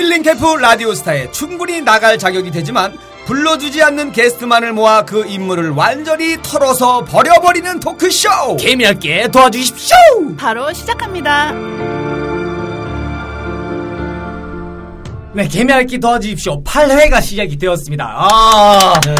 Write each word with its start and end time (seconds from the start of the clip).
힐링 0.00 0.22
캠프 0.22 0.56
라디오 0.56 0.94
스타에 0.94 1.30
충분히 1.30 1.82
나갈 1.82 2.18
자격이 2.18 2.50
되지만 2.50 2.96
불러주지 3.26 3.82
않는 3.82 4.12
게스트만을 4.12 4.72
모아 4.72 5.04
그 5.04 5.26
인물을 5.26 5.70
완전히 5.70 6.38
털어서 6.42 7.04
버려버리는 7.04 7.80
토크쇼 7.80 8.56
개미할게 8.58 9.28
도와주십시오. 9.28 9.96
바로 10.38 10.72
시작합니다. 10.72 11.52
네, 15.34 15.46
개미할게 15.46 15.98
도와주십시오. 15.98 16.64
8회가 16.64 17.20
시작이 17.20 17.58
되었습니다. 17.58 18.04
아, 18.06 19.00
네. 19.04 19.14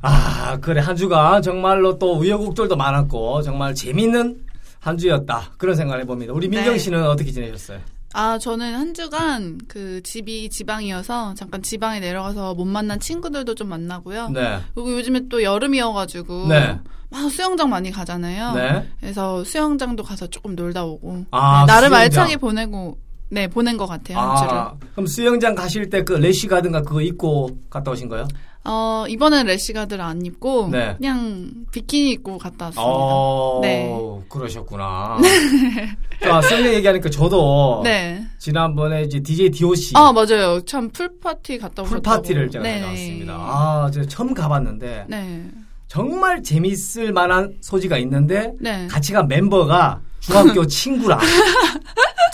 아 0.00 0.58
그래 0.60 0.80
한 0.80 0.96
주간 0.96 1.40
정말로 1.42 1.96
또 1.96 2.18
우여곡절도 2.18 2.74
많았고 2.74 3.42
정말 3.42 3.72
재밌는 3.76 4.36
한 4.80 4.98
주였다 4.98 5.52
그런 5.58 5.76
생각을 5.76 6.02
해봅니다. 6.02 6.32
우리 6.32 6.48
민경 6.48 6.72
네. 6.72 6.78
씨는 6.78 7.06
어떻게 7.06 7.30
지내셨어요? 7.30 7.78
아, 8.14 8.38
저는 8.38 8.74
한 8.74 8.94
주간 8.94 9.58
그 9.68 10.02
집이 10.02 10.50
지방이어서 10.50 11.34
잠깐 11.34 11.62
지방에 11.62 12.00
내려가서 12.00 12.54
못 12.54 12.64
만난 12.64 13.00
친구들도 13.00 13.54
좀 13.54 13.68
만나고요. 13.68 14.28
네, 14.30 14.60
그리고 14.74 14.92
요즘에 14.92 15.28
또 15.28 15.42
여름이어가지고 15.42 16.48
네. 16.48 16.78
막 17.10 17.30
수영장 17.30 17.70
많이 17.70 17.90
가잖아요. 17.90 18.52
네. 18.54 18.88
그래서 19.00 19.44
수영장도 19.44 20.02
가서 20.02 20.26
조금 20.26 20.54
놀다 20.54 20.84
오고 20.84 21.26
아, 21.30 21.64
네, 21.66 21.72
나름 21.72 21.88
수영장. 21.88 22.00
알차게 22.00 22.36
보내고 22.36 22.98
네 23.30 23.48
보낸 23.48 23.78
것 23.78 23.86
같아요 23.86 24.18
한 24.18 24.36
주를. 24.36 24.52
아, 24.52 24.74
그럼 24.92 25.06
수영장 25.06 25.54
가실 25.54 25.88
때그 25.88 26.12
레시가든가 26.12 26.82
그거 26.82 27.00
입고 27.00 27.58
갔다 27.70 27.90
오신 27.90 28.08
거예요? 28.08 28.26
어 28.64 29.04
이번엔 29.08 29.46
래시가드를 29.46 30.04
안 30.04 30.24
입고 30.24 30.68
네. 30.70 30.94
그냥 30.96 31.50
비키니 31.72 32.10
입고 32.12 32.38
갔다 32.38 32.66
왔습니다. 32.66 32.82
어, 32.84 33.58
네. 33.60 33.92
그러셨구나. 34.28 35.18
자, 36.22 36.40
수영장 36.42 36.72
얘기하니까 36.74 37.10
저도 37.10 37.80
네. 37.82 38.22
지난번에 38.38 39.02
이제 39.02 39.20
DJ 39.20 39.50
DOC 39.50 39.94
아 39.96 40.12
맞아요. 40.12 40.60
참 40.64 40.88
풀파티 40.90 41.58
갔다 41.58 41.82
오셨다고. 41.82 42.02
풀파티를 42.02 42.50
제가 42.50 42.62
네. 42.62 42.74
다녀왔습니다. 42.80 43.32
아, 43.34 43.90
제가 43.92 44.06
처음 44.06 44.32
가봤는데 44.32 45.06
네. 45.08 45.44
정말 45.92 46.42
재밌을 46.42 47.12
만한 47.12 47.54
소지가 47.60 47.98
있는데 47.98 48.54
네. 48.58 48.86
같이 48.86 49.12
간 49.12 49.28
멤버가 49.28 50.00
중학교 50.20 50.64
친구랑 50.66 51.20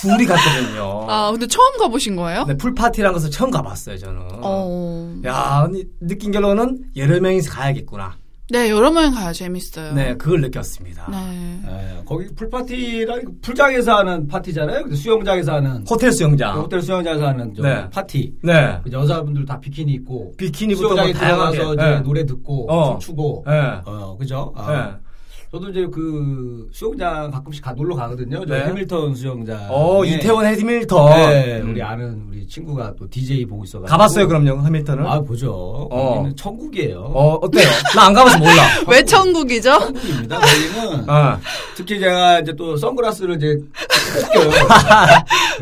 둘이 0.01 0.27
갔거든요. 0.27 1.07
아 1.11 1.33
근데 1.33 1.45
처음 1.49 1.77
가보신 1.77 2.15
거예요? 2.15 2.45
네, 2.45 2.57
풀파티라는 2.57 3.13
것을 3.15 3.33
처음 3.33 3.51
가봤어요, 3.51 3.99
저는. 3.99 4.21
어. 4.43 5.21
야, 5.27 5.69
느낀 5.99 6.31
결론은 6.31 6.85
여러 6.95 7.19
명이서 7.19 7.51
가야겠구나. 7.51 8.17
네 8.51 8.71
여러 8.71 8.91
명 8.91 9.13
가야 9.13 9.31
재밌어요. 9.33 9.93
네, 9.93 10.17
그걸 10.17 10.41
느꼈습니다. 10.41 11.09
네. 11.11 11.61
예, 11.67 12.03
거기 12.07 12.27
풀파티라 12.35 13.17
풀장에서 13.43 13.99
하는 13.99 14.27
파티잖아요. 14.27 14.85
근데 14.85 14.97
수영장에서 14.97 15.55
하는 15.57 15.85
호텔 15.87 16.11
수영장. 16.13 16.59
호텔 16.59 16.81
수영장에서 16.81 17.27
하는 17.27 17.53
저 17.55 17.63
네. 17.63 17.91
파티. 17.91 18.33
네. 18.43 18.81
그 18.83 18.91
여자분들 18.91 19.45
다 19.45 19.61
비키니 19.61 19.93
입고 19.93 20.33
비키니부터 20.39 20.89
뭐 20.89 20.97
수영장에 20.97 21.13
다양하게. 21.13 21.57
들어가서 21.59 21.75
이제 21.75 21.83
네. 21.85 22.01
노래 22.01 22.25
듣고 22.25 22.73
어. 22.73 22.93
춤추고 22.93 23.45
네. 23.47 23.53
어 23.85 24.17
그죠? 24.19 24.53
아, 24.57 24.73
네. 24.73 25.08
저도 25.51 25.71
이제 25.71 25.87
그 25.91 26.69
수영장 26.73 27.31
가끔씩 27.31 27.65
가 27.65 27.73
놀러 27.73 27.97
가거든요. 27.97 28.45
저 28.47 28.55
네. 28.55 28.65
해밀턴 28.67 29.15
수영장. 29.15 29.67
어, 29.71 30.05
이태원 30.05 30.45
해밀턴. 30.45 31.11
네, 31.11 31.61
음. 31.63 31.71
우리 31.71 31.83
아는 31.83 32.27
우리 32.29 32.47
친구가 32.47 32.95
또 32.99 33.09
DJ 33.09 33.47
보고 33.47 33.65
있어가지고 33.65 33.89
가봤어요, 33.91 34.29
그럼요, 34.29 34.63
해밀턴은? 34.67 35.07
아 35.07 35.21
보죠. 35.21 35.51
어. 35.91 36.15
거기는 36.17 36.37
천국이에요. 36.37 37.01
어, 37.01 37.35
어때요? 37.37 37.67
나 37.97 38.09
안 38.09 38.13
가봐서 38.15 38.39
몰라. 38.39 38.53
왜 38.89 39.03
천국이죠? 39.05 39.71
천국입니다. 39.79 40.39
거기는 40.39 41.09
어. 41.11 41.39
특히 41.77 41.99
제가 41.99 42.41
이제 42.41 42.53
또 42.55 42.77
선글라스를 42.77 43.37
이제 43.37 43.55
꼭 43.57 44.33
껴요. 44.33 44.51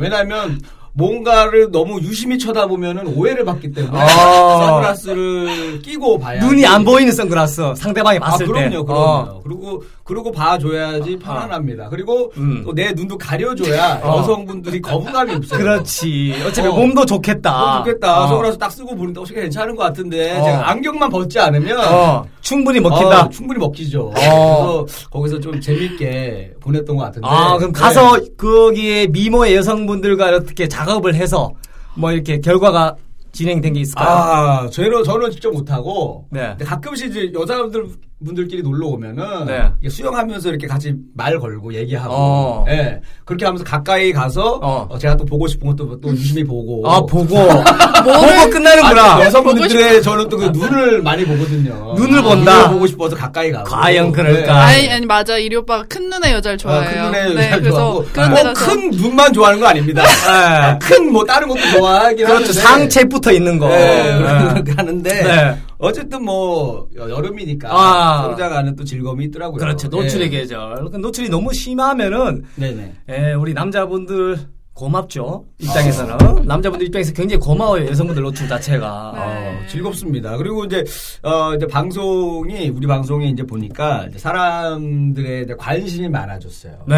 왜냐하면 0.01 0.61
뭔가를 0.97 1.71
너무 1.71 2.01
유심히 2.01 2.39
쳐다보면 2.39 3.09
오해를 3.09 3.45
받기 3.45 3.73
때문에 3.73 3.99
아. 4.01 4.67
선글라스를 4.67 5.83
끼고 5.83 6.19
봐야 6.19 6.41
눈이 6.43 6.65
안 6.65 6.85
보이는 6.85 7.13
선글라스. 7.13 7.75
상대방이 7.77 8.19
봤을 8.19 8.35
아, 8.35 8.39
때. 8.39 8.45
그럼요, 8.47 8.85
그럼요. 8.87 9.03
어. 9.03 9.41
그리고 9.45 9.85
그러고 10.07 10.31
봐줘야지 10.31 11.19
편안합니다. 11.19 11.89
그리고 11.89 12.31
음. 12.37 12.63
또내 12.65 12.93
눈도 12.93 13.19
가려줘야 13.19 14.01
어. 14.05 14.19
여성분들이 14.19 14.81
거부감이 14.81 15.35
없어요. 15.35 15.59
그렇지. 15.59 16.33
어차피 16.47 16.69
어. 16.69 16.73
몸도 16.73 17.05
좋겠다. 17.05 17.51
너무 17.51 17.85
좋겠다. 17.85 18.25
어. 18.25 18.29
선글라스 18.29 18.57
딱 18.57 18.71
쓰고 18.71 18.95
보는데 18.95 19.21
어떻게 19.21 19.41
괜찮은 19.43 19.75
것 19.75 19.83
같은데 19.83 20.39
어. 20.39 20.45
제가 20.45 20.71
안경만 20.71 21.11
벗지 21.11 21.41
않으면 21.41 21.79
어, 21.93 22.25
충분히 22.41 22.79
먹힌다. 22.79 23.25
어, 23.25 23.29
충분히 23.31 23.59
먹히죠. 23.59 24.13
어. 24.17 24.85
그래서 24.85 25.09
거기서 25.11 25.41
좀 25.41 25.61
재밌게 25.61 26.55
보냈던 26.61 26.97
것 26.97 27.03
같은데. 27.03 27.27
아, 27.29 27.57
그럼 27.57 27.73
네. 27.73 27.81
가서 27.81 28.17
거기에 28.39 29.09
미모의 29.09 29.57
여성분들과 29.57 30.37
어떻게 30.37 30.69
작업을 30.69 31.17
해서 31.17 31.53
뭐 31.95 32.13
이렇게 32.13 32.41
결과가 32.41 32.95
진행된 33.33 33.73
게 33.73 33.81
있을까요? 33.81 34.09
아, 34.09 34.71
저는 34.71 35.03
저는 35.03 35.33
직접 35.33 35.51
못하고. 35.53 36.27
네. 36.31 36.57
가끔씩 36.65 37.11
이제 37.11 37.33
여자분들 37.35 37.89
분들끼리 38.25 38.63
놀러 38.63 38.87
오면은 38.87 39.45
네. 39.47 39.89
수영하면서 39.91 40.49
이렇게 40.49 40.67
같이 40.67 40.95
말 41.15 41.39
걸고 41.39 41.75
얘기하고, 41.75 42.15
어. 42.15 42.65
예 42.69 42.99
그렇게 43.27 43.45
하면서 43.45 43.63
가까이 43.63 44.11
가서 44.11 44.59
어. 44.63 44.87
어, 44.89 44.97
제가 44.99 45.17
또 45.19 45.25
보고 45.27 45.47
싶은 45.47 45.69
것도 45.69 46.01
또 46.01 46.09
유심히 46.11 46.43
보고. 46.43 46.83
아, 46.91 47.01
보고. 47.01 47.27
보고 48.07 48.51
끝나는구나. 48.51 49.23
여성분들의 49.27 50.03
저는 50.03 50.29
또 50.31 50.37
그 50.37 50.45
눈을 50.47 51.03
많이 51.03 51.25
보거든요. 51.25 51.95
눈을 51.97 52.23
본다. 52.23 52.55
눈을 52.59 52.69
보고 52.75 52.87
싶어서 52.87 53.17
가까이 53.17 53.51
가고. 53.51 53.69
과연 53.71 54.13
그럴까? 54.13 54.41
네. 54.41 54.49
아니 54.51 54.91
아니 54.93 55.07
맞아 55.07 55.37
이리 55.39 55.57
오빠가 55.57 55.85
큰 55.89 56.09
눈의 56.09 56.33
여자를 56.33 56.55
아, 56.55 56.59
좋아해요. 56.59 57.03
큰 57.03 57.11
눈에 57.11 57.35
네, 57.35 57.45
여자를 57.47 57.63
그래서 57.63 57.77
좋아하고 57.79 58.05
그런 58.13 58.31
뭐데 58.31 58.43
가서 58.55 58.67
큰 58.71 58.91
눈만 58.93 59.33
좋아하는 59.35 59.61
거 59.61 59.67
아닙니다. 59.67 60.03
네. 60.03 60.79
큰뭐 60.81 61.25
다른 61.25 61.49
것도 61.49 61.61
좋아하긴 61.77 62.17
그렇죠. 62.27 62.35
하는데 62.35 62.53
상체 62.53 63.05
붙어 63.05 63.33
있는 63.33 63.59
거. 63.59 63.69
네, 63.69 64.15
네. 64.19 64.49
그렇게 64.53 64.73
하는데 64.73 65.23
네. 65.23 65.59
어쨌든 65.79 66.25
뭐 66.25 66.89
여- 66.97 67.11
여름이니까 67.11 67.69
아. 67.71 68.35
가는 68.49 68.75
또 68.77 68.85
즐거움이 68.85 69.27
있더라고요. 69.27 69.59
그렇죠. 69.59 69.89
노출의 69.89 70.31
네. 70.31 70.39
계절. 70.39 70.89
그 70.91 70.97
노출이 70.97 71.29
너무 71.29 71.53
심하면은 71.53 72.45
네네. 72.57 72.95
예, 73.11 73.33
우리 73.35 73.53
남자분들 73.55 74.39
고맙죠. 74.77 75.43
입장에서는 75.59 76.45
남자분들 76.45 76.87
입장에서 76.89 77.11
굉장히 77.15 77.41
고마워요. 77.43 77.87
여성분들 77.89 78.23
노출 78.23 78.47
자체가. 78.47 79.13
네. 79.15 79.21
어, 79.23 79.67
즐겁습니다. 79.69 80.37
그리고 80.37 80.67
이제 80.67 80.85
어 81.23 81.55
이제 81.55 81.67
방송이 81.67 82.69
우리 82.69 82.87
방송이 82.87 83.31
이제 83.31 83.43
보니까 83.43 84.05
이제 84.11 84.19
사람들의 84.19 85.45
이제 85.45 85.55
관심이 85.59 86.11
많아졌어요. 86.11 86.85
네. 86.87 86.95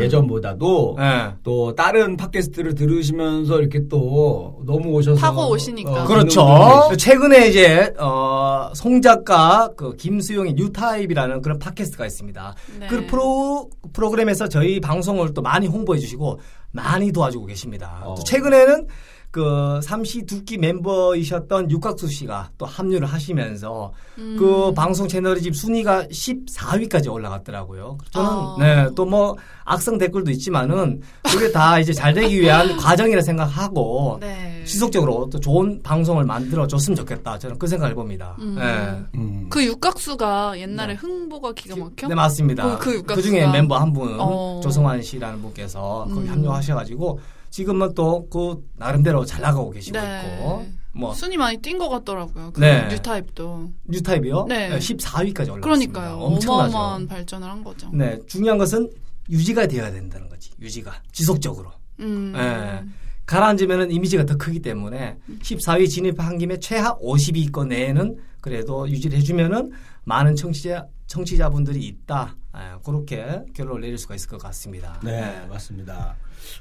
예전보다도 0.00 0.96
네. 0.98 1.30
또 1.42 1.74
다른 1.74 2.18
팟캐스트를 2.18 2.74
들으시면서 2.74 3.60
이렇게 3.60 3.88
또 3.88 4.60
너무 4.66 4.90
오셔서 4.90 5.18
타고 5.18 5.48
오시니까. 5.52 6.04
그렇죠. 6.04 6.44
분들이 6.44 6.96
계시- 6.96 6.98
최근에 6.98 7.48
이제 7.48 7.94
어, 7.98 8.70
송 8.74 9.00
작가 9.00 9.70
그 9.74 9.96
김수용의 9.96 10.52
뉴타입이라는 10.52 11.40
그런 11.40 11.58
팟캐스트가 11.58 12.04
있습니다. 12.04 12.54
네. 12.78 12.86
그 12.88 13.06
프로 13.06 13.70
프로그램에서 13.94 14.48
저희 14.50 14.80
방송을 14.80 15.32
또 15.32 15.40
많이 15.40 15.66
홍보해 15.66 15.98
주시고 15.98 16.38
많이 16.72 17.12
도와주고 17.12 17.46
계십니다. 17.46 18.00
어. 18.04 18.14
또 18.14 18.24
최근에는 18.24 18.86
그 19.32 19.80
삼시 19.82 20.26
두끼 20.26 20.58
멤버이셨던 20.58 21.70
육각수 21.70 22.06
씨가 22.06 22.50
또 22.58 22.66
합류를 22.66 23.06
하시면서 23.08 23.90
음. 24.18 24.36
그 24.38 24.72
방송 24.74 25.08
채널이 25.08 25.40
지금 25.40 25.54
순위가 25.54 26.04
14위까지 26.08 27.10
올라갔더라고요. 27.10 27.96
저는 28.10 28.28
아. 28.30 28.56
네, 28.58 28.88
또 28.94 29.06
뭐 29.06 29.36
악성 29.64 29.96
댓글도 29.98 30.30
있지만은 30.32 31.00
그게 31.22 31.50
다 31.50 31.78
이제 31.78 31.92
잘 31.94 32.12
되기 32.14 32.40
위한 32.40 32.76
과정이라 32.76 33.22
생각하고 33.22 34.18
네. 34.20 34.62
지속적으로 34.66 35.28
또 35.30 35.40
좋은 35.40 35.80
방송을 35.82 36.24
만들어 36.24 36.66
줬으면 36.66 36.94
좋겠다. 36.96 37.38
저는 37.38 37.58
그 37.58 37.66
생각을 37.66 37.92
해봅니다. 37.92 38.36
음. 38.38 38.56
네. 38.58 39.18
음. 39.18 39.46
그 39.48 39.64
육각수가 39.64 40.58
옛날에 40.60 40.94
흥보가 40.94 41.52
기가 41.54 41.76
막혀? 41.76 42.06
네, 42.08 42.14
맞습니다. 42.14 42.76
그- 42.76 42.84
그 42.90 42.94
육각수가. 42.98 43.26
중에 43.28 43.46
멤버 43.50 43.78
한 43.78 43.92
분, 43.94 44.14
어. 44.20 44.60
조성환 44.62 45.00
씨라는 45.02 45.40
분께서 45.40 46.06
거기 46.12 46.26
음. 46.26 46.30
합류하셔가지고 46.32 47.18
지금은 47.52 47.94
또 47.94 48.26
그 48.30 48.66
나름대로 48.76 49.24
잘 49.26 49.42
나가고 49.42 49.70
계시고 49.70 49.98
네. 49.98 50.36
있고, 50.38 50.66
뭐, 50.94 51.12
순위 51.14 51.36
많이 51.36 51.58
뛴 51.58 51.78
것 51.78 51.88
같더라고요. 51.90 52.50
그 52.52 52.60
네. 52.60 52.88
뉴타입도. 52.88 53.70
뉴타입이요? 53.88 54.46
네. 54.48 54.78
14위까지 54.78 55.52
올라갔습니다. 55.52 55.60
그러니까요. 55.60 56.14
엄청나죠. 56.16 56.76
어마어마한 56.76 57.06
발전을 57.06 57.46
한 57.48 57.62
거죠. 57.62 57.90
네, 57.92 58.18
중요한 58.26 58.56
것은 58.58 58.90
유지가 59.28 59.66
되어야 59.66 59.92
된다는 59.92 60.28
거지. 60.30 60.50
유지가. 60.60 60.94
지속적으로. 61.12 61.70
음. 62.00 62.32
예. 62.36 62.82
가라앉으면 63.26 63.90
이미지가 63.90 64.24
더 64.24 64.36
크기 64.36 64.60
때문에 64.60 65.18
14위 65.42 65.88
진입한 65.90 66.38
김에 66.38 66.58
최하 66.58 66.96
50위권 66.98 67.68
내에는 67.68 68.16
그래도 68.40 68.88
유지를 68.88 69.18
해주면은 69.18 69.72
많은 70.04 70.34
청취자 70.36 70.86
청취자분들이 71.06 71.84
있다. 71.86 72.34
예, 72.56 72.60
그렇게 72.84 73.42
결론을 73.54 73.80
내릴 73.80 73.96
수가 73.98 74.14
있을 74.14 74.28
것 74.28 74.38
같습니다. 74.42 75.00
네, 75.02 75.44
맞습니다. 75.48 76.14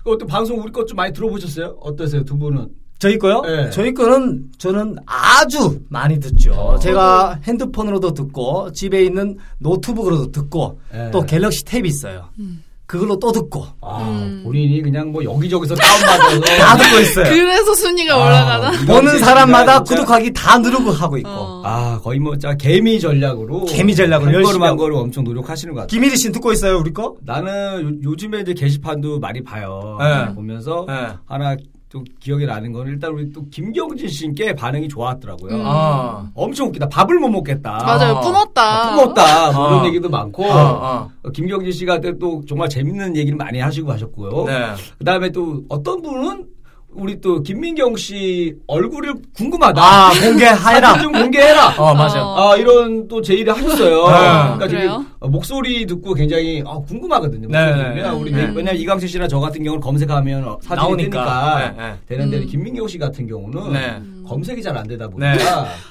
또 0.03 0.17
방송 0.25 0.59
우리 0.61 0.71
것 0.71 0.85
좀 0.85 0.95
많이 0.95 1.11
들어보셨어요? 1.13 1.77
어떠세요, 1.81 2.23
두 2.23 2.37
분은? 2.37 2.69
저희 2.99 3.17
거요? 3.17 3.41
네. 3.41 3.69
저희 3.71 3.93
거는 3.93 4.51
저는 4.59 4.95
아주 5.07 5.81
많이 5.89 6.19
듣죠. 6.19 6.53
어. 6.53 6.77
제가 6.79 7.39
핸드폰으로도 7.43 8.13
듣고 8.13 8.71
집에 8.73 9.03
있는 9.03 9.37
노트북으로도 9.57 10.31
듣고 10.31 10.79
네. 10.91 11.09
또 11.11 11.23
갤럭시 11.25 11.63
탭이 11.63 11.87
있어요. 11.87 12.29
음. 12.39 12.63
그걸로 12.91 13.17
또 13.17 13.31
듣고 13.31 13.65
아, 13.79 14.01
음. 14.01 14.41
본인이 14.43 14.81
그냥 14.81 15.13
뭐 15.13 15.23
여기저기서 15.23 15.73
다운받아서 15.75 16.39
다 16.59 16.75
듣고 16.75 16.99
있어요. 16.99 17.23
그래서 17.23 17.73
순위가 17.73 18.13
아, 18.15 18.17
올라가나? 18.17 18.71
보는 18.85 19.17
사람마다 19.19 19.81
진짜- 19.81 20.01
구독하기 20.01 20.33
다 20.33 20.57
누르고 20.57 20.91
하고 20.91 21.17
있고. 21.17 21.29
어. 21.29 21.61
아, 21.63 21.97
거의 22.03 22.19
뭐, 22.19 22.37
자, 22.37 22.53
개미 22.57 22.99
전략으로. 22.99 23.63
개미 23.63 23.95
전략으로 23.95 24.27
한 24.27 24.33
열심히 24.33 24.51
걸음 24.51 24.61
한 24.63 24.69
하고. 24.71 24.77
걸음 24.81 24.97
엄청 24.97 25.23
노력하시는 25.23 25.73
것 25.73 25.79
같아요. 25.81 25.87
김일희 25.87 26.17
씨는 26.17 26.33
듣고 26.33 26.51
있어요, 26.51 26.79
우리 26.79 26.91
거? 26.91 27.15
나는 27.23 28.01
요, 28.03 28.13
즘에 28.17 28.41
이제 28.41 28.53
게시판도 28.53 29.19
많이 29.21 29.41
봐요. 29.41 29.97
네. 29.97 30.35
보면서 30.35 30.83
네. 30.85 30.93
하나 31.25 31.55
또 31.91 32.05
기억에 32.21 32.45
나는 32.45 32.71
거는 32.71 32.93
일단 32.93 33.11
우리 33.11 33.29
또 33.33 33.45
김경진 33.49 34.07
씨께 34.07 34.55
반응이 34.55 34.87
좋았더라고요. 34.87 35.55
음. 35.55 35.61
아. 35.65 36.31
엄청 36.33 36.69
웃기다. 36.69 36.87
밥을 36.87 37.19
못 37.19 37.27
먹겠다. 37.27 37.83
맞아요. 37.83 38.15
아. 38.15 38.21
뿜었다. 38.21 38.95
품었다. 38.95 39.51
뭐 39.51 39.81
어. 39.81 39.85
얘기도 39.85 40.09
많고. 40.09 40.45
어, 40.45 40.55
어. 40.55 41.11
어, 41.21 41.29
김경진 41.31 41.73
씨가 41.73 41.99
또 42.19 42.41
정말 42.47 42.69
재밌는 42.69 43.17
얘기를 43.17 43.37
많이 43.37 43.59
하시고 43.59 43.91
하셨고요. 43.91 44.45
네. 44.45 44.73
그 44.97 45.03
다음에 45.03 45.31
또 45.31 45.63
어떤 45.67 46.01
분은 46.01 46.45
우리 46.93 47.21
또 47.21 47.41
김민경 47.41 47.95
씨 47.95 48.53
얼굴을 48.67 49.13
궁금하다. 49.33 49.81
아, 49.81 50.11
공개하라. 50.21 50.57
사진 50.57 51.03
좀 51.03 51.11
공개해라. 51.13 51.75
어, 51.77 51.93
맞아. 51.93 52.21
어. 52.21 52.51
아, 52.51 52.57
이런 52.57 53.07
또 53.07 53.21
제의를 53.21 53.55
하셨어요. 53.55 54.07
네. 54.07 54.11
그러니까 54.13 54.67
그래요? 54.67 54.89
지금 54.99 55.05
어, 55.19 55.27
목소리 55.29 55.85
듣고 55.85 56.13
굉장히 56.13 56.61
아, 56.65 56.77
궁금하거든요. 56.79 57.47
네, 57.49 57.65
목소리 57.65 57.95
네. 57.95 58.01
네. 58.03 58.09
우리 58.09 58.33
음. 58.33 58.53
왜냐면 58.55 58.75
이광재 58.75 59.07
씨나 59.07 59.27
저 59.29 59.39
같은 59.39 59.63
경우는 59.63 59.81
검색하면 59.81 60.47
어, 60.47 60.57
사진이 60.61 60.75
나오니까. 60.87 61.09
뜨니까 61.09 61.59
네, 61.77 61.83
네. 61.83 61.93
되는데 62.07 62.37
음. 62.39 62.45
김민경 62.47 62.87
씨 62.87 62.97
같은 62.97 63.25
경우는 63.27 63.71
네. 63.73 64.01
검색이 64.27 64.61
잘 64.61 64.71
안 64.77 64.87
되다 64.87 65.07
보니까 65.07 65.33
네. 65.35 65.43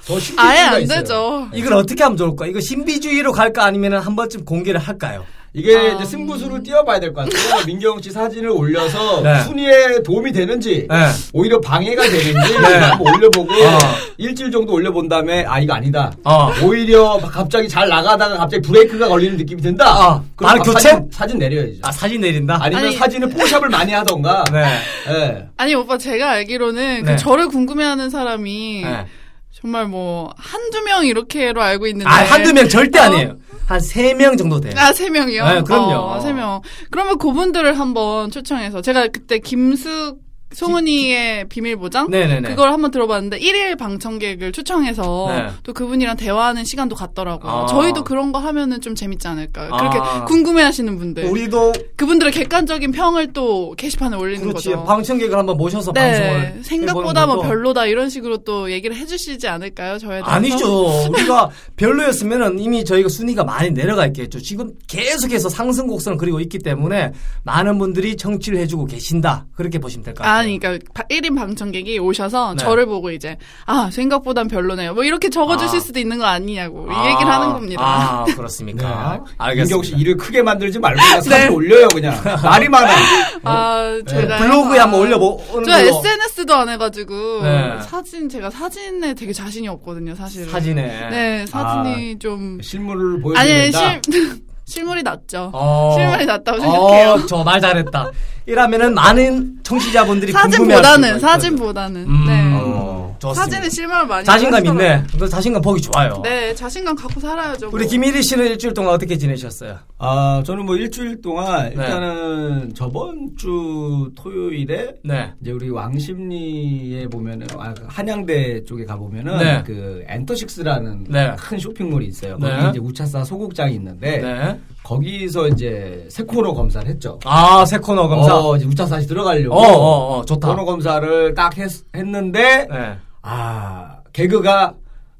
더 0.06 0.18
신기가 0.18 0.42
아예 0.48 0.60
안 0.60 0.82
있어요. 0.82 0.98
되죠. 1.00 1.48
이걸 1.54 1.74
어떻게 1.74 2.02
하면 2.02 2.16
좋을까? 2.16 2.46
이거 2.46 2.60
신비주의로 2.60 3.32
갈까 3.32 3.64
아니면 3.64 3.94
한 3.94 4.16
번쯤 4.16 4.44
공개를 4.44 4.80
할까요? 4.80 5.24
이게 5.52 5.76
아, 5.76 5.82
이제 5.94 6.04
승부수를 6.04 6.62
띄워봐야 6.62 7.00
될 7.00 7.12
것 7.12 7.28
같아요. 7.28 7.64
민경 7.66 8.00
씨 8.00 8.10
사진을 8.12 8.50
올려서 8.50 9.20
네. 9.22 9.40
순위에 9.42 10.02
도움이 10.04 10.30
되는지 10.32 10.86
네. 10.88 10.96
오히려 11.32 11.60
방해가 11.60 12.02
되는지 12.02 12.58
네. 12.60 12.66
한번 12.78 13.14
올려보고 13.14 13.52
어. 13.52 13.78
일주일 14.16 14.52
정도 14.52 14.74
올려본 14.74 15.08
다음에 15.08 15.44
아 15.46 15.58
이거 15.58 15.74
아니다. 15.74 16.12
어. 16.24 16.52
오히려 16.64 17.18
갑자기 17.18 17.68
잘 17.68 17.88
나가다가 17.88 18.36
갑자기 18.36 18.62
브레이크가 18.62 19.08
걸리는 19.08 19.36
느낌이 19.38 19.60
든다. 19.60 20.08
어. 20.08 20.24
그럼 20.36 20.52
바로 20.52 20.62
교체? 20.62 20.90
사진, 20.90 21.08
사진 21.10 21.38
내려야죠. 21.38 21.72
아, 21.82 21.90
사진 21.90 22.20
내린다? 22.20 22.58
아니면 22.60 22.84
아니. 22.84 22.96
사진을 22.96 23.30
포샵을 23.30 23.68
많이 23.70 23.92
하던가. 23.92 24.44
네. 24.52 24.64
예. 25.08 25.46
아니 25.56 25.74
오빠 25.74 25.98
제가 25.98 26.30
알기로는 26.30 27.02
네. 27.04 27.12
그 27.12 27.16
저를 27.16 27.48
궁금해하는 27.48 28.08
사람이 28.08 28.82
네. 28.84 29.06
정말 29.52 29.86
뭐 29.86 30.32
한두 30.38 30.80
명 30.84 31.04
이렇게로 31.04 31.60
알고 31.60 31.88
있는데 31.88 32.08
아, 32.08 32.22
한두 32.22 32.52
명 32.54 32.68
절대 32.68 33.00
어? 33.00 33.02
아니에요. 33.02 33.36
한 33.70 33.80
세 33.80 34.14
명 34.14 34.36
정도 34.36 34.60
돼요. 34.60 34.72
아, 34.76 34.92
세 34.92 35.08
명이요? 35.10 35.44
네, 35.46 35.62
그럼요. 35.62 35.92
어, 35.94 36.20
세 36.20 36.32
명. 36.32 36.60
그러면 36.90 37.18
그분들을 37.18 37.78
한번 37.78 38.30
초청해서 38.30 38.82
제가 38.82 39.08
그때 39.08 39.38
김숙 39.38 40.18
송은이의 40.52 41.48
비밀보장 41.48 42.10
네네네. 42.10 42.48
그걸 42.50 42.72
한번 42.72 42.90
들어봤는데 42.90 43.38
일일 43.38 43.76
방청객을 43.76 44.50
초청해서 44.52 45.26
네. 45.28 45.46
또 45.62 45.72
그분이랑 45.72 46.16
대화하는 46.16 46.64
시간도 46.64 46.96
갖더라고요. 46.96 47.50
아. 47.52 47.66
저희도 47.66 48.04
그런 48.04 48.32
거 48.32 48.38
하면은 48.40 48.80
좀 48.80 48.94
재밌지? 48.94 49.20
그렇게 49.52 49.98
아. 50.00 50.24
궁금해하시는 50.24 50.96
분들, 50.98 51.26
우리도 51.26 51.72
그분들의 51.96 52.32
객관적인 52.32 52.90
평을 52.92 53.32
또 53.34 53.74
게시판에 53.76 54.16
올리는 54.16 54.40
그렇지 54.48 54.70
거죠. 54.70 54.84
방청객을 54.84 55.36
한번 55.38 55.56
모셔서 55.58 55.92
방송을 55.92 56.40
네, 56.56 56.62
생각보다 56.62 57.22
해보는 57.22 57.36
뭐 57.42 57.46
별로다 57.46 57.84
이런 57.86 58.08
식으로 58.08 58.38
또 58.38 58.70
얘기를 58.72 58.96
해주시지 58.96 59.46
않을까요? 59.46 59.98
대해서 59.98 60.24
아니죠. 60.24 60.86
우리가 61.12 61.50
별로였으면은 61.76 62.58
이미 62.58 62.84
저희가 62.84 63.08
순위가 63.08 63.44
많이 63.44 63.70
내려가 63.70 64.06
있겠죠. 64.06 64.40
지금 64.40 64.72
계속해서 64.88 65.48
상승 65.50 65.86
곡선을 65.86 66.16
그리고 66.16 66.40
있기 66.40 66.58
때문에 66.60 67.12
많은 67.44 67.78
분들이 67.78 68.16
청취를 68.16 68.58
해주고 68.58 68.86
계신다. 68.86 69.46
그렇게 69.54 69.78
보시면 69.78 70.04
될 70.04 70.14
것 70.14 70.22
같아요. 70.22 70.39
아 70.39 70.39
니, 70.42 70.58
그러니까 70.58 71.02
1인 71.10 71.36
방청객이 71.36 71.98
오셔서 71.98 72.54
네. 72.54 72.64
저를 72.64 72.86
보고 72.86 73.10
이제 73.10 73.36
아 73.66 73.90
생각보단 73.92 74.48
별로네요. 74.48 74.94
뭐 74.94 75.04
이렇게 75.04 75.28
적어주실 75.30 75.78
아. 75.78 75.80
수도 75.80 75.98
있는 76.00 76.18
거 76.18 76.24
아니냐고 76.26 76.86
이 76.90 77.06
얘기를 77.08 77.30
하는 77.30 77.52
겁니다. 77.52 77.82
아, 77.84 78.24
그렇습니까? 78.24 79.20
네. 79.24 79.32
알겠습니다. 79.38 79.76
민경 79.76 79.82
씨 79.82 79.96
일을 80.02 80.16
크게 80.16 80.42
만들지 80.42 80.78
말고 80.78 81.00
그냥 81.00 81.22
사진 81.22 81.32
네. 81.32 81.48
올려요 81.48 81.88
그냥. 81.88 82.14
말이 82.42 82.68
많아. 82.68 82.90
아, 83.44 84.00
제가 84.06 84.38
블로그에 84.38 84.78
한번 84.78 85.00
올려보는 85.00 85.64
저 85.64 85.70
걸로. 85.72 85.86
SNS도 85.88 86.54
안 86.54 86.68
해가지고 86.68 87.42
네. 87.42 87.80
사진 87.82 88.28
제가 88.28 88.50
사진에 88.50 89.14
되게 89.14 89.32
자신이 89.32 89.68
없거든요, 89.68 90.14
사실은. 90.14 90.48
사진에. 90.50 91.08
네, 91.10 91.46
사진이 91.46 92.18
좀 92.18 92.60
실물을 92.60 93.20
보여줘야 93.22 93.42
아니 93.42 93.70
된다. 93.70 94.00
실 94.10 94.49
실물이 94.70 95.02
낫죠. 95.02 95.50
어. 95.52 95.96
실물이 95.98 96.26
낫다고 96.26 96.60
생각해요. 96.60 97.10
어, 97.10 97.26
저말 97.26 97.60
잘했다. 97.60 98.10
이러면은 98.46 98.94
많은 98.94 99.56
청취자분들이 99.64 100.30
사진보다는 100.32 101.18
사진보다는 101.18 102.00
음, 102.02 102.24
네. 102.26 102.59
어. 102.80 103.34
사진에 103.34 103.68
실물을 103.68 104.06
많이 104.06 104.24
자신감 104.24 104.54
하시더라고요. 104.66 104.84
있네. 104.84 105.02
그 105.18 105.28
자신감 105.28 105.62
보기 105.62 105.80
좋아요. 105.82 106.20
네, 106.24 106.54
자신감 106.54 106.94
갖고 106.96 107.20
살아야죠. 107.20 107.68
우리 107.72 107.84
뭐. 107.84 107.90
김일희 107.90 108.22
씨는 108.22 108.46
일주일 108.46 108.74
동안 108.74 108.94
어떻게 108.94 109.16
지내셨어요? 109.18 109.78
아 109.98 110.42
저는 110.44 110.64
뭐 110.64 110.76
일주일 110.76 111.20
동안 111.20 111.70
네. 111.70 111.74
일단은 111.76 112.74
저번 112.74 113.36
주 113.36 114.10
토요일에 114.16 114.94
네. 115.04 115.32
이제 115.40 115.52
우리 115.52 115.70
왕십리에 115.70 117.08
보면은 117.08 117.46
아, 117.58 117.74
그 117.74 117.84
한양대 117.88 118.64
쪽에 118.64 118.84
가 118.84 118.96
보면은 118.96 119.38
네. 119.38 119.62
그 119.66 120.04
엔터식스라는 120.08 121.04
네. 121.08 121.34
큰 121.38 121.58
쇼핑몰이 121.58 122.06
있어요. 122.06 122.36
네. 122.38 122.48
거기 122.48 122.70
이제 122.70 122.78
우차사 122.78 123.24
소극장이 123.24 123.74
있는데 123.74 124.18
네. 124.18 124.60
거기서 124.90 125.48
이제 125.48 126.04
세 126.08 126.24
코너 126.24 126.52
검사를 126.52 126.86
했죠. 126.88 127.20
아, 127.24 127.64
새 127.64 127.78
코너 127.78 128.08
검사. 128.08 128.36
어, 128.36 128.56
이제 128.56 128.66
우차사 128.66 128.96
다시 128.96 129.06
들어가려고 129.06 129.54
어, 129.54 129.62
어, 129.62 130.18
어, 130.18 130.24
좋다. 130.24 130.48
코너 130.48 130.64
검사를 130.64 131.32
딱 131.34 131.56
했, 131.56 131.70
했는데 131.94 132.66
네. 132.68 132.96
아 133.22 133.98
개그가 134.12 134.74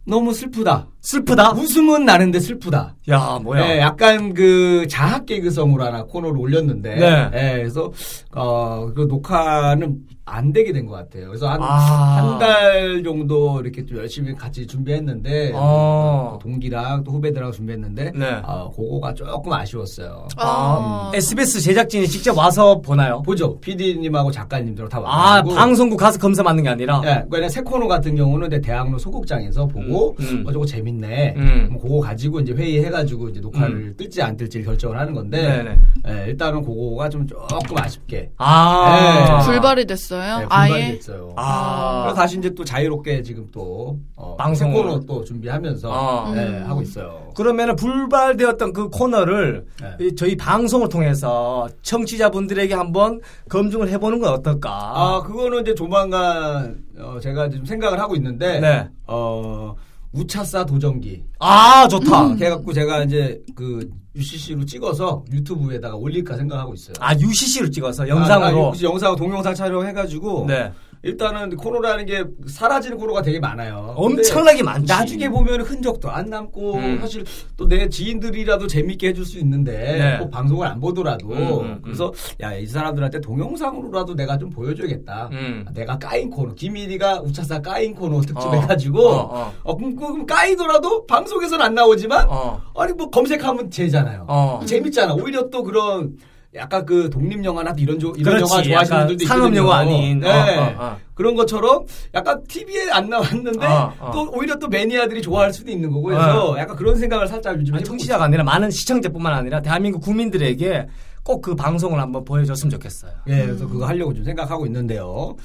너무 0.05 0.35
슬프다. 0.35 0.89
슬프다? 1.03 1.53
웃음은 1.53 2.05
나는데 2.05 2.41
슬프다. 2.41 2.95
야, 3.09 3.39
뭐야. 3.43 3.67
네, 3.67 3.79
약간 3.81 4.35
그 4.35 4.87
자학 4.89 5.25
개그성으로 5.27 5.83
하나 5.83 6.05
코너를 6.05 6.39
올렸는데, 6.39 6.95
네. 6.97 7.31
예, 7.35 7.59
그래서 7.59 7.91
어그 8.35 9.07
녹화는 9.09 9.97
안 10.27 10.53
되게 10.53 10.73
된 10.73 10.87
것 10.87 10.93
같아요. 10.95 11.27
그래서 11.27 11.49
한 11.49 11.61
아. 11.61 11.67
한달 11.67 13.03
정도 13.03 13.61
이렇게 13.61 13.85
좀 13.85 13.97
열심히 13.99 14.33
같이 14.35 14.65
준비했는데 14.65 15.51
어. 15.57 16.39
또 16.41 16.49
동기랑 16.51 17.03
또 17.03 17.11
후배들하고 17.13 17.51
준비했는데, 17.53 18.13
네. 18.15 18.27
어, 18.45 18.71
그거가 18.71 19.13
조금 19.15 19.53
아쉬웠어요. 19.53 20.29
아, 20.37 21.11
SBS 21.15 21.61
제작진이 21.63 22.07
직접 22.07 22.37
와서 22.39 22.81
보나요? 22.81 23.23
보죠, 23.23 23.59
PD님하고 23.59 24.31
작가님들 24.31 24.89
다 24.89 24.99
아, 24.99 25.01
와가지고. 25.01 25.55
방송국 25.57 25.97
가서 25.99 26.19
검사 26.21 26.45
받는 26.45 26.63
게 26.63 26.69
아니라? 26.69 27.01
예, 27.05 27.25
그러니까 27.29 27.49
새 27.49 27.63
코너 27.63 27.89
같은 27.89 28.15
경우는 28.15 28.51
내 28.51 28.61
대학로 28.61 28.99
소극장에서 28.99 29.67
보고 29.67 30.15
음, 30.21 30.25
음. 30.25 30.45
어 30.47 30.53
저거 30.53 30.65
재 30.65 30.81
밌네. 30.93 31.35
음. 31.37 31.47
그럼 31.69 31.79
그거 31.81 32.01
가지고 32.01 32.41
이제 32.41 32.53
회의해가지고 32.53 33.29
이제 33.31 33.41
녹화를 33.41 33.97
뜰지 33.97 34.23
안 34.23 34.37
뜰지 34.37 34.63
결정을 34.65 34.99
하는 34.99 35.15
건데. 35.15 35.77
예, 36.09 36.27
일단은 36.29 36.63
그거가 36.63 37.09
좀 37.09 37.27
조금 37.27 37.77
아쉽게 37.79 38.31
아. 38.39 39.41
네. 39.41 39.47
불발이 39.47 39.87
됐어요. 39.87 40.37
네, 40.39 40.41
분발이 40.43 40.73
아예. 40.73 40.91
됐어요. 40.93 41.33
아. 41.37 42.03
그래서 42.05 42.17
다시 42.17 42.39
이제 42.39 42.51
또 42.55 42.65
자유롭게 42.65 43.23
지금 43.23 43.47
또 43.53 43.99
어, 44.17 44.37
새 44.39 44.43
방송을. 44.45 44.83
코너 44.83 45.01
또 45.01 45.25
준비하면서 45.25 45.91
어. 45.91 46.33
예, 46.37 46.41
음. 46.41 46.65
하고 46.67 46.83
있어요. 46.83 47.31
그러면은 47.37 47.77
불발되었던 47.77 48.73
그 48.73 48.89
코너를 48.89 49.65
네. 49.81 50.07
이 50.07 50.15
저희 50.15 50.37
방송을 50.37 50.89
통해서 50.89 51.69
청취자분들에게 51.83 52.75
한번 52.75 53.21
검증을 53.49 53.89
해보는 53.91 54.19
건 54.21 54.33
어떨까? 54.33 54.71
아 54.71 55.23
그거는 55.23 55.63
이제 55.63 55.75
조만간 55.75 56.83
어, 56.99 57.19
제가 57.21 57.49
좀 57.51 57.65
생각을 57.65 57.99
하고 57.99 58.17
있는데 58.17 58.61
네. 58.61 58.89
어 59.07 59.75
우차사 60.13 60.67
도전기 60.67 61.23
아, 61.39 61.87
좋다. 61.89 62.19
아, 62.19 62.35
그래갖고 62.35 62.73
제가 62.73 63.05
이제 63.05 63.41
그 63.55 63.89
UCC로 64.17 64.65
찍어서 64.65 65.25
유튜브에다가 65.33 65.95
올릴까 65.95 66.37
생각하고 66.37 66.75
있어요. 66.75 66.95
아, 66.99 67.15
UCC로 67.15 67.71
찍어서 67.71 68.09
영상으로. 68.09 68.69
아, 68.69 68.73
아, 68.73 68.83
영상 68.83 69.15
동영상 69.15 69.55
촬영해가지고 69.55 70.47
네. 70.49 70.73
일단은 71.03 71.57
코너라는 71.57 72.05
게 72.05 72.25
사라지는 72.47 72.99
코너가 72.99 73.23
되게 73.23 73.41
많아요. 73.41 73.95
엄청나게 73.97 74.63
많지. 74.63 74.93
나중에 74.93 75.29
보면 75.31 75.63
흔적도 75.63 76.11
안 76.11 76.29
남고 76.29 76.75
음. 76.75 76.99
사실 77.01 77.25
또 77.57 77.71
내 77.71 77.89
지인들이라도 77.89 78.67
재밌게 78.67 79.09
해줄 79.09 79.25
수 79.25 79.39
있는데 79.39 79.73
네. 79.73 80.19
꼭 80.19 80.31
방송을 80.31 80.67
안 80.67 80.81
보더라도 80.81 81.29
음, 81.29 81.37
음, 81.39 81.61
음. 81.65 81.81
그래서 81.83 82.13
야 82.43 82.51
이 82.61 82.67
사람들한테 82.67 83.21
동영상으로라도 83.21 84.15
내가 84.17 84.37
좀 84.37 84.51
보여줘야겠다. 84.51 85.29
음. 85.33 85.65
내가 85.73 85.97
까인 85.99 86.29
코너 86.29 86.53
김일이가 86.55 87.21
우차사 87.21 87.61
까인 87.63 87.95
코너 87.95 88.21
특집 88.21 88.37
어. 88.49 88.53
해가지고 88.55 89.01
어, 89.09 89.15
어. 89.41 89.53
어, 89.63 89.77
그럼, 89.77 89.95
그럼 89.97 90.27
까이더라도 90.27 91.07
방송에서는 91.07 91.65
안 91.65 91.75
나오지만 91.75 92.27
어. 92.29 92.61
아니 92.77 92.93
뭐 92.93 93.09
검색하면 93.09 93.71
되잖아요. 93.71 94.27
어. 94.29 94.61
재밌잖아. 94.67 95.15
오히려 95.15 95.49
또 95.49 95.63
그런 95.63 96.17
약간 96.55 96.85
그 96.85 97.09
독립 97.11 97.45
영화나 97.45 97.73
이런 97.79 97.99
조, 97.99 98.13
이런 98.17 98.35
그렇지. 98.37 98.53
영화 98.53 98.63
좋아하시는 98.63 99.07
분들도 99.07 99.27
상업. 99.27 99.55
영화 99.57 99.77
아닌. 99.79 100.19
네. 100.21 100.29
어, 100.29 100.63
어, 100.63 100.75
어. 100.79 100.99
그런 101.15 101.35
것처럼 101.37 101.85
약간 102.15 102.43
TV에 102.49 102.91
안 102.91 103.09
나왔는데 103.09 103.67
어, 103.67 103.95
어. 104.01 104.11
또 104.13 104.31
오히려 104.33 104.57
또 104.59 104.67
매니아들이 104.69 105.23
좋아할 105.23 105.53
수도 105.53 105.71
있는 105.71 105.91
거고 105.91 106.13
해서 106.13 106.57
약간 106.59 106.77
그런 106.77 106.97
생각을 106.97 107.29
살짝 107.29 107.59
요즘 107.61 107.75
아니, 107.75 107.85
청취자가 107.85 108.25
아니라 108.25 108.43
많은 108.43 108.71
시청자뿐만 108.71 109.33
아니라 109.33 109.61
대한민국 109.61 110.01
국민들에게 110.01 110.87
꼭 111.23 111.43
그 111.43 111.55
방송을 111.55 112.01
한번 112.01 112.25
보여줬으면 112.25 112.71
좋겠어요. 112.71 113.13
예, 113.29 113.45
그래서 113.47 113.69
그거 113.69 113.87
하려고 113.87 114.13
좀 114.15 114.25
생각하고 114.25 114.67
있는데요. 114.67 115.37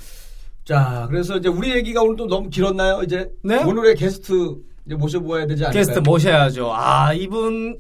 자, 0.64 1.06
그래서 1.10 1.38
이제 1.38 1.48
우리 1.48 1.72
얘기가 1.76 2.02
오늘 2.02 2.16
또 2.16 2.26
너무 2.26 2.50
길었나요? 2.50 3.02
이제 3.04 3.30
네? 3.44 3.62
오늘의 3.64 3.96
게스트 3.96 4.56
이제 4.86 4.96
모셔보아야 4.96 5.46
되지 5.46 5.66
않을까요? 5.66 5.80
게스트 5.86 6.00
모셔야죠. 6.00 6.72
아, 6.74 7.14
이분, 7.14 7.78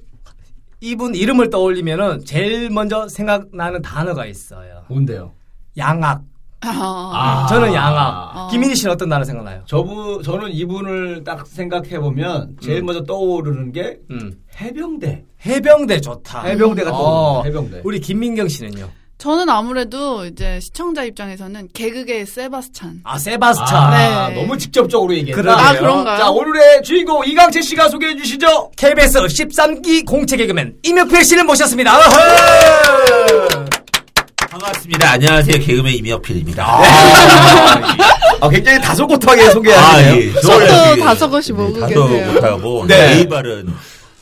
이분 0.86 1.15
이름을 1.15 1.50
떠올리면은 1.50 2.24
제일 2.25 2.70
먼저 2.70 3.08
생각나는 3.08 3.82
단어가 3.82 4.25
있어요. 4.25 4.84
뭔데요? 4.88 5.32
양악. 5.77 6.22
아. 6.62 7.46
저는 7.50 7.74
양악. 7.74 8.36
어. 8.36 8.48
김민희 8.50 8.75
씨는 8.75 8.94
어떤 8.94 9.10
단어 9.10 9.24
생각나요? 9.24 9.63
저분 9.65 10.22
저는 10.24 10.51
이분을 10.51 11.24
딱 11.24 11.46
생각해 11.48 12.00
보면 12.00 12.58
제일 12.62 12.84
먼저 12.84 13.04
떠오르는 13.04 13.72
게 13.72 14.00
음. 14.12 14.32
해병대. 14.60 15.25
해병대 15.46 16.01
좋다. 16.01 16.44
해병대가 16.44 16.92
어, 16.92 16.94
떠오르는 17.44 17.50
해병대. 17.50 17.82
우리 17.84 18.00
김민경 18.00 18.48
씨는요? 18.48 18.88
저는 19.25 19.50
아무래도 19.50 20.24
이제 20.27 20.60
시청자 20.62 21.03
입장에서는 21.03 21.70
개그계의 21.74 22.27
세바스찬. 22.27 23.00
아, 23.03 23.17
세바스찬. 23.17 23.75
아, 23.75 24.29
네. 24.29 24.36
너무 24.36 24.55
직접적으로 24.55 25.15
얘기했다. 25.15 25.51
아, 25.51 25.75
그런가요? 25.75 26.17
자, 26.20 26.29
오늘의 26.29 26.84
주인공 26.84 27.25
이강채 27.25 27.60
씨가 27.63 27.89
소개해 27.89 28.17
주시죠. 28.17 28.70
KBS 28.77 29.17
13기 29.22 30.05
공채 30.05 30.38
개그맨 30.38 30.75
임혁필 30.84 31.24
씨를 31.24 31.44
모셨습니다. 31.44 31.98
반갑습니다. 34.48 35.12
안녕하세요. 35.13 35.58
개그맨 35.58 35.91
임혁필입니다. 35.96 36.63
아, 38.41 38.50
굉장히 38.50 38.79
다소곳하게 38.79 39.50
소개하시네요. 39.50 40.15
예. 40.17 40.34
저도 40.34 40.67
저는 40.67 41.00
다섯 41.03 41.29
것이 41.32 41.51
네, 41.51 41.58
모으고 41.58 41.79
다소 41.79 42.08
계세요. 42.10 42.32
못하고 42.32 42.86
네. 42.88 43.15
예의 43.15 43.27
바른 43.27 43.74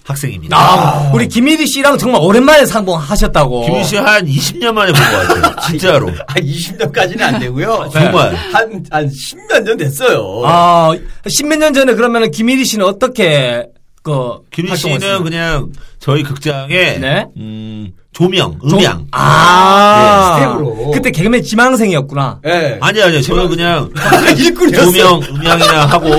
학생입니다. 0.04 0.58
아, 0.58 1.12
우리 1.14 1.28
김일희 1.28 1.66
씨랑 1.66 1.98
정말 1.98 2.22
오랜만에 2.22 2.66
상봉하셨다고. 2.66 3.66
김민 3.66 3.84
씨한 3.86 4.26
20년 4.28 4.74
만에 4.74 4.92
본 4.92 5.02
것 5.02 5.28
같아요. 5.28 5.56
진짜로. 5.68 6.10
아, 6.28 6.34
20년까지는 6.36 7.22
안 7.22 7.40
되고요. 7.40 7.90
정말. 7.94 8.36
한, 8.36 8.84
한 8.90 9.08
10몇 9.10 9.64
년 9.64 9.78
됐어요. 9.78 10.42
아, 10.46 10.92
십몇 11.28 11.58
년 11.60 11.74
전에 11.74 11.94
그러면 11.96 12.30
김일희 12.32 12.66
씨는 12.66 12.86
어떻게 12.86 13.66
그 14.04 14.40
김민 14.52 14.74
활동을 14.74 15.00
씨는? 15.00 15.24
그냥 15.24 15.72
저희 16.00 16.24
극장에 16.24 16.98
네. 17.00 17.26
음, 17.38 17.92
조명, 18.14 18.60
좀- 18.70 18.78
음향. 18.78 19.08
아, 19.12 20.36
네, 20.38 20.46
스텝으로. 20.46 20.92
그때 20.92 21.10
개그맨 21.10 21.42
지망생이었구나. 21.44 22.40
예. 22.46 22.78
아니 22.80 23.02
아니요. 23.02 23.22
저는 23.22 23.50
그냥 23.50 23.90
일꾼이었어요. 24.38 24.86
조명, 24.86 25.22
음향이나 25.36 25.86
하고 25.88 26.10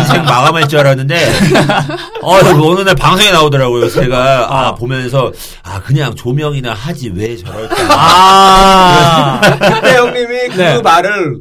인생 0.00 0.24
마감할 0.24 0.68
줄 0.68 0.80
알았는데 0.80 1.32
어, 2.22 2.34
어느 2.34 2.80
날 2.80 2.94
방송에 2.96 3.30
나오더라고요. 3.30 3.88
제가 3.88 4.48
아, 4.50 4.74
보면서 4.74 5.32
아 5.62 5.80
그냥 5.80 6.14
조명이나 6.16 6.74
하지 6.74 7.12
왜 7.14 7.36
저럴까. 7.36 7.76
아, 7.88 9.40
그때 9.58 9.96
형님이 9.96 10.48
그 10.48 10.56
네. 10.56 10.82
말을 10.82 11.36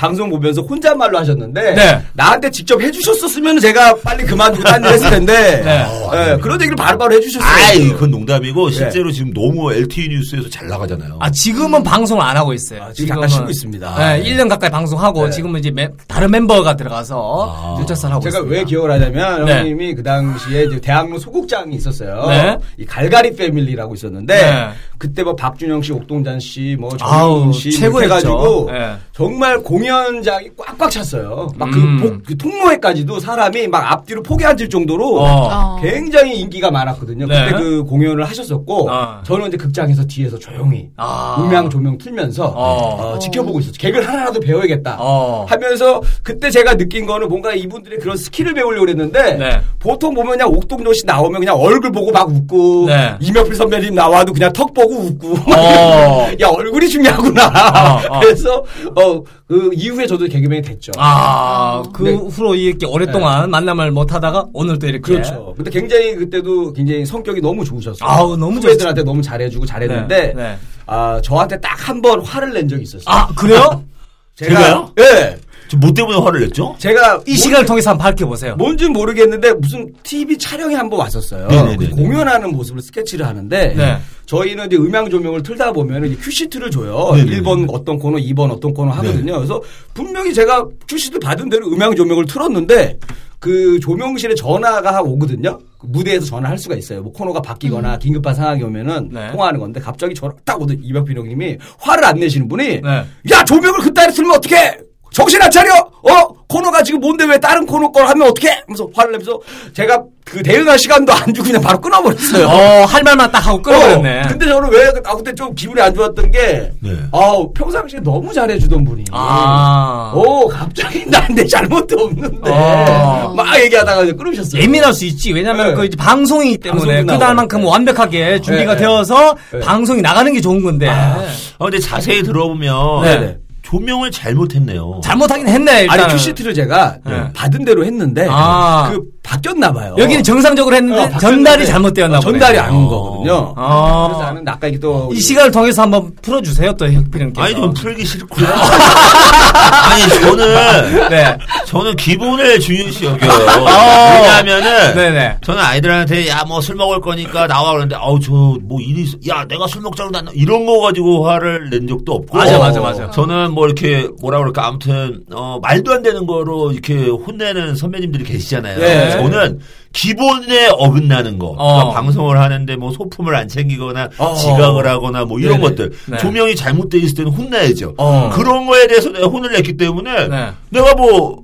방송 0.00 0.30
보면서 0.30 0.62
혼잣말로 0.62 1.18
하셨는데 1.18 1.74
네. 1.74 2.02
나한테 2.14 2.48
직접 2.50 2.80
해주셨었으면 2.80 3.60
제가 3.60 3.96
빨리 4.02 4.24
그만두고 4.24 4.64
딴 4.64 4.82
일 4.82 4.92
했을 4.92 5.10
텐데 5.10 5.60
네. 5.62 5.86
예, 6.14 6.36
그런 6.40 6.58
얘기를 6.58 6.74
바로바로 6.74 7.14
해주셨어요. 7.16 7.46
아이 7.46 7.88
그건 7.92 8.10
농담이고 8.10 8.70
실제로 8.70 9.12
지금 9.12 9.34
너무 9.34 9.70
LTE 9.74 10.08
뉴스에서 10.08 10.48
잘 10.48 10.68
나가잖아요. 10.68 11.18
아, 11.20 11.30
지금은 11.30 11.82
방송을 11.82 12.24
안 12.24 12.34
하고 12.34 12.54
있어요. 12.54 12.84
아, 12.84 12.92
지금 12.94 13.08
잠깐 13.08 13.28
쉬고 13.28 13.50
있습니다. 13.50 13.94
네, 13.98 14.22
1년 14.24 14.48
가까이 14.48 14.70
방송하고 14.70 15.26
네. 15.26 15.30
지금은 15.32 15.60
이제 15.60 15.70
매- 15.70 15.90
다른 16.08 16.30
멤버가 16.30 16.76
들어가서 16.76 17.76
아. 17.76 17.80
일절산 17.80 18.10
하고 18.10 18.22
제가 18.22 18.38
있습니다. 18.38 18.58
왜 18.58 18.64
기억을 18.64 18.90
하냐면 18.92 19.44
네. 19.44 19.58
형님이 19.58 19.94
그 19.96 20.02
당시에 20.02 20.64
이제 20.64 20.80
대학로 20.80 21.18
소극장이 21.18 21.76
있었어요. 21.76 22.24
네. 22.28 22.56
이 22.78 22.86
갈가리 22.86 23.36
패밀리라고 23.36 23.94
있었는데 23.94 24.34
네. 24.34 24.68
그때 25.00 25.22
뭐 25.22 25.34
박준영 25.34 25.80
씨, 25.80 25.92
옥동잔 25.94 26.38
씨, 26.38 26.76
뭐 26.78 26.94
정윤 26.94 27.52
씨뭐 27.54 27.72
최고였죠. 27.72 28.04
해가지고 28.04 28.70
네. 28.70 28.96
정말 29.14 29.58
공연장이 29.62 30.50
꽉꽉 30.58 30.90
찼어요. 30.90 31.48
막그 31.56 31.78
음. 31.78 32.22
통로에까지도 32.38 33.18
사람이 33.18 33.66
막 33.68 33.92
앞뒤로 33.92 34.22
포개 34.22 34.44
앉을 34.44 34.68
정도로 34.68 35.20
어. 35.20 35.48
어. 35.50 35.80
굉장히 35.80 36.38
인기가 36.40 36.70
많았거든요. 36.70 37.26
네. 37.26 37.46
그때 37.46 37.62
그 37.62 37.82
공연을 37.84 38.24
하셨었고 38.24 38.90
어. 38.90 39.22
저는 39.24 39.48
이제 39.48 39.56
극장에서 39.56 40.04
뒤에서 40.04 40.38
조용히 40.38 40.90
아. 40.98 41.38
음향 41.40 41.70
조명 41.70 41.96
틀면서 41.96 42.52
어. 42.54 43.14
어, 43.14 43.18
지켜보고 43.18 43.60
있었죠. 43.60 43.80
개그를 43.80 44.06
하나라도 44.06 44.38
배워야겠다. 44.40 44.98
어. 45.00 45.46
하면서 45.48 46.02
그때 46.22 46.50
제가 46.50 46.76
느낀 46.76 47.06
거는 47.06 47.26
뭔가 47.26 47.54
이분들의 47.54 48.00
그런 48.00 48.18
스킬을 48.18 48.52
배우려고 48.52 48.84
그랬는데 48.84 49.36
네. 49.36 49.60
보통 49.78 50.12
보면 50.14 50.32
그냥 50.32 50.48
옥동자 50.48 50.92
씨 50.92 51.06
나오면 51.06 51.40
그냥 51.40 51.56
얼굴 51.56 51.90
보고 51.90 52.12
막 52.12 52.28
웃고 52.28 52.84
네. 52.86 53.16
임혁필 53.18 53.54
선배님 53.54 53.94
나와도 53.94 54.34
그냥 54.34 54.52
턱 54.52 54.74
보고 54.74 54.89
웃고 54.94 55.34
어. 55.54 56.28
야 56.40 56.48
얼굴이 56.48 56.88
중요하구나. 56.88 57.46
어, 57.46 58.16
어. 58.16 58.20
그래서 58.20 58.64
어 58.96 59.22
그 59.50 59.70
이후에 59.74 60.06
저도 60.06 60.28
개그맨이 60.28 60.62
됐죠. 60.62 60.92
아, 60.96 61.82
그 61.92 62.04
네. 62.04 62.12
후로 62.14 62.54
이렇게 62.54 62.86
오랫동안 62.86 63.50
만남을 63.50 63.90
못 63.90 64.12
하다가 64.14 64.46
오늘 64.52 64.78
또 64.78 64.86
이렇게. 64.86 65.12
그렇죠. 65.14 65.54
근데 65.56 65.72
굉장히 65.72 66.14
그때도 66.14 66.72
굉장히 66.72 67.04
성격이 67.04 67.40
너무 67.40 67.64
좋으셨어요. 67.64 68.08
아우, 68.08 68.36
너무 68.36 68.58
후배들한테 68.58 69.02
너무 69.02 69.22
잘해주고 69.22 69.66
잘했는데 69.66 70.16
네, 70.28 70.32
네. 70.34 70.56
아 70.86 71.20
저한테 71.24 71.58
딱 71.60 71.76
한 71.88 72.00
번 72.00 72.20
화를 72.20 72.52
낸 72.52 72.68
적이 72.68 72.82
있었어요. 72.84 73.02
아, 73.06 73.26
그래요? 73.34 73.82
제가 74.36 74.70
요? 74.70 74.92
예. 75.00 75.36
뭐 75.76 75.92
때문에 75.92 76.18
화를 76.18 76.40
냈죠? 76.40 76.74
제가 76.78 77.22
이 77.26 77.36
시간을 77.36 77.66
통해서 77.66 77.90
한번 77.90 78.04
밝혀보세요. 78.04 78.56
뭔지 78.56 78.88
모르겠는데 78.88 79.54
무슨 79.54 79.92
TV 80.02 80.36
촬영에 80.38 80.74
한번 80.74 81.00
왔었어요. 81.00 81.48
네네네네. 81.48 81.76
그 81.76 81.96
공연하는 81.96 82.50
모습을 82.52 82.82
스케치를 82.82 83.26
하는데 83.26 83.74
네. 83.74 83.98
저희는 84.26 84.66
이제 84.66 84.76
음향 84.76 85.10
조명을 85.10 85.42
틀다 85.42 85.72
보면 85.72 86.06
이제 86.06 86.16
큐시트를 86.16 86.70
줘요. 86.70 87.12
네네네. 87.14 87.40
1번 87.40 87.66
어떤 87.72 87.98
코너, 87.98 88.18
2번 88.18 88.50
어떤 88.50 88.72
코너 88.74 88.90
하거든요. 88.92 89.36
그래서 89.36 89.60
분명히 89.94 90.32
제가 90.34 90.66
큐시트 90.88 91.18
받은 91.18 91.48
대로 91.48 91.68
음향 91.68 91.94
조명을 91.94 92.26
틀었는데 92.26 92.98
그 93.38 93.80
조명실에 93.80 94.34
전화가 94.34 95.00
오거든요. 95.00 95.58
그 95.78 95.86
무대에서 95.86 96.26
전화할 96.26 96.58
수가 96.58 96.74
있어요. 96.76 97.02
뭐 97.02 97.10
코너가 97.12 97.40
바뀌거나 97.40 97.98
긴급한 97.98 98.34
상황이 98.34 98.62
오면은 98.62 99.08
네. 99.10 99.30
통화하는 99.30 99.32
통화하는 99.32 99.60
건데 99.60 99.80
갑자기 99.80 100.14
전화 100.14 100.34
딱 100.44 100.60
오더니 100.60 100.80
임혁필 100.82 101.16
형님이 101.16 101.56
화를 101.78 102.04
안 102.04 102.18
내시는 102.18 102.48
분이 102.48 102.82
네. 102.82 103.04
야 103.32 103.44
조명을 103.44 103.80
그따위 103.80 104.12
틀면 104.12 104.36
어떡해 104.36 104.89
정신 105.12 105.40
안 105.42 105.50
차려 105.50 105.72
어 105.74 106.28
코너가 106.48 106.82
지금 106.82 107.00
뭔데 107.00 107.24
왜 107.24 107.38
다른 107.38 107.66
코너 107.66 107.90
걸 107.90 108.06
하면 108.08 108.28
어떡해 108.28 108.62
하면서 108.66 108.88
화를 108.94 109.12
내면서 109.12 109.38
제가 109.72 110.02
그 110.24 110.42
대응할 110.42 110.78
시간도 110.78 111.12
안 111.12 111.34
주고 111.34 111.46
그냥 111.48 111.60
바로 111.60 111.80
끊어버렸어요 111.80 112.46
어, 112.46 112.84
할 112.86 113.02
말만 113.02 113.30
딱 113.32 113.44
하고 113.46 113.60
끊어버렸네. 113.62 114.20
어, 114.20 114.22
근데 114.28 114.46
저는 114.46 114.70
왜 114.70 114.92
아, 115.04 115.14
그때 115.16 115.34
좀 115.34 115.52
기분이 115.54 115.80
안 115.80 115.92
좋았던 115.94 116.30
게 116.30 116.70
네. 116.80 116.96
아우 117.12 117.52
평상시에 117.52 118.00
너무 118.00 118.32
잘해주던 118.32 118.84
분이 118.84 119.04
아. 119.12 120.12
오 120.14 120.46
갑자기 120.48 121.04
나한테 121.10 121.44
잘못도 121.46 121.96
없는데 122.04 122.50
어. 122.50 123.32
막 123.36 123.58
얘기하다가 123.60 124.02
이제 124.04 124.12
끊으셨어요 124.12 124.62
예민할 124.62 124.92
수 124.92 125.04
있지. 125.06 125.32
왜냐면 125.32 125.68
네. 125.70 125.74
그 125.74 125.84
이제 125.86 125.96
방송이기 125.96 126.58
때문에 126.58 127.04
그날만큼 127.04 127.60
나오고. 127.60 127.72
완벽하게 127.72 128.40
준비가 128.40 128.74
네, 128.74 128.80
네. 128.80 128.86
되어서 128.86 129.36
네. 129.52 129.60
방송이 129.60 130.00
나가는 130.02 130.32
게 130.32 130.40
좋은 130.40 130.62
건데. 130.62 130.88
아, 130.88 131.24
근데 131.58 131.78
자세히 131.78 132.22
들어보면 132.22 133.02
네. 133.02 133.36
조명을 133.70 134.10
잘못했네요. 134.10 135.00
잘못하긴 135.04 135.46
했네, 135.46 135.82
일단. 135.82 136.00
아니 136.00 136.12
큐시트를 136.12 136.54
제가 136.54 136.98
네. 137.06 137.32
받은 137.32 137.64
대로 137.64 137.84
했는데 137.84 138.26
아. 138.28 138.90
그 138.90 139.04
바뀌었나 139.30 139.72
봐요 139.72 139.94
여기는 139.96 140.24
정상적으로 140.24 140.74
했는데 140.74 141.02
어, 141.14 141.18
전달이 141.18 141.64
잘못되었나 141.66 142.18
어, 142.18 142.20
보네. 142.20 142.32
전달이 142.38 142.58
안온 142.58 142.84
어. 142.84 142.88
거거든요. 142.88 143.54
어. 143.56 144.08
그래서 144.08 144.22
나는 144.24 144.48
아까 144.48 144.66
이게 144.66 144.78
또 144.80 145.08
이 145.12 145.20
시간을 145.20 145.50
통해서 145.52 145.82
한번 145.82 146.10
풀어주세요, 146.22 146.72
또 146.76 146.86
혁필님께서. 146.90 147.40
아니 147.46 147.54
좀 147.54 147.72
풀기 147.74 148.04
싫고요. 148.04 148.46
아니 149.90 150.08
저는 150.20 151.08
네. 151.10 151.36
저는 151.66 151.96
기본을 151.96 152.60
중요시 152.60 153.04
여겨요. 153.06 153.30
어. 153.30 153.66
왜냐하면은 154.14 154.94
네네. 154.94 155.36
저는 155.42 155.60
아이들한테 155.62 156.28
야 156.28 156.44
뭐 156.46 156.60
술 156.60 156.74
먹을 156.76 157.00
거니까 157.00 157.46
나와 157.46 157.70
그러는데 157.72 157.96
아우 157.96 158.18
저 158.20 158.30
뭐 158.62 158.80
일이 158.80 159.02
있어. 159.02 159.16
야 159.28 159.44
내가 159.48 159.66
술 159.66 159.82
먹자고 159.82 160.10
나 160.10 160.22
이런 160.34 160.66
거 160.66 160.80
가지고 160.80 161.26
화를 161.28 161.70
낸 161.70 161.86
적도 161.86 162.14
없고 162.14 162.36
맞아, 162.38 162.58
맞아, 162.58 162.80
맞아. 162.80 163.10
저는 163.10 163.52
뭐 163.52 163.66
이렇게 163.66 164.08
뭐라 164.20 164.38
그럴까 164.38 164.66
아무튼 164.66 165.20
어 165.32 165.58
말도 165.62 165.92
안 165.92 166.02
되는 166.02 166.26
거로 166.26 166.72
이렇게 166.72 167.08
혼내는 167.08 167.76
선배님들이 167.76 168.24
계시잖아요. 168.24 168.78
네. 168.78 169.19
저는 169.22 169.60
기본에 169.92 170.68
어긋나는 170.68 171.38
거. 171.38 171.48
어. 171.48 171.74
그러니까 171.74 172.00
방송을 172.00 172.38
하는데 172.38 172.76
뭐 172.76 172.92
소품을 172.92 173.34
안 173.34 173.48
챙기거나 173.48 174.10
어. 174.18 174.34
지각을 174.34 174.86
하거나 174.86 175.24
뭐 175.24 175.38
이런 175.40 175.60
네네. 175.60 175.68
것들 175.68 175.92
네. 176.06 176.18
조명이 176.18 176.54
잘못돼 176.54 176.98
있을 176.98 177.16
때는 177.16 177.32
혼나야죠. 177.32 177.94
어. 177.98 178.30
그런 178.32 178.66
거에 178.66 178.86
대해서 178.86 179.10
내가 179.10 179.26
혼을 179.26 179.52
냈기 179.52 179.76
때문에 179.76 180.28
네. 180.28 180.50
내가 180.70 180.94
뭐 180.94 181.42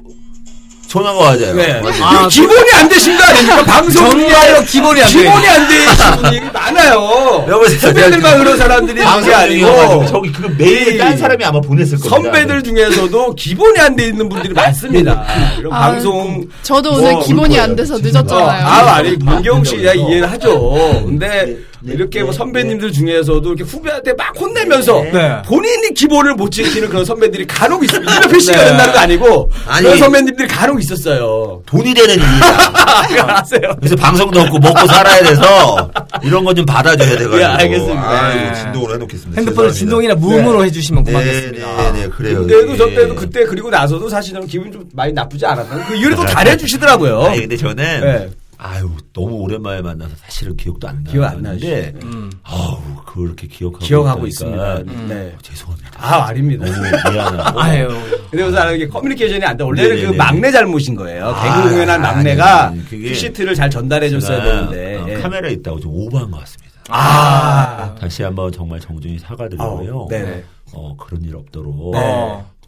전화가 0.96 1.18
와요. 1.18 1.54
네. 1.54 1.82
아, 1.84 1.90
이거 1.90 2.28
기본이 2.28 2.70
안 2.72 2.88
되신 2.88 3.16
거 3.18 3.24
아닙니까? 3.24 3.64
방송 3.66 4.10
정말로 4.10 4.62
기본이 4.64 5.02
안 5.02 5.08
돼. 5.08 5.18
기본이 5.22 5.48
안 5.48 5.68
되신 5.68 6.16
분이 6.22 6.40
많아요. 6.52 7.44
여보세요. 7.48 7.78
선배들만 7.80 8.38
그런 8.38 8.56
사람들이 8.56 9.00
있는 9.00 9.22
게 9.22 9.30
방송 9.32 9.46
중이어가지고 9.48 9.92
아니고 10.00 10.06
저기 10.06 10.32
그 10.32 10.54
메일 10.58 10.98
딴 10.98 11.16
사람이 11.18 11.44
아마 11.44 11.60
보냈을 11.60 11.98
겁니다. 11.98 12.08
선배들 12.16 12.62
중에서도 12.62 13.34
기본이 13.34 13.78
안 13.80 13.96
돼 13.96 14.08
있는 14.08 14.28
분들이 14.28 14.52
많습니다. 14.52 15.24
이런 15.58 15.72
아, 15.72 15.80
방송 15.92 16.44
저도 16.62 16.90
뭐, 16.92 16.98
오늘 17.00 17.20
기본이 17.22 17.54
울 17.56 17.60
안. 17.62 17.76
돼서. 17.76 17.96
늦었잖아요. 17.98 18.66
아, 18.66 18.96
아니, 18.96 19.16
문경 19.16 19.64
씨야 19.64 19.92
이해를 19.94 20.30
하죠. 20.32 21.02
근데 21.04 21.56
네, 21.86 21.94
이렇게 21.94 22.18
네, 22.18 22.24
뭐 22.24 22.32
네, 22.32 22.36
선배님들 22.38 22.92
중에서도 22.92 23.42
이렇게 23.48 23.62
후배한테 23.62 24.12
막 24.14 24.38
혼내면서 24.38 25.02
네. 25.12 25.42
본인이 25.46 25.94
기본을 25.94 26.34
못 26.34 26.50
지키는 26.50 26.88
그런 26.88 27.04
선배들이 27.04 27.46
간혹 27.46 27.84
있습니다. 27.84 28.12
이렇게 28.18 28.38
씨가 28.40 28.56
네. 28.56 28.64
된다는 28.70 28.92
거 28.92 28.98
아니고 28.98 29.50
아니. 29.66 29.84
그런 29.84 29.98
선배님들이 29.98 30.48
간혹 30.48 30.80
있었어요. 30.82 31.62
돈이 31.66 31.94
되는 31.94 32.14
일이야. 32.16 33.26
아세요? 33.38 33.74
그래서 33.78 33.94
방송도 33.96 34.40
없고 34.40 34.58
먹고 34.58 34.86
살아야 34.88 35.22
돼서 35.22 35.90
이런 36.24 36.44
건 36.44 36.56
좀 36.56 36.64
받아줘야 36.64 37.10
돼가지고. 37.10 37.38
예, 37.38 37.44
알겠습니다. 37.44 38.10
아이고, 38.10 38.40
네. 38.48 38.54
진동을 38.62 38.94
해놓겠습니다. 38.94 39.40
핸드폰을. 39.42 39.72
진동이나 39.72 40.14
무음으로 40.14 40.64
해주시면 40.64 41.04
고맙겠습니다. 41.04 41.76
네, 41.76 41.92
네, 41.92 42.00
네, 42.00 42.08
그래요. 42.08 42.40
그때도 42.46 42.76
저 42.78 42.90
예. 42.90 42.94
때도 42.94 43.14
그때 43.14 43.44
그리고 43.44 43.68
나서도 43.68 44.08
사실은 44.08 44.46
기분 44.46 44.72
좀 44.72 44.88
많이 44.94 45.12
나쁘지 45.12 45.44
않았나. 45.44 45.84
그 45.86 45.94
이후에 45.94 46.14
또 46.14 46.24
잘해주시더라고요. 46.24 47.20
아니, 47.24 47.40
근데 47.40 47.56
저는, 47.58 48.00
네. 48.00 48.28
아유, 48.58 48.90
너무 49.12 49.34
오랜만에 49.36 49.82
만나서 49.82 50.14
사실은 50.16 50.56
기억도 50.56 50.88
안 50.88 51.02
나요. 51.04 51.12
기억 51.12 51.24
안 51.24 51.42
나는데, 51.42 51.92
음. 52.02 52.30
아우, 52.42 52.78
그렇게 53.04 53.46
기억하고. 53.46 53.84
기억하고. 53.84 54.26
있습니다. 54.26 54.82
네. 55.08 55.32
어, 55.34 55.38
죄송합니다. 55.42 55.90
아, 55.96 56.26
아닙니다. 56.28 56.64
너무 56.64 57.12
미안하고. 57.12 57.60
아유. 57.60 57.88
근데 58.30 58.44
우선 58.44 58.74
이게 58.74 58.88
커뮤니케이션이 58.88 59.44
안 59.44 59.56
돼. 59.56 59.64
원래는 59.64 59.90
네네네. 59.90 60.10
그 60.10 60.16
막내 60.16 60.50
잘못인 60.50 60.94
거예요. 60.94 61.26
아, 61.28 61.42
개그 61.62 61.70
공연한 61.70 62.00
막내가 62.00 62.72
퀴시트를 62.88 63.54
잘 63.54 63.68
전달해 63.70 64.08
줬어야 64.08 64.42
제가, 64.42 64.68
되는데. 64.70 64.96
어, 64.96 65.06
예. 65.08 65.20
카메라에 65.20 65.52
있다고 65.52 65.80
좀 65.80 65.92
오버한 65.94 66.30
것 66.30 66.40
같습니다. 66.40 66.74
아. 66.88 67.94
다시 68.00 68.22
한번 68.22 68.50
정말 68.52 68.80
정중히 68.80 69.18
사과드리고요. 69.18 69.96
어, 69.96 70.08
네네. 70.08 70.44
어, 70.72 70.94
그런 70.98 71.22
일 71.24 71.36
없도록. 71.36 71.92
네. 71.94 71.98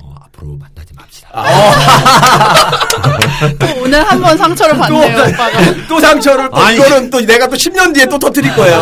어, 0.01 0.15
앞으로 0.23 0.53
만나지 0.57 0.95
맙시다. 0.95 1.29
또 3.59 3.83
오늘 3.83 4.01
한 4.09 4.21
번 4.21 4.37
상처를 4.37 4.77
받네요, 4.79 5.25
오빠가. 5.29 5.59
또 5.89 5.99
상처를 6.01 6.49
또 6.51 6.57
아니. 6.57 6.77
이거는 6.77 7.11
또 7.11 7.21
내가 7.21 7.49
또 7.49 7.57
10년 7.57 7.93
뒤에 7.93 8.07
또 8.07 8.17
터뜨릴 8.19 8.55
거예요. 8.55 8.81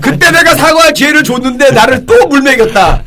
그때 0.00 0.30
내가 0.30 0.54
사과할 0.54 0.94
기회를 0.94 1.22
줬는데 1.22 1.70
나를 1.72 2.06
또 2.06 2.26
물매겼다. 2.28 3.02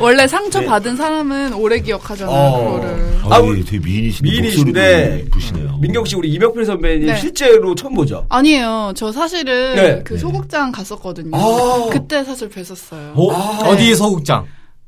원래 0.00 0.26
상처 0.26 0.62
받은 0.62 0.96
사람은 0.96 1.52
오래 1.52 1.78
기억하잖아요, 1.78 2.34
어. 2.34 2.64
그거를. 2.80 3.16
아, 3.28 3.36
아, 3.36 3.38
우리 3.40 3.62
되게 3.64 3.78
미인이신데 3.84 4.30
미인이신데 4.30 4.80
목소리도 4.80 5.26
이쁘시네요. 5.26 5.76
민경 5.78 6.04
씨 6.06 6.16
우리 6.16 6.28
이명필 6.30 6.64
선배님 6.64 7.06
네. 7.06 7.16
실제로 7.16 7.74
처음 7.74 7.94
보죠. 7.94 8.24
아니에요. 8.30 8.92
저 8.96 9.12
사실은 9.12 9.74
네. 9.74 10.00
그 10.04 10.16
소극장 10.16 10.72
갔었거든요. 10.72 11.36
아. 11.36 11.88
그때 11.92 12.24
사실 12.24 12.48
뵀었어요. 12.48 13.12
어? 13.14 13.32
아. 13.34 13.68
어디 13.68 13.94
소극장? 13.94 14.45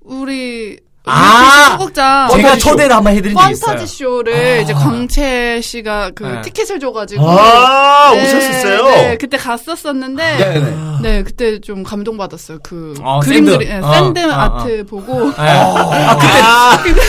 우리 0.08 0.78
아. 1.04 1.76
소극장 1.78 2.28
제가. 2.30 2.56
초대를 2.58 2.94
한번 2.94 3.14
해드린 3.14 3.36
적이 3.36 3.52
있어요. 3.52 3.66
판타지 3.76 3.94
쇼를 3.96 4.60
이제 4.62 4.74
광채 4.74 5.60
씨가 5.62 6.10
그 6.14 6.24
네. 6.24 6.42
티켓을 6.42 6.80
줘가지고 6.80 7.26
아, 7.28 8.10
네, 8.14 8.22
오셨었어요? 8.22 8.84
네, 8.84 9.16
그때 9.18 9.36
갔었었는데 9.38 10.36
네, 10.36 10.60
네네. 11.02 11.22
그때 11.22 11.60
좀 11.60 11.82
감동 11.82 12.16
받았어요. 12.18 12.58
그 12.62 12.94
어, 13.02 13.20
그림들이 13.20 13.66
샌드. 13.66 13.72
네, 13.72 13.78
어, 13.78 13.92
샌드 13.94 14.20
어, 14.20 14.28
어. 14.28 14.32
아트 14.32 14.84
보고 14.86 15.30
네. 15.30 15.34
아, 15.38 16.78
그때 16.82 17.00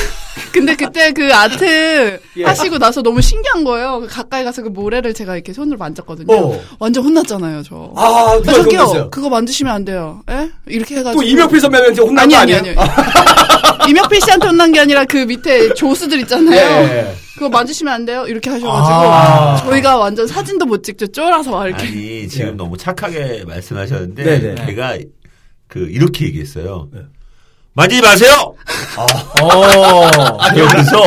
근데, 0.51 0.75
그때 0.75 1.11
그 1.11 1.33
아트 1.33 2.19
예. 2.37 2.43
하시고 2.43 2.77
나서 2.77 3.01
너무 3.01 3.21
신기한 3.21 3.63
거예요. 3.63 3.99
그 4.01 4.07
가까이 4.07 4.43
가서 4.43 4.61
그 4.61 4.69
모래를 4.69 5.13
제가 5.13 5.35
이렇게 5.35 5.53
손으로 5.53 5.77
만졌거든요. 5.77 6.33
어. 6.35 6.61
완전 6.79 7.03
혼났잖아요, 7.05 7.63
저. 7.63 7.91
아, 7.95 8.37
누가 8.39 8.53
저기요, 8.53 8.79
그랬어요? 8.79 9.09
그거 9.09 9.29
만지시면 9.29 9.73
안 9.73 9.85
돼요. 9.85 10.21
예? 10.29 10.49
이렇게 10.67 10.95
해가지고. 10.97 11.21
또 11.21 11.27
임혁필 11.27 11.59
선배한테 11.59 12.01
혼난 12.01 12.23
아니, 12.23 12.33
거 12.33 12.39
아니, 12.41 12.53
아니에요? 12.55 12.75
아니. 12.79 12.89
임혁필 13.89 14.21
씨한테 14.21 14.47
혼난 14.47 14.71
게 14.71 14.79
아니라 14.79 15.05
그 15.05 15.17
밑에 15.17 15.73
조수들 15.73 16.19
있잖아요. 16.21 16.57
예. 16.59 17.15
그거 17.35 17.49
만지시면 17.49 17.93
안 17.93 18.05
돼요? 18.05 18.25
이렇게 18.27 18.49
하셔가지고. 18.49 18.93
아. 18.93 19.55
저희가 19.63 19.97
완전 19.97 20.27
사진도 20.27 20.65
못 20.65 20.83
찍죠. 20.83 21.07
쫄아서 21.07 21.51
막 21.51 21.65
이렇게. 21.67 21.83
아니, 21.87 22.27
지금 22.27 22.47
예. 22.47 22.51
너무 22.51 22.77
착하게 22.77 23.45
말씀하셨는데, 23.47 24.23
네네. 24.23 24.65
걔가 24.65 24.97
그, 25.67 25.87
이렇게 25.89 26.25
얘기했어요. 26.25 26.89
만지지 27.79 28.01
마세요! 28.01 28.53
어. 28.97 30.37
그래서, 30.53 30.97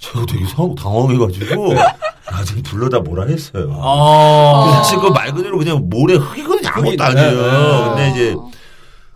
제가 0.00 0.26
되게 0.26 0.44
상- 0.46 0.74
당황해가지고, 0.74 1.74
나 1.74 2.44
지금 2.44 2.62
불러다 2.62 3.00
뭐라 3.00 3.26
했어요. 3.26 3.68
어. 3.76 4.72
사실 4.76 4.98
그 4.98 5.08
말 5.10 5.32
그대로 5.32 5.58
그냥 5.58 5.88
모래 5.88 6.14
흙이거든요. 6.14 6.68
아무것도 6.72 7.04
아니에요. 7.04 7.30
네, 7.32 7.88
근데 7.88 8.10
이제, 8.10 8.36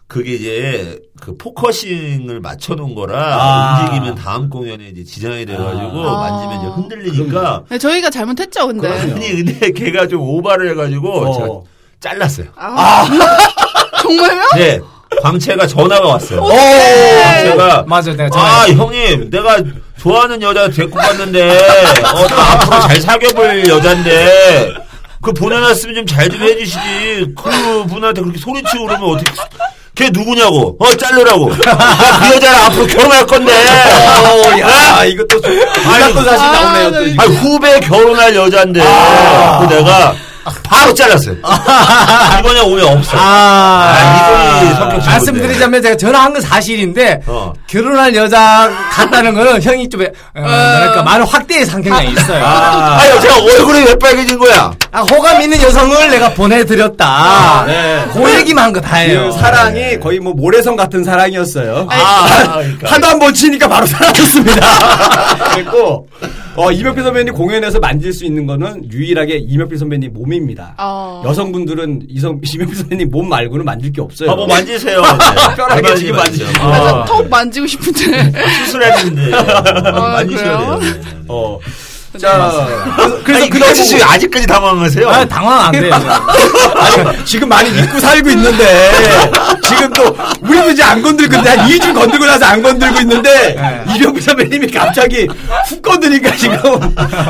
그게 0.07 0.33
이제, 0.35 0.99
그 1.21 1.37
focusing을 1.37 2.40
맞춰놓은 2.41 2.95
거라, 2.95 3.19
아. 3.19 3.81
움직이면 3.81 4.15
다음 4.17 4.49
공연에 4.51 4.89
이제 4.89 5.05
지장이 5.05 5.47
돼가지고, 5.47 6.09
아. 6.09 6.31
만지면 6.31 6.59
이제 6.59 6.67
흔들리니까, 6.75 7.65
네, 7.69 7.79
저희가 7.79 8.11
잘못했죠, 8.11 8.67
근데. 8.69 8.89
아니, 8.89 9.13
근데 9.45 9.71
걔가 9.73 10.07
좀 10.09 10.21
오바를 10.23 10.71
해가지고, 10.71 11.11
어. 11.21 11.33
제가 11.35 11.49
잘랐어요. 12.01 12.47
아. 12.57 13.05
정말요? 14.03 14.43
네. 14.57 14.81
광채가 15.20 15.66
전화가 15.66 16.07
왔어요. 16.09 16.40
네. 16.46 17.23
광채가 17.23 17.85
맞아, 17.87 18.12
내가 18.12 18.25
아 18.37 18.66
전화했어. 18.66 18.73
형님 18.75 19.31
내가 19.31 19.59
좋아하는 20.01 20.40
여자 20.42 20.68
데리고 20.70 20.96
갔는데 20.99 21.42
어, 22.05 22.27
나 22.29 22.53
앞으로 22.53 22.81
잘 22.88 23.01
사귀어볼 23.01 23.68
여잔데 23.68 24.73
그 25.23 25.33
보내놨으면 25.33 25.94
좀 25.96 26.07
잘 26.07 26.31
좀 26.31 26.40
해주시지 26.42 27.35
그 27.37 27.85
분한테 27.87 28.23
그렇게 28.23 28.38
소리치고 28.38 28.87
그러면 28.87 29.11
어떻게 29.11 29.31
걔 29.94 30.09
누구냐고 30.11 30.77
어 30.81 30.94
자르라고 30.96 31.51
나그 31.57 32.35
여자랑 32.37 32.64
앞으로 32.66 32.87
결혼할 32.87 33.27
건데 33.27 33.53
어, 33.53 34.61
야, 34.61 35.05
이것도 35.05 35.40
아니, 35.44 36.14
또 36.14 36.23
사실 36.23 36.38
아, 36.40 36.53
나오네요. 36.53 36.90
또 36.92 37.01
네. 37.05 37.14
아니 37.18 37.37
후배 37.37 37.81
결혼할 37.81 38.35
여잔데 38.35 38.81
그 38.81 39.75
내가 39.75 40.14
바로 40.63 40.95
잘랐어요 40.95 41.35
이번에 42.41 42.61
오면 42.61 42.85
없어 42.99 43.17
아, 43.19 43.95
아, 43.95 44.61
이분이 44.63 44.75
성격. 44.77 45.07
말씀드리자면 45.07 45.83
제가 45.83 45.97
전화한 45.97 46.33
건 46.33 46.41
사실인데 46.43 47.23
어. 47.27 47.53
결혼할 47.69 48.15
여자 48.15 48.71
같다는 48.91 49.35
거는 49.35 49.63
형이 49.63 49.89
좀 49.89 50.03
어, 50.03 50.07
뭐랄까 50.35 51.03
말을 51.03 51.25
확대의 51.27 51.67
상경이 51.67 52.13
있어요. 52.13 52.45
아, 52.45 52.99
아니 53.01 53.21
제가 53.21 53.37
얼굴이 53.37 53.81
왜 53.85 53.95
빨개진 53.97 54.39
거야 54.39 54.73
호감 54.95 55.41
있는 55.43 55.61
여성을 55.63 56.11
내가 56.11 56.31
보내드렸다. 56.35 57.65
네. 57.67 58.05
그 58.13 58.35
얘기만 58.35 58.65
한 58.65 58.71
거 58.73 58.81
다예요. 58.81 59.33
그 59.33 59.39
사랑이 59.41 59.99
거의 59.99 60.21
뭐 60.21 60.33
모래성 60.33 60.77
같은 60.77 61.03
사랑이었어요. 61.05 61.89
아, 61.91 62.47
그러니까. 62.55 62.91
하도 62.93 63.07
한번 63.09 63.35
치니까 63.35 63.67
바로 63.69 63.85
사라졌습니다. 63.87 64.61
그랬고, 65.55 66.07
어, 66.57 66.73
이명필 66.73 67.03
선배님 67.05 67.35
공연에서 67.35 67.79
만질 67.79 68.13
수 68.13 68.25
있는 68.25 68.47
거는 68.47 68.91
유일하게 68.93 69.37
이명필 69.37 69.79
선배님 69.79 70.13
몸입니다. 70.13 70.75
어. 70.79 71.23
여성분들은 71.25 72.07
이성, 72.09 72.41
이명필 72.55 72.77
선배님 72.77 73.11
몸 73.11 73.29
말고는 73.29 73.65
만질 73.65 73.93
게 73.93 74.01
없어요. 74.01 74.31
아, 74.31 74.35
뭐 74.35 74.47
만지세요. 74.47 75.01
네. 75.83 75.95
지금 75.97 76.17
만지시죠. 76.17 76.63
아, 76.63 76.69
맞아, 76.69 77.05
턱 77.07 77.29
만지고 77.29 77.67
싶은데. 77.67 78.33
수술했는데 78.65 79.31
만지셔야 79.31 80.59
그래요? 80.59 80.79
돼요. 80.81 81.25
어. 81.29 81.59
자, 82.18 82.51
그래서, 82.96 83.23
그래서 83.23 83.40
아니, 83.40 83.51
그 83.51 83.59
아저씨 83.64 83.96
보고- 83.96 84.11
아직까지 84.11 84.46
당황하세요? 84.46 85.09
아, 85.09 85.25
당황 85.27 85.66
안 85.66 85.73
돼요. 85.73 85.94
아니, 85.94 87.25
지금 87.25 87.49
많이 87.49 87.70
잊고 87.70 88.01
살고 88.01 88.31
있는데, 88.31 88.90
지금 89.62 89.92
또, 89.92 90.16
우리도 90.42 90.70
이제 90.70 90.83
안 90.83 91.01
건들고, 91.03 91.37
있는데 91.37 91.51
한 91.57 91.68
2주 91.68 91.94
건들고 91.94 92.27
나서 92.27 92.46
안 92.46 92.62
건들고 92.62 92.99
있는데, 93.03 93.55
네. 93.55 93.94
이병규 93.94 94.20
선배님이 94.20 94.73
갑자기 94.73 95.29
훅 95.68 95.83
건드니까 95.83 96.35
지금, 96.35 96.59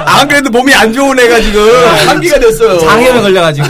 안 0.06 0.26
그래도 0.26 0.48
몸이 0.48 0.72
안 0.74 0.90
좋은 0.94 1.18
애가 1.18 1.40
지금, 1.42 1.68
감기가 2.06 2.38
됐어요. 2.38 2.78
장염에 2.78 3.20
걸려가지고 3.20 3.68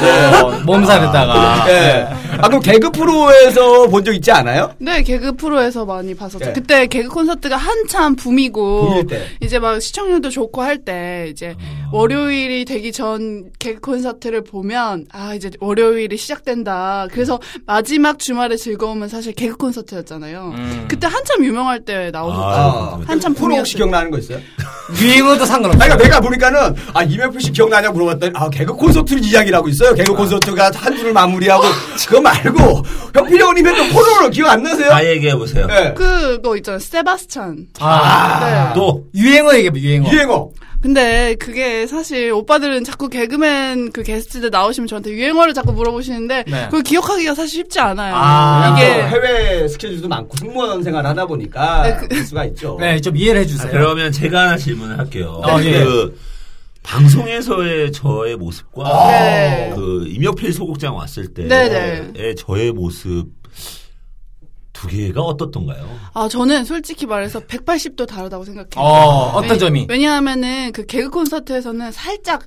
몸살에다가. 0.64 1.64
예. 1.70 2.06
아, 2.42 2.48
그럼 2.48 2.60
개그 2.60 2.90
프로에서 2.90 3.86
본 3.88 4.04
적 4.04 4.14
있지 4.14 4.30
않아요? 4.32 4.72
네, 4.78 5.02
개그 5.02 5.32
프로에서 5.36 5.84
많이 5.84 6.14
봤었죠. 6.14 6.46
네. 6.46 6.52
그때 6.52 6.86
개그 6.86 7.08
콘서트가 7.08 7.56
한참 7.56 8.16
붐이고. 8.16 9.02
이제 9.42 9.58
막 9.58 9.80
시청률도 9.80 10.30
좋고 10.30 10.62
할 10.62 10.78
때, 10.78 11.28
이제 11.30 11.54
월요일이 11.92 12.64
되기 12.64 12.92
전 12.92 13.50
개그 13.58 13.80
콘서트를 13.80 14.44
보면, 14.44 15.06
아, 15.12 15.34
이제 15.34 15.50
월요일이 15.60 16.16
시작된다. 16.16 17.06
그래서 17.10 17.40
마지막 17.66 18.18
주말의 18.18 18.58
즐거움은 18.58 19.08
사실 19.08 19.32
개그 19.32 19.56
콘서트였잖아요. 19.56 20.54
그때 20.88 21.06
한참 21.06 21.44
유명할 21.44 21.84
때 21.84 22.10
나오셨죠. 22.10 22.42
아, 22.42 23.00
한참 23.06 23.34
프로 23.34 23.56
혹시. 23.56 23.76
기억나는 23.76 24.10
거 24.10 24.18
있어요? 24.18 24.38
유행어도 25.00 25.44
상관없어요. 25.44 25.82
아니, 25.82 25.92
그러니까 25.92 26.04
내가 26.04 26.20
보니까는, 26.20 26.74
아, 26.94 27.02
이명필 27.02 27.40
씨 27.40 27.52
기억나냐고 27.52 27.94
물어봤더니, 27.98 28.32
아, 28.34 28.50
개그 28.50 28.74
콘서트를 28.74 29.24
이야기를 29.24 29.56
하고 29.56 29.68
있어요. 29.68 29.94
개그 29.94 30.14
콘서트가 30.14 30.70
한 30.74 30.96
줄을 30.96 31.12
마무리하고, 31.12 31.64
그거 32.08 32.20
말고, 32.20 32.82
형필이 33.14 33.42
형님의 33.42 33.76
또 33.76 33.94
코너를 33.94 34.30
기억 34.30 34.50
안 34.50 34.62
나세요? 34.62 34.88
다 34.90 35.04
얘기해 35.04 35.36
보세요. 35.36 35.66
네. 35.66 35.94
그거 35.94 36.56
있잖아요. 36.56 36.78
세바스찬. 36.80 37.66
아, 37.80 38.70
네. 38.70 38.74
또 38.74 39.04
유행어 39.14 39.54
얘기해, 39.56 39.72
유행어. 39.74 40.10
유행어. 40.12 40.50
근데 40.82 41.34
그게 41.34 41.86
사실 41.86 42.32
오빠들은 42.32 42.84
자꾸 42.84 43.08
개그맨 43.10 43.92
그 43.92 44.02
게스트들 44.02 44.48
나오시면 44.50 44.88
저한테 44.88 45.10
유행어를 45.10 45.52
자꾸 45.52 45.72
물어보시는데 45.72 46.44
네. 46.46 46.64
그걸 46.66 46.82
기억하기가 46.82 47.34
사실 47.34 47.60
쉽지 47.60 47.78
않아요. 47.80 48.14
아, 48.16 48.74
이게 48.78 48.94
또 48.94 49.08
해외 49.08 49.68
스케줄도 49.68 50.08
많고 50.08 50.36
승무원 50.38 50.82
생활 50.82 51.04
하다 51.04 51.26
보니까 51.26 51.82
네, 51.82 51.96
그- 52.08 52.24
수가 52.24 52.46
있죠. 52.46 52.78
네, 52.80 52.98
좀 53.00 53.14
이해를 53.16 53.40
아, 53.40 53.42
해주세요. 53.42 53.70
그러면 53.70 54.10
제가 54.10 54.40
하나 54.40 54.56
질문을 54.56 54.98
할게요. 54.98 55.42
어, 55.44 55.60
예. 55.62 55.84
그 55.84 56.18
방송에서의 56.82 57.92
저의 57.92 58.36
모습과 58.36 59.08
네. 59.10 59.72
그 59.74 60.06
임혁필 60.08 60.52
소극장 60.52 60.96
왔을 60.96 61.28
때의 61.34 61.48
네네. 61.48 62.34
저의 62.36 62.72
모습 62.72 63.26
두 64.80 64.88
개가 64.88 65.20
어떻던가요? 65.20 65.86
아 66.14 66.26
저는 66.28 66.64
솔직히 66.64 67.04
말해서 67.04 67.40
180도 67.40 68.06
다르다고 68.06 68.44
생각해요. 68.44 68.70
어, 68.76 69.32
어떤 69.34 69.50
왜냐- 69.50 69.58
점이? 69.58 69.86
왜냐하면은 69.90 70.72
그 70.72 70.86
개그 70.86 71.10
콘서트에서는 71.10 71.92
살짝 71.92 72.44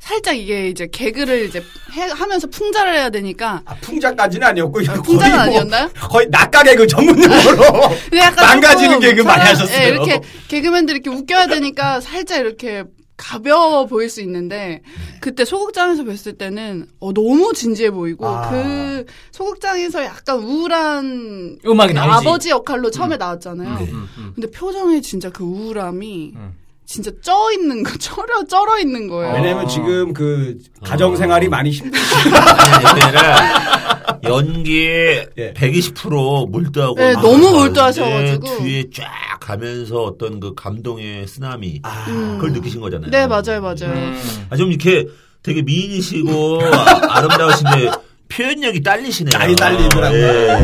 살짝 0.00 0.36
이게 0.36 0.68
이제 0.68 0.88
개그를 0.92 1.46
이제 1.46 1.62
해, 1.92 2.02
하면서 2.10 2.46
풍자를 2.48 2.94
해야 2.94 3.08
되니까 3.08 3.62
아, 3.64 3.74
풍자까지는 3.80 4.46
아니었고 4.48 4.80
이거 4.80 5.00
풍자는 5.00 5.34
뭐- 5.36 5.44
아니었나요? 5.44 5.88
거의 5.94 6.26
낙가 6.28 6.64
개 6.64 6.74
그 6.74 6.86
전문 6.88 7.22
용어로 7.22 7.88
근데 8.10 8.18
약간 8.18 8.46
망가지는 8.46 8.98
개그 9.00 9.22
많이 9.22 9.42
하셨어요. 9.44 9.82
예, 9.84 9.88
이렇게 9.88 10.20
개그맨들이 10.48 11.00
이렇게 11.02 11.16
웃겨야 11.16 11.46
되니까 11.46 12.00
살짝 12.00 12.40
이렇게 12.40 12.82
가벼워 13.16 13.86
보일 13.86 14.10
수 14.10 14.20
있는데 14.20 14.82
그때 15.20 15.44
소극장에서 15.44 16.04
뵀을 16.04 16.36
때는 16.38 16.86
어, 17.00 17.12
너무 17.12 17.52
진지해 17.54 17.90
보이고 17.90 18.26
아. 18.26 18.50
그 18.50 19.06
소극장에서 19.32 20.04
약간 20.04 20.38
우울한 20.38 21.58
음악이 21.64 21.92
그 21.94 21.98
나오지. 21.98 22.28
아버지 22.28 22.50
역할로 22.50 22.90
처음에 22.90 23.16
나왔잖아요. 23.16 23.78
네. 23.78 23.90
음, 23.90 24.08
음. 24.18 24.32
근데 24.34 24.50
표정에 24.50 25.00
진짜 25.00 25.30
그 25.30 25.44
우울함이 25.44 26.32
음. 26.36 26.54
진짜 26.86 27.10
쪄 27.20 27.50
있는 27.52 27.82
거, 27.82 27.90
쩔어 27.98 28.44
쩔어 28.48 28.78
있는 28.78 29.08
거예요. 29.08 29.34
왜냐면 29.34 29.64
어. 29.64 29.68
지금 29.68 30.12
그 30.14 30.56
가정 30.84 31.16
생활이 31.16 31.48
많이 31.48 31.70
힘드시죠. 31.70 32.30
아니라 32.34 34.20
연기에 34.22 35.26
예. 35.36 35.52
120% 35.52 36.48
몰두하고 36.48 36.94
네, 36.94 37.12
막 37.14 37.22
너무 37.22 37.50
몰두하셔가지고. 37.50 38.58
뒤에 38.58 38.84
쫙 38.94 39.04
가면서 39.40 40.04
어떤 40.04 40.40
그 40.40 40.54
감동의 40.54 41.26
쓰나미 41.26 41.82
음. 42.08 42.38
그걸 42.38 42.52
느끼신 42.52 42.80
거잖아요. 42.80 43.10
네, 43.10 43.26
맞아요, 43.26 43.60
맞아요. 43.60 43.92
음. 43.92 44.46
아, 44.50 44.56
좀 44.56 44.70
이렇게 44.70 45.06
되게 45.42 45.62
미인이시고 45.62 46.60
아, 46.62 47.16
아름다우신데 47.18 47.90
표현력이 48.28 48.82
딸리시네요. 48.82 49.38
많이 49.38 49.54
딸리더라고요. 49.56 50.20
예. 50.20 50.56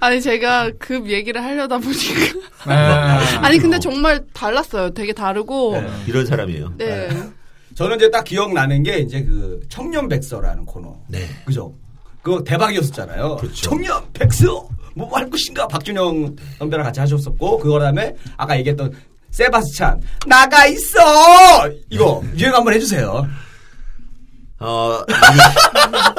아니 0.00 0.20
제가 0.20 0.70
급 0.78 1.08
얘기를 1.08 1.42
하려다 1.42 1.78
보니까 1.78 2.32
네. 2.66 2.74
아니 3.38 3.58
근데 3.58 3.78
정말 3.78 4.22
달랐어요. 4.32 4.90
되게 4.90 5.12
다르고 5.12 5.72
네. 5.80 5.88
이런 6.06 6.26
사람이에요. 6.26 6.72
네. 6.76 7.08
저는 7.74 7.96
이제 7.96 8.10
딱 8.10 8.24
기억나는 8.24 8.82
게 8.82 8.98
이제 8.98 9.22
그 9.22 9.60
청년 9.68 10.08
백서라는 10.08 10.64
코너. 10.64 10.96
네. 11.08 11.26
그죠? 11.44 11.74
그거 12.22 12.42
대박이었었잖아요. 12.42 13.36
그렇죠. 13.36 13.62
청년 13.70 14.02
백서 14.12 14.66
뭐 14.94 15.10
할 15.18 15.28
것인가 15.28 15.66
박준형 15.66 16.36
선배랑 16.58 16.84
같이 16.86 17.00
하셨었고 17.00 17.58
그거 17.58 17.80
다음에 17.80 18.14
아까 18.36 18.56
얘기했던 18.58 18.92
세바스찬 19.32 20.00
나가 20.28 20.66
있어 20.66 21.00
이거 21.90 22.22
유행 22.38 22.54
한번 22.54 22.74
해주세요. 22.74 23.26
어, 24.60 25.00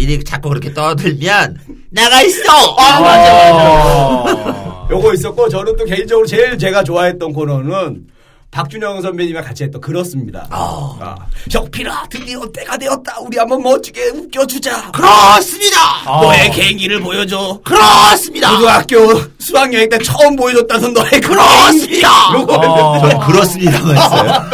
일이 0.00 0.24
자꾸 0.24 0.48
그렇게 0.48 0.72
떠들면 0.72 1.58
나가 1.90 2.22
있어. 2.22 2.42
아 2.78 3.00
맞아 3.00 3.54
어. 3.54 4.24
맞아. 4.24 4.86
요거 4.90 5.14
있었고 5.14 5.48
저는 5.48 5.76
또 5.76 5.84
개인적으로 5.84 6.26
제일 6.26 6.56
제가 6.58 6.82
좋아했던 6.82 7.32
코너는 7.32 8.06
박준영 8.50 9.00
선배님과 9.00 9.42
같이 9.42 9.62
했던 9.64 9.80
그렇습니다. 9.80 10.46
아. 10.50 11.14
혁필아 11.50 12.06
드디어 12.10 12.40
때가 12.52 12.76
되었다. 12.76 13.20
우리 13.20 13.38
한번 13.38 13.62
멋지게 13.62 14.08
웃겨주자. 14.08 14.90
그렇습니다. 14.90 15.76
아. 16.04 16.20
너의 16.22 16.50
개인기를 16.50 17.00
보여줘. 17.00 17.60
그렇습니다. 17.64 18.56
고등학교 18.56 18.96
수학여행 19.38 19.88
때 19.88 19.98
처음 19.98 20.34
보여줬다던 20.34 20.92
너의 20.92 21.10
그렇습니다. 21.20 22.08
어. 22.36 23.08
전 23.08 23.20
그렇습니다만 23.20 23.96
했어요. 23.96 24.48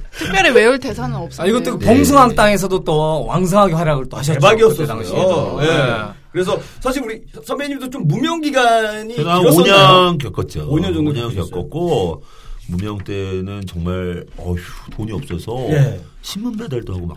특별히 0.16 0.50
외울 0.50 0.78
대사는 0.78 1.14
없어요. 1.14 1.44
아, 1.44 1.48
이것도 1.48 1.78
네. 1.78 1.86
봉숭아항 1.86 2.34
땅에서도 2.34 2.82
또 2.84 3.26
왕성하게 3.26 3.74
활약을 3.74 4.08
또 4.08 4.16
하셨죠. 4.16 4.40
대박이었었어요. 4.40 4.86
그때 4.86 4.86
당시에도. 4.86 5.58
예. 5.62 5.66
네. 5.66 5.92
그래서 6.32 6.58
사실 6.80 7.02
우리 7.02 7.20
선배님도 7.44 7.90
좀 7.90 8.06
무명 8.06 8.40
기간이 8.40 9.16
길었었나요? 9.16 9.50
5년 9.50 10.22
겪었죠. 10.22 10.70
5년 10.70 10.94
정도 10.94 11.10
5년 11.12 11.22
겪으셨어요. 11.24 11.50
겪었고 11.50 12.22
무명 12.70 12.98
때는 12.98 13.62
정말 13.66 14.24
어휴 14.36 14.56
돈이 14.92 15.12
없어서 15.12 15.68
예. 15.70 16.00
신문 16.22 16.56
배달도 16.56 16.94
하고 16.94 17.06
막 17.06 17.16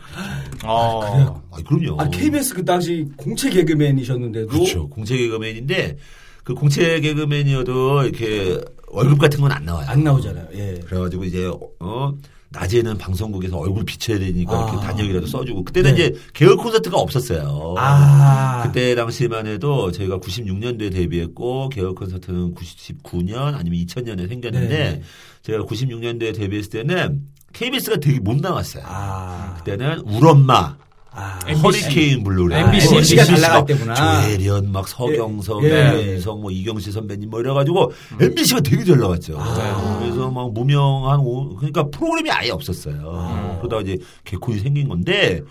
어. 0.65 1.41
아, 1.51 1.57
그럼요. 1.67 2.01
아 2.01 2.09
KBS 2.09 2.55
그 2.55 2.65
당시 2.65 3.07
공채 3.17 3.49
개그맨이셨는데도 3.49 4.47
그렇죠. 4.47 4.89
공채 4.89 5.15
개그맨인데 5.17 5.97
그 6.43 6.53
공채 6.53 6.99
개그맨이어도 6.99 8.03
이렇게 8.03 8.59
월급 8.87 9.19
같은 9.19 9.39
건 9.41 9.51
안 9.51 9.63
나와요. 9.65 9.85
안 9.89 10.03
나오잖아요. 10.03 10.47
예. 10.55 10.79
그래가지고 10.85 11.23
이제 11.25 11.49
어 11.79 12.13
낮에는 12.53 12.97
방송국에서 12.97 13.57
얼굴 13.57 13.83
비춰야 13.83 14.19
되니까 14.19 14.53
아. 14.53 14.69
이렇게 14.69 14.87
단역이라도 14.87 15.27
써주고 15.27 15.63
그때는 15.63 15.95
네. 15.95 16.05
이제 16.05 16.19
개그 16.33 16.55
콘서트가 16.55 16.97
없었어요. 16.97 17.75
아 17.77 18.63
그때 18.65 18.95
당시만 18.95 19.47
해도 19.47 19.91
저희가 19.91 20.19
96년도에 20.19 20.93
데뷔했고 20.93 21.69
개그 21.69 21.95
콘서트는 21.95 22.53
99년 22.53 23.55
아니면 23.55 23.79
2000년에 23.85 24.29
생겼는데 24.29 24.69
네. 24.69 25.01
제가 25.41 25.63
96년도에 25.63 26.35
데뷔했을 26.35 26.69
때는 26.69 27.21
KBS가 27.53 27.97
되게 27.97 28.19
못 28.19 28.37
나왔어요. 28.37 28.83
아. 28.85 29.55
그때는 29.57 29.99
울엄마 29.99 30.77
아. 31.15 31.39
허리케인 31.63 32.23
블루레 32.23 32.59
MBC, 32.59 32.95
MBC가 32.95 33.23
잘 33.25 33.41
나갈 33.41 33.65
때구나. 33.65 33.93
조혜련 33.93 34.71
막 34.71 34.87
서경석, 34.87 35.63
예, 35.63 35.69
예. 35.69 36.01
이민석, 36.01 36.41
뭐 36.41 36.49
이경실 36.51 36.91
선배님 36.91 37.29
뭐 37.29 37.39
이래가지고 37.39 37.91
MBC가 38.19 38.61
되게 38.61 38.83
잘 38.83 38.97
나갔죠. 38.97 39.37
아. 39.39 39.99
그래서 39.99 40.29
막 40.31 40.51
무명 40.53 41.09
한 41.09 41.19
오, 41.19 41.55
그러니까 41.55 41.83
프로그램이 41.89 42.31
아예 42.31 42.49
없었어요. 42.49 43.01
아. 43.05 43.57
그러다가 43.59 43.81
이제 43.83 43.97
개콘이 44.23 44.59
생긴 44.59 44.87
건데 44.89 45.41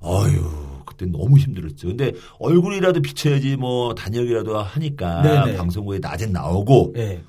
어휴 0.00 0.78
그때 0.86 1.06
너무 1.06 1.36
힘들었죠. 1.38 1.88
근데 1.88 2.12
얼굴이라도 2.38 3.02
비춰야지 3.02 3.56
뭐 3.56 3.94
단역이라도 3.94 4.58
하니까 4.58 5.22
네네. 5.22 5.56
방송국에 5.56 5.98
낮에 5.98 6.26
나오고 6.26 6.94
예. 6.96 7.20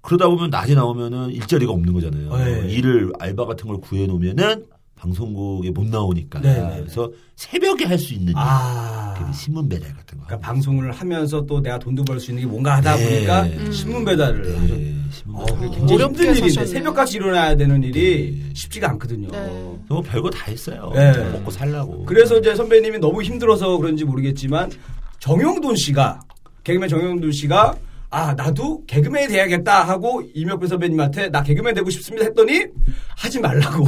그러다 0.00 0.28
보면 0.28 0.50
낮에 0.50 0.74
나오면은 0.74 1.30
일자리가 1.30 1.72
없는 1.72 1.92
거잖아요. 1.92 2.36
네. 2.36 2.72
일을 2.72 3.12
알바 3.18 3.44
같은 3.46 3.66
걸 3.66 3.80
구해 3.80 4.06
놓으면은 4.06 4.64
방송국에 5.06 5.70
못 5.70 5.86
나오니까 5.86 6.40
네네. 6.40 6.80
그래서 6.80 7.10
새벽에 7.36 7.84
할 7.84 7.96
수 7.98 8.12
있는 8.14 8.28
일, 8.28 8.34
아. 8.36 9.14
그 9.18 9.32
신문 9.32 9.68
배달 9.68 9.94
같은 9.94 10.18
거. 10.18 10.24
그러니까 10.26 10.46
방송을 10.46 10.92
하면서 10.92 11.44
또 11.46 11.60
내가 11.60 11.78
돈도 11.78 12.04
벌 12.04 12.18
수 12.20 12.30
있는 12.30 12.42
게 12.44 12.46
뭔가 12.50 12.76
하다 12.76 12.96
네. 12.96 13.14
보니까 13.14 13.42
음. 13.44 13.72
신문 13.72 14.04
배달을 14.04 14.40
하죠. 14.62 14.76
네, 14.76 14.94
신문 15.10 15.40
어, 15.40 15.44
배달. 15.44 15.56
그게 15.60 15.68
굉장히 15.76 15.94
어렵게 15.94 16.16
힘든 16.18 16.30
일인데 16.32 16.48
사셨네. 16.48 16.66
새벽까지 16.66 17.16
일어나야 17.16 17.56
되는 17.56 17.82
일이 17.82 18.42
네. 18.44 18.50
쉽지가 18.54 18.90
않거든요. 18.90 19.28
네. 19.30 19.78
뭐 19.88 20.02
별거 20.02 20.28
다 20.30 20.44
했어요. 20.50 20.90
네. 20.94 21.12
먹고 21.30 21.50
살라고. 21.50 22.04
그래서 22.04 22.38
이제 22.38 22.54
선배님이 22.54 22.98
너무 22.98 23.22
힘들어서 23.22 23.78
그런지 23.78 24.04
모르겠지만 24.04 24.70
정영돈 25.20 25.76
씨가 25.76 26.20
개그맨 26.64 26.88
정영돈 26.88 27.32
씨가 27.32 27.74
아 28.16 28.32
나도 28.32 28.82
개그맨이 28.86 29.28
돼야겠다 29.28 29.82
하고 29.86 30.22
이명표 30.32 30.66
선배님한테 30.66 31.28
나 31.28 31.42
개그맨 31.42 31.74
되고 31.74 31.90
싶습니다 31.90 32.24
했더니 32.24 32.64
하지 33.14 33.38
말라고 33.38 33.86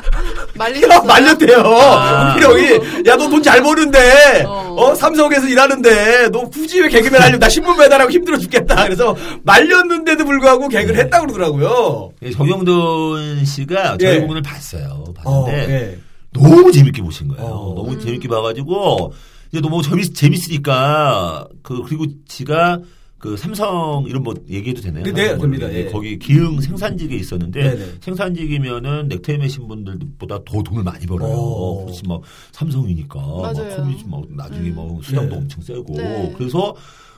말리셨어요? 0.56 1.02
말렸대요. 1.04 1.58
아. 1.60 2.34
우리 2.34 2.42
형이 2.42 3.06
야너 3.06 3.28
돈 3.28 3.42
잘 3.42 3.62
버는데 3.62 4.44
어. 4.46 4.74
어 4.78 4.94
삼성에서 4.94 5.46
일하는데 5.46 6.30
너 6.30 6.48
굳이 6.48 6.80
왜 6.80 6.88
개그맨 6.88 7.20
하려고 7.20 7.38
나 7.38 7.50
신문 7.50 7.76
배달하고 7.76 8.10
힘들어 8.10 8.38
죽겠다. 8.38 8.82
그래서 8.84 9.14
말렸는데도 9.44 10.24
불구하고 10.24 10.68
개그를 10.68 10.98
했다 10.98 11.20
고 11.20 11.26
그러더라고요. 11.26 12.12
예, 12.22 12.30
정영돈 12.30 13.44
씨가 13.44 13.98
저희 13.98 14.14
예. 14.16 14.20
공연을 14.20 14.40
봤어요. 14.40 15.04
어, 15.06 15.44
봤는데 15.44 15.72
예. 15.74 15.98
너무 16.32 16.72
재밌게 16.72 17.02
보신 17.02 17.28
거예요. 17.28 17.44
어. 17.44 17.74
너무 17.76 17.98
재밌게 18.00 18.26
봐가지고 18.26 19.12
이제 19.52 19.60
너무 19.60 19.82
재밌 19.82 20.14
재밌으니까 20.14 21.46
그 21.62 21.82
그리고 21.82 22.06
지가 22.26 22.80
그 23.26 23.36
삼성 23.36 24.04
이런 24.06 24.22
뭐 24.22 24.34
얘기해도 24.48 24.80
되나요? 24.80 25.02
네, 25.02 25.10
네, 25.10 25.22
됩니다. 25.30 25.36
모르겠는데 25.46 25.86
예. 25.88 25.90
거기 25.90 26.16
기흥 26.16 26.60
생산직에 26.60 27.16
있었는데 27.16 27.60
네, 27.60 27.74
네. 27.76 27.86
생산직이면은 28.00 29.08
넥타이 29.08 29.38
매신 29.38 29.66
분들보다 29.66 30.44
더 30.44 30.62
돈을 30.62 30.84
많이 30.84 31.04
벌어요. 31.06 31.34
오. 31.34 31.86
혹시 31.88 32.02
막 32.06 32.20
삼성이니까 32.52 33.18
막. 33.18 33.52
커뮤니티 33.52 34.04
막 34.06 34.22
나중에 34.30 34.70
막 34.70 34.86
수당도 35.02 35.34
네. 35.34 35.36
엄청 35.40 35.60
세고 35.60 35.94
네. 35.96 36.34
그래서 36.38 36.76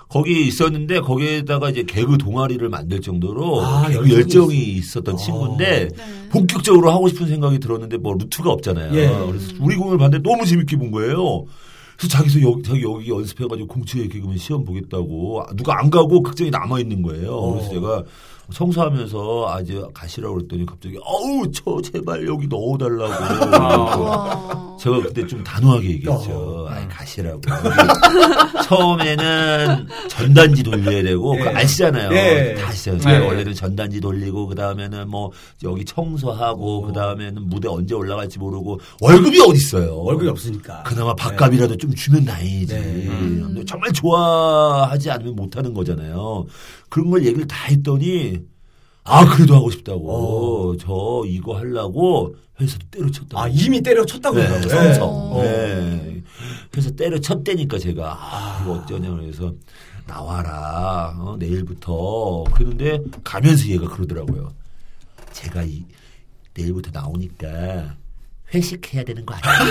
거기 0.09 0.47
있었는데 0.47 1.01
거기에다가 1.01 1.69
이제 1.69 1.83
개그 1.83 2.17
동아리를 2.17 2.67
만들 2.71 3.03
정도로 3.03 3.61
아, 3.61 3.87
개그 3.91 4.11
열정이 4.11 4.57
있- 4.57 4.79
있었던 4.79 5.15
어. 5.15 5.19
친구인데 5.19 5.89
네. 5.95 6.29
본격적으로 6.31 6.91
하고 6.91 7.09
싶은 7.09 7.27
생각이 7.27 7.59
들었는데 7.59 7.99
뭐 7.99 8.15
루트가 8.15 8.51
없잖아요. 8.51 8.95
예. 8.95 9.09
그래서 9.27 9.53
우리 9.61 9.77
공연을 9.77 9.99
봤는데 9.99 10.27
너무 10.27 10.47
재밌게 10.47 10.79
본 10.79 10.91
거예요. 10.91 11.45
그래서 11.99 12.17
자기서 12.17 12.41
여기, 12.43 12.63
자기 12.63 12.83
여기 12.83 13.11
연습해가지고 13.11 13.67
공채 13.67 14.07
개그맨 14.07 14.39
시험 14.39 14.65
보겠다고 14.65 15.43
누가 15.57 15.81
안 15.81 15.91
가고 15.91 16.23
극장에 16.23 16.49
남아 16.49 16.79
있는 16.79 17.03
거예요. 17.03 17.33
어. 17.33 17.53
그래서 17.55 17.71
제가 17.71 18.05
청소하면서 18.53 19.49
아주 19.49 19.91
가시라고 19.93 20.37
그랬더니 20.37 20.65
갑자기 20.65 20.97
어우 21.03 21.51
저 21.51 21.83
제발 21.83 22.25
여기 22.27 22.47
넣어달라고. 22.47 24.03
와. 24.05 24.77
제가 24.81 25.03
그때 25.03 25.27
좀 25.27 25.43
단호하게 25.43 25.91
얘기했죠. 25.91 26.68
어. 26.69 26.73
아이 26.73 26.89
가시라고. 26.89 27.41
처음에는 28.65 29.87
전단지 30.09 30.63
돌려야 30.63 31.03
되고 31.03 31.35
예. 31.37 31.39
그거 31.39 31.57
아시잖아요. 31.57 32.13
예. 32.13 32.55
다 32.55 32.69
아시잖아요. 32.69 33.21
네. 33.21 33.27
원래는 33.27 33.55
전단지 33.55 34.01
돌리고 34.01 34.47
그 34.47 34.55
다음에는 34.55 35.09
뭐 35.09 35.31
여기 35.65 35.85
청소하고 35.85 36.83
그 36.83 36.93
다음에는 36.93 37.49
무대 37.49 37.69
언제 37.69 37.95
올라갈지 37.95 38.39
모르고 38.39 38.81
월급이 39.01 39.41
어디 39.41 39.57
있어요. 39.57 39.97
월급이 39.99 40.29
없으니까. 40.29 40.83
그나마 40.85 41.15
밥값이라도 41.15 41.77
좀 41.77 41.95
주면 41.95 42.25
다행이지. 42.25 42.75
네. 42.75 43.07
근데 43.09 43.65
정말 43.65 43.93
좋아하지 43.93 45.11
않으면 45.11 45.35
못하는 45.37 45.73
거잖아요. 45.75 46.47
그런 46.89 47.11
걸 47.11 47.25
얘기를 47.25 47.47
다 47.47 47.57
했더니 47.69 48.41
아 49.09 49.25
그래도 49.25 49.55
하고 49.57 49.71
싶다고. 49.71 50.77
저 50.79 51.23
이거 51.27 51.57
하려고 51.57 52.35
회사도 52.61 52.87
때려쳤다. 52.91 53.41
아, 53.41 53.49
이미 53.49 53.81
때려쳤다고 53.81 54.37
네, 54.37 54.49
그러더라고요. 54.49 54.93
성성. 54.95 55.09
어. 55.09 55.43
네. 55.43 56.23
그래서 56.71 56.91
때려쳤다니까 56.91 57.79
제가 57.79 58.17
아, 58.21 58.61
이거 58.63 58.75
어쩌냐 58.75 59.11
그래서 59.11 59.53
나와라 60.07 61.15
어, 61.19 61.37
내일부터 61.39 62.45
그러는데 62.55 62.99
가면서 63.25 63.67
얘가 63.69 63.89
그러더라고요. 63.89 64.53
제가 65.33 65.63
이 65.63 65.85
내일부터 66.55 66.91
나오니까 66.93 67.95
회식해야 68.53 69.05
되는 69.05 69.25
거 69.25 69.35
아니야? 69.35 69.71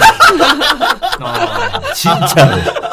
어. 1.19 1.93
진짜. 1.93 2.87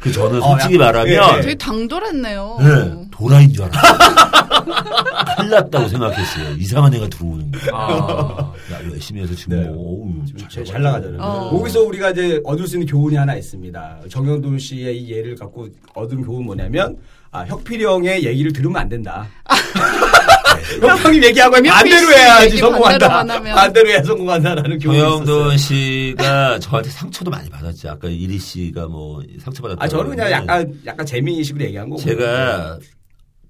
그 0.00 0.10
저는 0.10 0.42
어, 0.42 0.48
솔직히 0.48 0.74
약간, 0.74 0.86
말하면 1.06 1.38
예, 1.38 1.40
되게 1.42 1.54
당돌했네요. 1.54 2.56
네, 2.60 3.08
도라인 3.22 3.52
줄 3.52 3.64
알았어요. 3.64 4.22
큰일 5.36 5.50
났다고 5.50 5.88
생각했어요. 5.88 6.56
이상한 6.58 6.92
애가 6.94 7.08
들어오는 7.08 7.50
거예요. 7.52 7.76
아. 7.76 8.52
야, 8.72 8.90
열심히 8.90 9.22
해서 9.22 9.34
지금 9.34 9.56
네. 9.56 9.68
뭐, 9.68 10.02
어우, 10.04 10.48
잘, 10.48 10.64
잘 10.64 10.82
나가잖아요. 10.82 11.20
어. 11.20 11.50
거기서 11.50 11.82
우리가 11.82 12.10
이제 12.10 12.40
얻을 12.44 12.66
수 12.66 12.76
있는 12.76 12.86
교훈이 12.86 13.16
하나 13.16 13.36
있습니다. 13.36 14.00
정영돈 14.08 14.58
씨의 14.58 15.02
이 15.02 15.10
예를 15.12 15.36
갖고 15.36 15.68
얻은 15.94 16.22
교훈 16.22 16.44
뭐냐면, 16.44 16.96
아, 17.30 17.44
혁필이 17.44 17.84
형의 17.84 18.24
얘기를 18.24 18.52
들으면 18.52 18.82
안 18.82 18.88
된다. 18.88 19.26
네. 20.80 20.86
혁필이 20.86 21.26
얘기하고 21.28 21.56
혁필 21.56 21.70
반대로 21.70 22.06
씨 22.06 22.18
해야지 22.18 22.56
성공한다. 22.58 23.18
하면. 23.20 23.54
반대로 23.54 23.88
해야 23.88 24.02
성공한다라는 24.02 24.78
교훈이 24.78 24.98
있었어요. 24.98 25.24
정영돈 25.24 25.58
씨가 25.58 26.58
저한테 26.58 26.90
상처도 26.90 27.30
많이 27.30 27.48
받았죠. 27.48 27.90
아까 27.90 28.08
이리 28.08 28.38
씨가 28.38 28.86
뭐 28.86 29.22
상처받았다고. 29.40 29.82
아, 29.84 29.88
저는 29.88 30.10
그냥 30.10 30.30
약간, 30.30 30.80
약간 30.84 31.06
재미식으로 31.06 31.64
얘기한 31.64 31.88
거고. 31.88 32.02
제가 32.02 32.78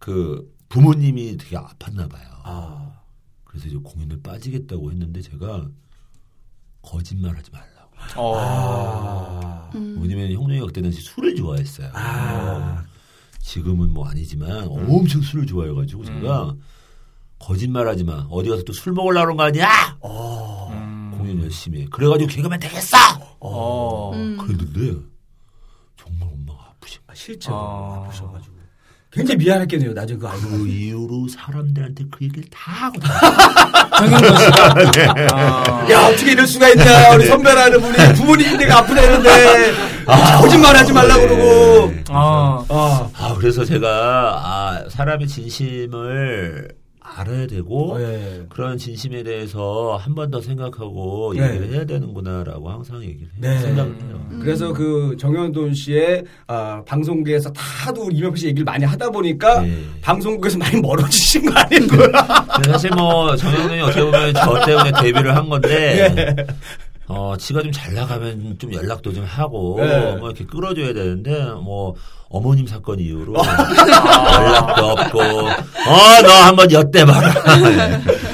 그 0.03 0.53
부모님이 0.69 1.37
되게 1.37 1.57
아팠나 1.57 2.11
봐요. 2.11 2.29
아, 2.43 2.93
그래서 3.45 3.69
이제 3.69 3.77
공연을 3.77 4.21
빠지겠다고 4.21 4.91
했는데 4.91 5.23
제가 5.23 5.69
거짓말 6.83 7.37
하지 7.37 7.53
말라고. 7.53 7.71
어. 8.17 8.37
아, 8.37 9.71
음. 9.77 9.97
왜냐면 10.03 10.33
형님이 10.33 10.61
그때 10.67 10.83
당시 10.83 11.01
술을 11.03 11.37
좋아했어요. 11.37 11.91
아. 11.95 12.83
지금은 13.39 13.91
뭐 13.93 14.09
아니지만 14.09 14.67
엄청 14.67 15.23
술을 15.23 15.47
좋아해가지고 15.47 16.05
제가 16.05 16.57
거짓말 17.39 17.87
하지 17.87 18.03
마. 18.03 18.27
어디 18.29 18.49
가서 18.49 18.65
또 18.65 18.73
술 18.73 18.93
먹으려고 18.95 19.27
그런 19.27 19.37
거 19.37 19.45
아니야? 19.45 19.97
어. 20.01 20.69
음. 20.73 21.15
공연 21.17 21.41
열심히 21.45 21.83
해. 21.83 21.85
그래가지고 21.87 22.29
개그맨 22.29 22.59
되겠어! 22.59 22.97
어. 23.39 24.11
음. 24.15 24.37
그랬는데 24.37 25.01
정말 25.97 26.29
엄마가 26.33 26.71
아프시 26.71 26.99
아, 27.07 27.15
실제로 27.15 27.55
아. 27.57 28.05
아프셔가지고. 28.07 28.62
굉장히 29.13 29.45
미안했겠네요, 29.45 29.93
나중에 29.93 30.19
그거 30.19 30.29
알고 30.33 30.43
그 30.49 30.59
보니. 30.59 30.71
이후로 30.73 31.29
사람들한테 31.29 32.05
그 32.11 32.25
얘기를 32.25 32.45
다 32.51 32.73
하고 32.73 32.99
다 32.99 33.13
정영돈 33.99 34.37
씨가. 34.39 34.75
아. 35.33 35.87
야, 35.91 36.07
어떻게 36.07 36.33
이럴 36.33 36.47
수가 36.47 36.71
있냐. 36.71 37.15
우리 37.15 37.27
선배라는 37.27 37.79
분이 37.79 38.15
부모님인데가 38.15 38.79
아프다는데. 38.79 39.73
아, 40.07 40.39
거짓말 40.41 40.75
하지 40.75 40.93
말라고 40.95 41.21
그러고. 41.29 41.93
아. 42.09 42.65
아, 42.71 43.09
아, 43.19 43.35
그래서 43.39 43.67
제가, 43.67 43.89
아, 44.43 44.85
사람의 44.89 45.29
진심을 45.29 46.69
알아야 47.15 47.47
되고, 47.47 47.97
예. 48.01 48.47
그런 48.49 48.79
진심에 48.79 49.23
대해서 49.23 49.97
한 50.01 50.15
번 50.15 50.31
더 50.31 50.41
생각하고 50.41 51.35
네. 51.37 51.43
얘기를 51.49 51.73
해야 51.75 51.85
되는구나라고 51.85 52.71
항상 52.71 53.03
얘기를. 53.03 53.29
네. 53.37 53.59
생각을 53.59 53.91
해요. 54.03 54.27
그래서 54.41 54.73
그 54.73 55.17
정현돈 55.19 55.75
씨의 55.75 56.25
아, 56.47 56.83
방송국에서 56.87 57.53
다도 57.53 58.09
이명필 58.11 58.39
씨 58.39 58.47
얘기를 58.49 58.65
많이 58.65 58.85
하다 58.85 59.11
보니까 59.11 59.61
네. 59.63 59.77
방송국에서 60.01 60.59
많이 60.59 60.81
멀어지신 60.81 61.47
거 61.53 61.59
아닌가요? 61.61 62.09
근데 62.55 62.71
사실 62.73 62.91
뭐, 62.93 63.35
정영돈이 63.37 63.81
어떻게 63.83 64.03
보면 64.05 64.35
저 64.35 64.65
때문에 64.65 64.93
데뷔를 65.03 65.37
한 65.37 65.49
건데, 65.49 66.09
네. 66.15 66.47
어, 67.09 67.37
지가 67.37 67.61
좀 67.63 67.73
잘 67.73 67.95
나가면 67.95 68.57
좀 68.59 68.73
연락도 68.73 69.13
좀 69.13 69.25
하고, 69.25 69.77
네. 69.81 70.17
뭐 70.17 70.29
이렇게 70.31 70.45
끌어줘야 70.47 70.93
되는데, 70.95 71.45
뭐, 71.63 71.95
어머님 72.33 72.67
사건 72.67 72.99
이후로 72.99 73.35
연락도 73.37 74.85
없고, 74.87 75.21
어, 75.21 76.23
너 76.23 76.31
한번 76.47 76.71
엿대봐라. 76.73 77.33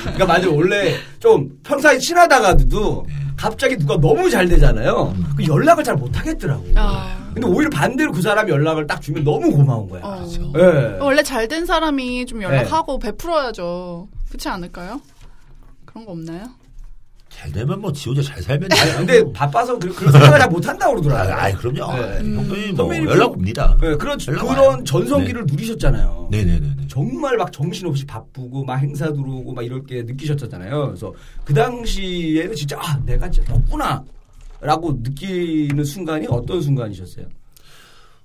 그러니까 0.03 0.25
맞아 0.27 0.49
원래 0.49 0.95
좀 1.19 1.49
평소에 1.65 1.99
친하다가도 1.99 3.07
갑자기 3.37 3.77
누가 3.77 3.97
너무 3.97 4.31
잘 4.31 4.49
되잖아요. 4.49 5.15
그 5.37 5.45
연락을 5.47 5.83
잘 5.85 5.97
못 5.97 6.17
하겠더라고. 6.17 6.65
아. 6.77 7.17
근데 7.35 7.47
오히려 7.49 7.71
반대로 7.71 8.11
그 8.13 8.23
사람이 8.23 8.51
연락을 8.51 8.87
딱 8.87 9.01
주면 9.03 9.23
너무 9.25 9.51
고마운 9.51 9.89
거야. 9.89 10.01
어. 10.05 10.25
예. 10.57 10.99
원래 11.01 11.23
잘 11.23 11.47
된 11.49 11.67
사람이 11.67 12.27
좀 12.27 12.43
연락하고 12.43 12.99
베풀어야죠. 12.99 14.09
그렇지 14.29 14.49
않을까요? 14.49 15.01
그런 15.85 16.05
거 16.05 16.13
없나요? 16.13 16.47
잘 17.29 17.53
되면 17.53 17.81
뭐, 17.81 17.93
지 17.93 18.09
혼자 18.09 18.23
잘 18.23 18.43
살면 18.43 18.69
아니, 18.73 18.91
돼. 18.91 18.97
근데 18.97 19.33
바빠서 19.33 19.79
그, 19.79 19.93
그런 19.95 20.13
생각을 20.13 20.39
잘 20.39 20.49
못한다고 20.49 20.95
그러더라고요. 20.95 21.35
아, 21.35 21.43
아이, 21.43 21.53
그럼요. 21.55 21.97
네. 21.97 22.17
형님이 22.19 22.67
뭐, 22.73 22.77
선배님 22.77 23.09
연락 23.09 23.33
옵니다. 23.33 23.77
네, 23.81 23.95
그런, 23.97 24.19
연락 24.27 24.47
그런 24.47 24.59
와요. 24.59 24.85
전성기를 24.85 25.45
누리셨잖아요. 25.47 26.29
네네네네. 26.31 26.89
정말 26.89 27.37
막 27.37 27.53
정신없이 27.53 28.05
바쁘고 28.07 28.65
막 28.65 28.77
행사 28.77 29.13
들어오고 29.13 29.53
막 29.53 29.65
이럴 29.65 29.85
게 29.85 30.03
느끼셨잖아요. 30.03 30.87
그래서 30.87 31.13
그 31.45 31.55
당시에는 31.55 32.55
진짜 32.55 32.79
아 32.81 32.99
내가 33.05 33.31
진짜 33.31 33.53
덥구나 33.53 34.05
라고 34.61 34.99
느끼는 35.03 35.85
순간이 35.85 36.27
어떤 36.29 36.61
순간이셨어요? 36.61 37.27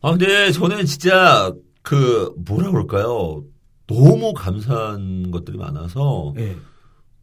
아, 0.01 0.11
근데 0.11 0.51
저는 0.51 0.85
진짜, 0.85 1.53
그, 1.81 2.33
뭐라 2.45 2.71
그럴까요. 2.71 3.43
너무 3.87 4.33
감사한 4.33 5.31
것들이 5.31 5.57
많아서, 5.57 6.33
예. 6.37 6.55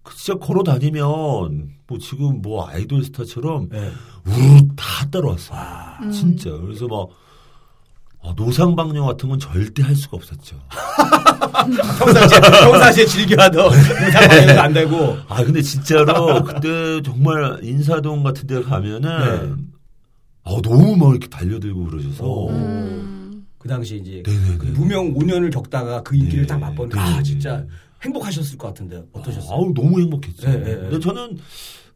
그 0.03 0.17
진짜 0.17 0.39
걸어 0.39 0.63
다니면, 0.63 1.71
뭐 1.87 1.99
지금 1.99 2.41
뭐 2.41 2.67
아이돌 2.69 3.05
스타처럼, 3.05 3.69
예. 3.75 3.93
우르르 4.25 4.69
다 4.77 5.07
따라왔어요. 5.11 5.61
음. 6.03 6.11
진짜. 6.11 6.51
그래서 6.51 6.87
막, 6.87 7.09
아, 8.23 8.35
노상방뇨 8.37 9.05
같은 9.07 9.29
건 9.29 9.39
절대 9.39 9.83
할 9.83 9.95
수가 9.95 10.17
없었죠. 10.19 10.57
평상시에, 11.99 12.41
평상시에 12.41 13.07
즐겨하던 13.07 13.71
상황에는 14.13 14.59
안 14.59 14.73
되고. 14.73 15.17
아, 15.29 15.43
근데 15.43 15.63
진짜로 15.63 16.43
그때 16.45 17.01
정말 17.03 17.59
인사동 17.63 18.23
같은 18.23 18.47
데 18.47 18.63
가면은, 18.63 19.03
네. 19.03 19.65
아, 20.45 20.57
너무 20.63 20.97
막 20.97 21.11
이렇게 21.11 21.29
달려들고 21.29 21.85
그러셔서, 21.85 22.25
오. 22.25 22.51
음. 22.51 23.01
그 23.61 23.69
당시 23.69 23.97
이제 23.99 24.23
네네네. 24.25 24.57
그 24.57 24.67
무명 24.69 25.13
5년을 25.13 25.53
겪다가 25.53 26.03
그 26.03 26.17
인기를 26.17 26.45
네. 26.45 26.47
딱 26.47 26.59
맛보는 26.59 26.97
네. 26.97 26.99
아 26.99 27.23
진짜 27.23 27.63
행복하셨을 28.05 28.59
것 28.59 28.69
같은데 28.69 29.03
어떠셨어요? 29.13 29.53
아우, 29.53 29.73
너무 29.75 30.01
행복했죠. 30.01 30.49
네, 30.49 30.57
네, 30.59 30.65
네. 30.65 30.75
근데 30.77 31.01
저는 31.01 31.39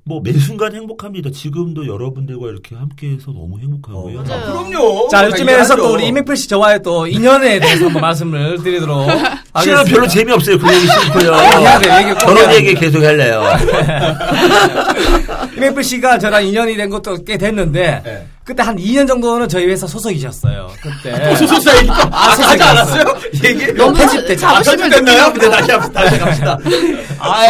뭐매 0.07 0.35
순간 0.35 0.75
행복합니다. 0.75 1.31
지금도 1.31 1.87
여러분들과 1.87 2.49
이렇게 2.49 2.77
함께해서 2.77 3.33
너무 3.33 3.59
행복하고요. 3.59 4.19
어. 4.19 4.23
아, 4.23 4.25
그럼요. 4.25 5.09
자, 5.09 5.25
요쯤에서 5.25 5.45
당연하죠. 5.47 5.77
또 5.77 5.93
우리 5.95 6.07
이명필 6.09 6.37
씨 6.37 6.47
저와의 6.49 6.83
또 6.83 7.07
인연에 7.07 7.59
대해서 7.59 7.87
한번 7.87 8.03
말씀을 8.03 8.63
드리도록 8.63 9.09
실은 9.63 9.79
하겠습니다. 9.79 9.85
별로 9.85 10.07
재미없어요. 10.07 10.59
그 10.59 10.75
얘기 10.75 10.87
싫고요. 10.87 11.33
해야 11.35 12.15
저런 12.19 12.49
돼. 12.51 12.57
얘기 12.57 12.75
계속 12.75 13.03
할래요. 13.03 13.45
이명필 15.57 15.83
씨가 15.83 16.19
저랑 16.19 16.47
인연이 16.47 16.77
된 16.77 16.91
것도 16.91 17.25
꽤 17.25 17.39
됐는데 17.39 18.03
네. 18.05 18.27
그때 18.45 18.63
한 18.63 18.77
2년 18.77 19.09
정도는 19.09 19.49
저희 19.49 19.67
회사 19.67 19.87
소속이셨어요. 19.87 20.69
그때 20.83 21.35
소속사 21.37 21.77
얘기 21.79 21.87
또 21.87 21.95
아, 21.95 22.29
하지 22.29 22.43
소속사 22.43 22.71
않았어요? 22.71 23.05
얘기 23.43 23.73
너무 23.73 23.95
편집됐죠. 23.95 24.47
아, 24.47 24.61
편집됐나요? 24.61 25.33
근데 25.33 25.49
다시 25.51 25.71
합시다. 25.73 26.03
다시 26.05 26.19
갑시다. 26.19 26.59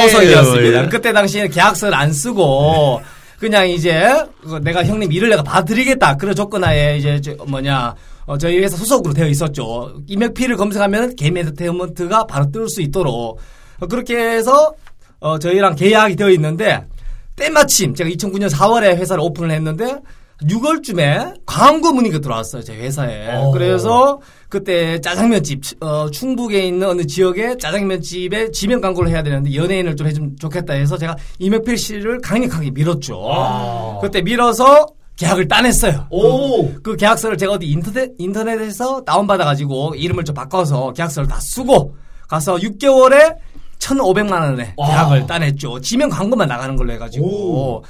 소속이었습니다. 0.03 0.85
예. 0.85 0.89
그때 0.89 1.13
당시에는 1.13 1.51
계약서를 1.51 1.95
안 1.95 2.13
쓰고 2.13 3.03
그냥 3.41 3.69
이제 3.69 4.09
그 4.43 4.61
내가 4.63 4.85
형님 4.85 5.11
일을 5.11 5.31
내가 5.31 5.43
봐드리겠다. 5.43 6.17
그런 6.17 6.35
조건하에 6.37 6.99
이제 6.99 7.21
저 7.21 7.33
뭐냐 7.45 7.95
어, 8.27 8.39
저희 8.39 8.59
회사 8.61 8.77
소속으로 8.77 9.13
되어 9.15 9.27
있었죠. 9.27 9.97
이명필을 10.07 10.57
검색하면 10.57 11.17
개미 11.17 11.41
엔터테인먼트가 11.41 12.25
바로 12.27 12.51
뜰 12.53 12.69
수 12.69 12.81
있도록 12.83 13.41
어, 13.81 13.87
그렇게 13.89 14.17
해서 14.17 14.73
어, 15.19 15.41
저희랑 15.41 15.75
계약이 15.75 16.15
되어 16.15 16.31
있는데 16.31 16.87
때마침 17.35 17.97
제가 17.97 18.09
2009년 18.11 18.49
4월에 18.49 18.97
회사를 18.97 19.21
오픈을 19.25 19.51
했는데 19.51 19.97
6월쯤에 20.43 21.41
광고 21.47 21.93
문의가 21.93 22.19
들어왔어요 22.19 22.63
제 22.63 22.75
회사에. 22.75 23.37
어. 23.37 23.51
그래서 23.53 24.21
그때 24.49 25.01
짜장면집 25.01 25.83
어, 25.83 26.11
충북에 26.11 26.67
있는 26.67 26.89
어느 26.89 27.07
지역에 27.07 27.57
짜장면집에 27.59 28.51
지명 28.51 28.81
광고를 28.81 29.11
해야 29.11 29.23
되는데 29.23 29.55
연예인을 29.55 29.97
좀 29.97 30.07
해주면 30.07 30.37
좋겠다 30.41 30.75
해서 30.75 30.99
제가 30.99 31.17
이명필 31.39 31.77
씨를 31.79 32.21
강력하게 32.21 32.71
밀었죠. 32.71 33.23
아. 33.33 33.99
그때 34.01 34.23
밀어서 34.23 34.87
계약을 35.17 35.47
따냈어요. 35.47 36.09
오. 36.11 36.73
그 36.83 36.97
계약서를 36.97 37.39
제가 37.39 37.53
어디 37.53 37.67
인터넷 37.67 38.11
인터넷에서 38.19 39.03
다운받아 39.05 39.45
가지고 39.45 39.95
이름을 39.95 40.25
좀 40.25 40.35
바꿔서 40.35 40.93
계약서를 40.93 41.29
다 41.29 41.39
쓰고 41.41 41.95
가서 42.29 42.57
6개월에 42.57 43.37
1,500만 43.79 44.33
원에 44.33 44.75
와. 44.77 44.89
계약을 44.89 45.27
따냈죠. 45.27 45.81
지명 45.81 46.09
광고만 46.09 46.49
나가는 46.49 46.75
걸로 46.75 46.93
해가지고. 46.93 47.27
오. 47.27 47.85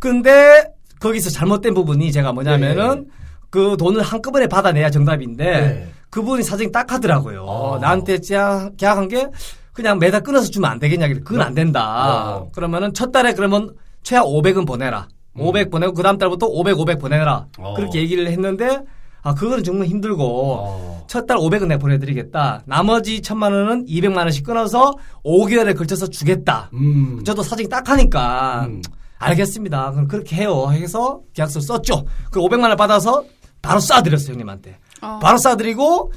근데 0.00 0.64
거기서 1.04 1.28
잘못된 1.28 1.74
부분이 1.74 2.10
제가 2.12 2.32
뭐냐면은 2.32 3.04
네. 3.04 3.10
그 3.50 3.76
돈을 3.78 4.00
한꺼번에 4.00 4.46
받아내야 4.46 4.90
정답인데 4.90 5.44
네. 5.44 5.88
그분이 6.08 6.42
사정이 6.42 6.72
딱 6.72 6.90
하더라고요. 6.90 7.46
아. 7.46 7.78
나한테 7.78 8.18
계약, 8.18 8.76
계약한 8.78 9.08
게 9.08 9.28
그냥 9.72 9.98
매달 9.98 10.22
끊어서 10.22 10.50
주면 10.50 10.70
안 10.70 10.78
되겠냐. 10.78 11.08
그건 11.24 11.42
안 11.42 11.54
된다. 11.54 12.36
어. 12.36 12.50
그러면은 12.52 12.94
첫 12.94 13.12
달에 13.12 13.34
그러면 13.34 13.74
최하 14.02 14.22
500은 14.22 14.66
보내라. 14.66 15.08
500 15.36 15.70
보내고 15.70 15.92
그 15.92 16.02
다음 16.02 16.16
달부터 16.16 16.46
500, 16.46 16.78
500 16.78 16.98
보내라. 17.00 17.46
음. 17.58 17.64
어. 17.64 17.74
그렇게 17.74 17.98
얘기를 17.98 18.26
했는데 18.28 18.80
아 19.22 19.34
그거는 19.34 19.62
정말 19.62 19.88
힘들고 19.88 20.24
어. 20.24 21.04
첫달 21.08 21.36
500은 21.36 21.66
내가 21.66 21.80
보내드리겠다. 21.80 22.62
나머지 22.64 23.20
1000만 23.20 23.52
원은 23.52 23.86
200만 23.86 24.18
원씩 24.18 24.44
끊어서 24.44 24.94
5개월에 25.24 25.76
걸쳐서 25.76 26.06
주겠다. 26.06 26.70
음. 26.72 27.22
저도 27.24 27.42
사정이 27.42 27.68
딱 27.68 27.88
하니까 27.90 28.66
음. 28.68 28.80
알겠습니다. 29.24 29.90
그럼 29.92 30.08
그렇게 30.08 30.36
해요. 30.36 30.68
해서 30.70 31.20
계약서 31.34 31.60
썼죠. 31.60 32.04
그 32.30 32.40
500만 32.40 32.68
원 32.68 32.76
받아서 32.76 33.24
바로 33.62 33.80
쏴드렸어요 33.80 34.30
형님한테. 34.32 34.78
어. 35.02 35.18
바로 35.20 35.38
쏴드리고 35.38 36.10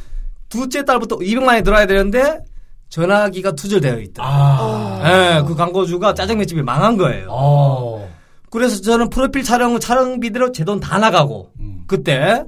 두째 0.50 0.86
달부터 0.86 1.17
200만 1.17 1.48
원이 1.48 1.63
들어야 1.63 1.86
되는데 1.86 2.39
전화기가 2.89 3.52
투절되어 3.52 4.00
있더라고요. 4.00 4.38
아. 4.38 5.02
예, 5.38 5.43
그 5.46 5.56
광고주가 5.56 6.13
짜장면집이 6.13 6.62
망한 6.62 6.98
거예요. 6.98 7.28
어. 7.32 8.10
그래서 8.50 8.82
저는 8.82 9.10
프로필 9.10 9.43
촬영 9.43 9.78
촬영비대로 9.80 10.52
제 10.54 10.63
돈 10.63 10.80
다 10.80 10.98
나가고 10.98 11.52
음. 11.60 11.84
그때 11.86 12.43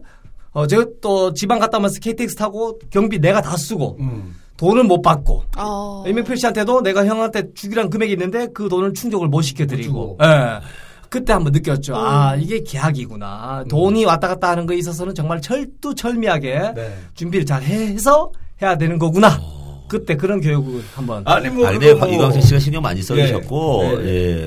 어 0.52 0.66
제가 0.66 0.86
또 1.02 1.34
지방 1.34 1.60
갔다 1.60 1.78
오면서 1.78 2.00
KTX 2.00 2.36
타고 2.36 2.80
경비 2.90 3.20
내가 3.20 3.42
다 3.42 3.58
쓰고 3.58 3.98
음. 4.00 4.34
돈을 4.60 4.84
못 4.84 5.02
받고 5.02 5.44
어. 5.58 6.04
이명필 6.06 6.36
씨한테도 6.36 6.82
내가 6.82 7.06
형한테 7.06 7.54
주기란 7.54 7.90
금액이 7.90 8.12
있는데 8.12 8.48
그 8.54 8.68
돈을 8.68 8.94
충족을 8.94 9.30
못 9.30 9.42
시켜드리고. 9.42 10.18
예. 10.22 10.60
그때 11.08 11.32
한번 11.34 11.54
느꼈죠. 11.54 11.96
아 11.96 12.36
이게 12.36 12.62
계약이구나. 12.62 13.62
음. 13.64 13.68
돈이 13.70 14.04
왔다 14.04 14.28
갔다 14.28 14.50
하는 14.50 14.66
거에 14.66 14.78
있어서는 14.78 15.16
정말 15.16 15.42
철두철미하게 15.42 16.74
네. 16.76 16.98
준비를 17.16 17.46
잘 17.46 17.64
해서 17.64 18.32
해야 18.62 18.78
되는 18.78 19.00
거구나. 19.00 19.40
그때 19.90 20.16
그런 20.16 20.40
교육을 20.40 20.82
한번 20.96 21.24
아니 21.26 21.50
뭐 21.50 21.68
아, 21.68 21.72
근데 21.72 21.94
그거 21.94 22.06
뭐- 22.06 22.16
이광재 22.16 22.40
씨가 22.42 22.60
신경 22.60 22.82
많이 22.82 23.02
써주셨고, 23.02 23.84
네. 23.84 23.96
네. 23.98 24.06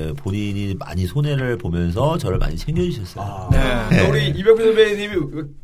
예, 0.08 0.12
본인이 0.16 0.74
많이 0.78 1.04
손해를 1.06 1.58
보면서 1.58 2.16
저를 2.16 2.38
많이 2.38 2.56
챙겨주셨어요. 2.56 3.24
아, 3.24 3.88
네. 3.90 4.08
우리 4.08 4.28
이병표 4.28 4.62
선배님이 4.62 5.14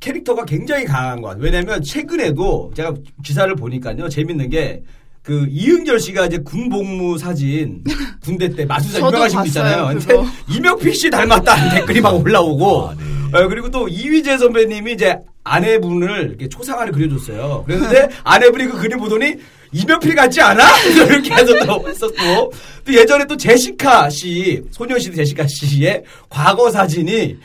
캐릭터가 0.01 0.45
굉장히 0.45 0.85
강한 0.85 1.23
것 1.23 1.29
같아요. 1.29 1.45
왜냐면 1.45 1.81
최근에도 1.83 2.73
제가 2.77 2.93
기사를 3.25 3.55
보니까요. 3.55 4.09
재밌는 4.09 4.51
게 4.51 4.83
그 5.21 5.47
이은결 5.51 6.01
씨가 6.01 6.25
이제 6.27 6.39
군 6.39 6.71
복무 6.71 7.19
사진 7.19 7.85
군대 8.25 8.49
때 8.49 8.67
저도 8.67 9.09
유명하신 9.09 9.39
분 9.41 9.47
있잖아요. 9.49 9.87
근데. 9.89 10.15
이명필 10.49 10.95
씨 10.95 11.11
닮았다는 11.11 11.69
댓글이 11.81 12.01
막 12.01 12.15
올라오고 12.15 12.89
아, 12.89 12.95
네. 12.95 13.37
어, 13.39 13.47
그리고 13.49 13.71
또 13.71 13.87
이휘재 13.89 14.39
선배님이 14.39 14.93
이제 14.95 15.19
아내분을 15.45 16.29
이렇게 16.31 16.49
초상화를 16.49 16.93
그려줬어요. 16.93 17.65
그랬는데 17.67 18.09
아내분이 18.25 18.69
그 18.69 18.79
그림 18.79 18.99
보더니 18.99 19.35
이명필 19.73 20.15
같지 20.15 20.41
않아? 20.41 20.65
이렇게 20.89 21.35
해서 21.35 21.53
또 21.67 21.89
했었고 21.89 22.53
또 22.85 22.95
예전에 22.95 23.25
또 23.27 23.37
제시카 23.37 24.09
씨 24.11 24.63
소녀시대 24.71 25.17
제시카 25.17 25.47
씨의 25.47 26.03
과거 26.29 26.71
사진이. 26.71 27.37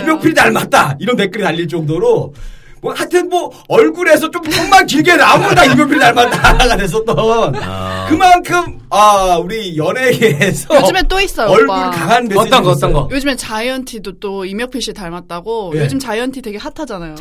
이명필 0.00 0.34
닮았다 0.34 0.96
이런 1.00 1.16
댓글이 1.16 1.42
달릴 1.42 1.66
정도로 1.68 2.34
뭐 2.80 2.92
하여튼 2.94 3.28
뭐 3.28 3.50
얼굴에서 3.68 4.30
좀 4.30 4.42
턱만 4.42 4.86
길게 4.86 5.16
나오면 5.16 5.54
다 5.54 5.64
이명필 5.64 5.98
닮았다가 5.98 6.76
됐었던 6.76 7.54
아. 7.56 8.06
그만큼 8.08 8.80
아 8.88 9.38
우리 9.38 9.76
연예계에서 9.76 10.74
요즘에 10.80 11.02
또 11.02 11.20
있어요, 11.20 11.48
얼굴 11.48 11.68
오빠. 11.68 11.90
강한 11.90 12.24
메시지 12.24 12.38
어떤 12.48 12.62
거, 12.64 12.70
어떤 12.70 12.92
거? 12.92 13.08
요즘에 13.10 13.36
자이언티도 13.36 14.18
또 14.18 14.44
이명필 14.44 14.82
씨 14.82 14.92
닮았다고. 14.92 15.72
예. 15.76 15.80
요즘 15.82 15.98
자이언티 15.98 16.42
되게 16.42 16.58
핫하잖아요. 16.58 17.16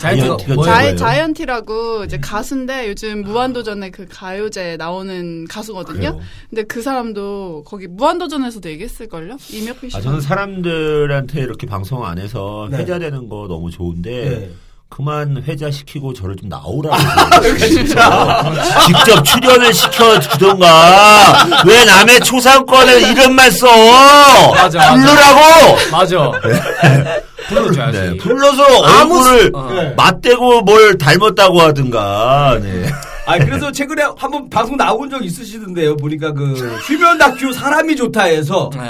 뭐예요? 0.55 0.63
자이? 0.63 0.97
자이언티라고 0.97 2.05
이제 2.05 2.17
가수인데 2.19 2.89
요즘 2.89 3.21
무한도전에 3.21 3.91
그 3.91 4.07
가요제 4.09 4.77
나오는 4.77 5.45
가수거든요. 5.47 5.97
그래요? 5.97 6.19
근데 6.49 6.63
그 6.63 6.81
사람도 6.81 7.63
거기 7.65 7.87
무한도전에서도 7.87 8.69
얘기했을걸요? 8.69 9.37
이명필 9.51 9.91
씨. 9.91 9.97
아, 9.97 10.01
저는 10.01 10.21
사람들한테 10.21 11.41
이렇게 11.41 11.67
방송 11.67 12.05
안에서 12.05 12.67
네. 12.71 12.77
회자되는 12.77 13.29
거 13.29 13.45
너무 13.47 13.69
좋은데, 13.69 14.11
네. 14.11 14.49
그만 14.99 15.41
회자시키고 15.47 16.13
저를 16.13 16.35
좀 16.35 16.49
나오라고. 16.49 16.97
진짜 17.59 18.43
직접 18.87 19.23
출연을 19.23 19.73
시켜주던가. 19.73 21.63
왜 21.65 21.85
남의 21.85 22.19
초상권을 22.21 23.01
이름만 23.11 23.51
써? 23.51 23.67
맞아, 24.51 24.79
맞아. 24.79 24.93
부르라고! 24.95 25.77
맞아. 25.91 26.31
불러줘야지. 27.47 27.97
네, 27.99 28.17
불러서 28.17 28.63
아무 28.83 29.17
얼굴을 29.19 29.41
수- 29.41 29.51
어. 29.53 29.71
네. 29.73 29.93
맞대고 29.95 30.61
뭘 30.61 30.97
닮았다고 30.97 31.61
하든가. 31.61 32.59
네. 32.61 32.85
아 33.25 33.37
그래서 33.37 33.71
최근에 33.71 34.03
한번 34.17 34.49
방송 34.49 34.75
나온 34.75 35.09
적 35.09 35.23
있으시던데요. 35.23 35.97
보니까 35.97 36.33
그 36.33 36.53
휴면 36.87 37.17
다큐 37.19 37.53
사람이 37.53 37.95
좋다에서 37.95 38.71
네. 38.75 38.81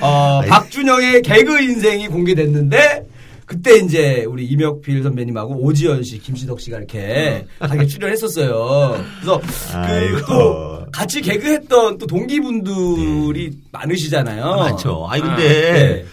어, 0.00 0.40
박준영의 0.48 1.22
개그 1.22 1.60
인생이 1.60 2.06
공개됐는데 2.08 3.02
그때 3.48 3.78
이제 3.78 4.26
우리 4.28 4.44
이명필 4.44 5.02
선배님하고 5.02 5.54
오지연 5.64 6.02
씨, 6.02 6.18
김시덕 6.18 6.60
씨가 6.60 6.76
이렇게 6.76 7.46
함께 7.58 7.86
출연했었어요. 7.86 9.02
그래서 9.20 9.40
그 9.40 9.76
아이고. 9.76 10.26
또 10.26 10.86
같이 10.92 11.22
개그했던 11.22 11.96
또 11.96 12.06
동기분들이 12.06 13.52
많으시잖아요. 13.72 14.44
많죠. 14.44 15.06
아니, 15.08 15.22
근데, 15.22 15.42
네. 15.48 16.04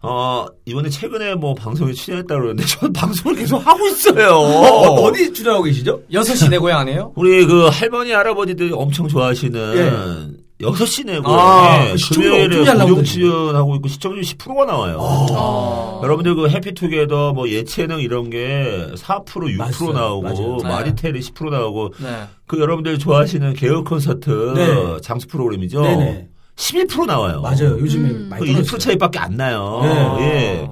어, 0.00 0.46
이번에 0.64 0.88
최근에 0.88 1.34
뭐 1.34 1.54
방송에 1.54 1.92
출연했다 1.92 2.34
그러는데 2.34 2.64
저는 2.64 2.94
방송을 2.94 3.36
계속 3.36 3.58
하고 3.58 3.86
있어요. 3.86 4.30
어, 4.36 5.02
어디 5.02 5.30
출연하고 5.34 5.64
계시죠? 5.64 6.00
여섯 6.14 6.34
시내 6.34 6.56
고향 6.56 6.80
아니에요? 6.80 7.12
우리 7.14 7.44
그 7.44 7.66
할머니 7.66 8.10
할아버지들이 8.12 8.72
엄청 8.72 9.06
좋아하시는 9.06 10.38
여섯 10.60 10.84
시 10.86 11.04
내고 11.04 11.30
아, 11.32 11.86
예, 11.86 11.92
그 11.92 11.98
시청률 11.98 12.48
금요일에 12.48 12.84
고정 12.84 13.04
출연하고 13.04 13.76
있고 13.76 13.88
시청률 13.88 14.22
10%가 14.22 14.64
나와요. 14.64 14.96
어. 15.00 16.00
여러분들 16.02 16.34
그 16.34 16.48
해피투게더 16.48 17.32
뭐 17.32 17.48
예체능 17.48 18.00
이런 18.00 18.30
게 18.30 18.88
4% 18.94 19.24
6% 19.24 19.56
맞아요. 19.56 19.92
나오고 19.92 20.22
맞아요. 20.22 20.56
네. 20.62 20.68
마리텔이 20.68 21.20
10% 21.20 21.50
나오고 21.50 21.94
네. 21.98 22.24
그 22.46 22.60
여러분들 22.60 22.98
좋아하시는 22.98 23.54
개그 23.54 23.84
콘서트 23.84 24.30
네. 24.54 25.00
장수 25.02 25.26
프로그램이죠. 25.28 25.80
네네. 25.82 26.28
11% 26.56 27.06
나와요. 27.06 27.40
맞아요. 27.40 27.78
요즘에 27.78 28.10
음. 28.10 28.26
많이 28.28 28.44
그1% 28.44 28.52
떨어졌어요. 28.52 28.78
차이밖에 28.78 29.18
안 29.18 29.36
나요. 29.36 29.80
네. 29.82 30.24
예. 30.24 30.70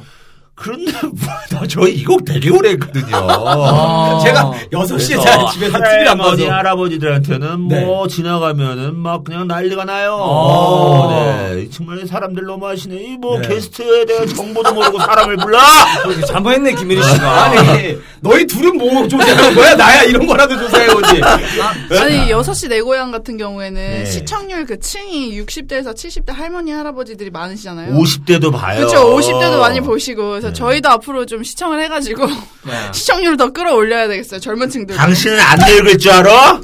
그런데 0.61 0.93
뭐, 1.03 1.13
나 1.51 1.67
저희 1.69 1.95
이곡 1.95 2.25
되게 2.25 2.51
오래 2.51 2.71
했거든요. 2.71 3.15
아. 3.15 4.21
제가 4.25 4.51
6시에 4.73 4.89
그래서 4.89 5.21
제가 5.21 5.51
집에서 5.53 5.79
TV를 5.79 6.09
안 6.09 6.19
봐서 6.19 6.51
할아버지들한테는 6.51 7.69
네. 7.69 7.85
뭐 7.85 8.09
지나가면은 8.09 8.97
막 8.97 9.23
그냥 9.23 9.47
난리가 9.47 9.85
나요. 9.85 10.17
어. 10.19 11.53
네. 11.55 11.69
정말 11.71 12.05
사람들 12.07 12.45
너무 12.45 12.67
하시네. 12.67 12.97
이뭐 12.97 13.41
네. 13.41 13.49
게스트에 13.49 14.05
대한 14.07 14.27
정보도 14.27 14.75
모르고 14.75 14.99
사람을 14.99 15.37
불러. 15.37 15.59
잘못했네, 16.27 16.75
김일희 16.75 17.03
씨가. 17.03 17.45
아니 17.45 17.99
너희 18.21 18.47
둘은 18.47 18.77
뭐 18.77 19.07
조사하는 19.07 19.55
거야? 19.55 19.77
나야 19.77 20.03
이런 20.03 20.27
거라도 20.27 20.59
조사해오지. 20.59 21.23
아니, 21.23 22.33
6시 22.33 22.69
내 22.69 22.81
고향 22.81 23.13
같은 23.13 23.37
경우에는 23.37 23.75
네. 23.75 24.05
시청률 24.05 24.67
그 24.67 24.79
층이 24.81 25.41
60대에서 25.41 25.95
70대 25.95 26.33
할머니, 26.33 26.73
할아버지들이 26.73 27.31
많으시잖아요. 27.31 27.95
50대도 27.95 28.53
봐요. 28.53 28.79
그렇죠. 28.79 29.17
50대도 29.17 29.61
많이 29.61 29.81
보시고. 29.81 30.41
네. 30.49 30.53
그래서 30.53 30.53
저희도 30.53 30.89
앞으로 30.91 31.27
좀 31.27 31.43
시청을 31.43 31.83
해가지고 31.85 32.27
네. 32.27 32.73
시청률을 32.93 33.37
더 33.37 33.51
끌어올려야 33.53 34.09
되겠어요. 34.09 34.41
젊은 34.41 34.69
층들. 34.71 34.97
당신은 34.97 35.39
안 35.41 35.59
늙을 35.59 35.99
줄 35.99 36.11
알아? 36.13 36.61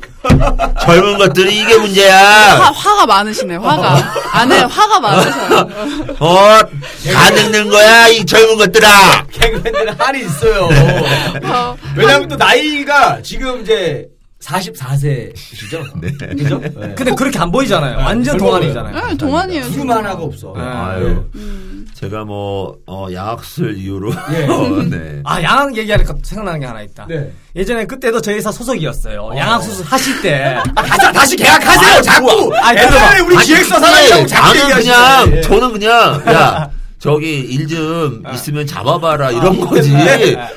젊은 0.83 1.19
것들이 1.19 1.55
이게 1.61 1.75
화, 1.75 1.81
문제야. 1.81 2.19
화가 2.75 3.07
많으시네, 3.07 3.57
화가. 3.57 4.15
안에 4.33 4.59
화가 4.61 5.01
많으셔요. 5.01 5.69
어, 6.19 6.61
다 7.13 7.31
늙는 7.31 7.69
거야, 7.69 8.09
이 8.09 8.25
젊은 8.25 8.57
것들아. 8.57 9.27
개그맨들은 9.31 9.95
할이 9.99 10.25
있어요. 10.25 10.69
어, 11.45 11.77
왜냐면 11.97 12.29
또 12.29 12.37
나이가 12.37 13.21
지금 13.23 13.61
이제 13.63 14.07
44세시죠? 14.43 16.01
네. 16.01 16.11
그죠? 16.35 16.59
네. 16.61 16.95
근데 16.95 17.15
그렇게 17.15 17.39
안 17.39 17.51
보이잖아요. 17.51 17.99
완전 17.99 18.39
젊어 18.39 18.47
동안이잖아요. 18.59 19.07
네, 19.09 19.17
동안이에요. 19.17 19.65
누구 19.71 19.93
하나가 19.93 20.23
없어. 20.23 20.53
네. 20.57 20.63
아유. 20.63 21.25
음. 21.35 21.84
제가 22.05 22.25
뭐, 22.25 22.75
어, 22.87 23.07
양학술 23.13 23.77
이후로. 23.79 24.13
예. 24.35 24.45
어, 24.49 24.69
네. 24.91 25.21
아, 25.25 25.43
양악 25.43 25.75
얘기하니까 25.77 26.15
생각나는 26.23 26.61
게 26.61 26.67
하나 26.67 26.83
있다. 26.83 27.07
네. 27.09 27.33
예전에 27.57 27.87
그때도 27.87 28.21
저희 28.21 28.37
회사 28.37 28.53
소속이었어요. 28.53 29.31
양악 29.37 29.63
수술 29.63 29.87
하실 29.87 30.21
때. 30.21 30.57
다시, 30.77 31.13
다시 31.13 31.37
계약하세요, 31.37 32.03
자꾸! 32.03 32.53
아니, 32.57 32.79
옛날에. 32.79 33.21
우리 33.21 33.37
기획사 33.39 33.79
사람이라고 33.81 34.27
자꾸 34.27 34.59
얘기하시네. 34.59 34.83
그냥, 34.83 35.43
저는 35.43 35.73
그냥, 35.73 36.23
야, 36.29 36.69
저기 36.99 37.41
일 37.41 37.67
좀 37.69 38.23
있으면 38.35 38.67
잡아봐라, 38.67 39.31
이런 39.31 39.59
거지. 39.61 39.91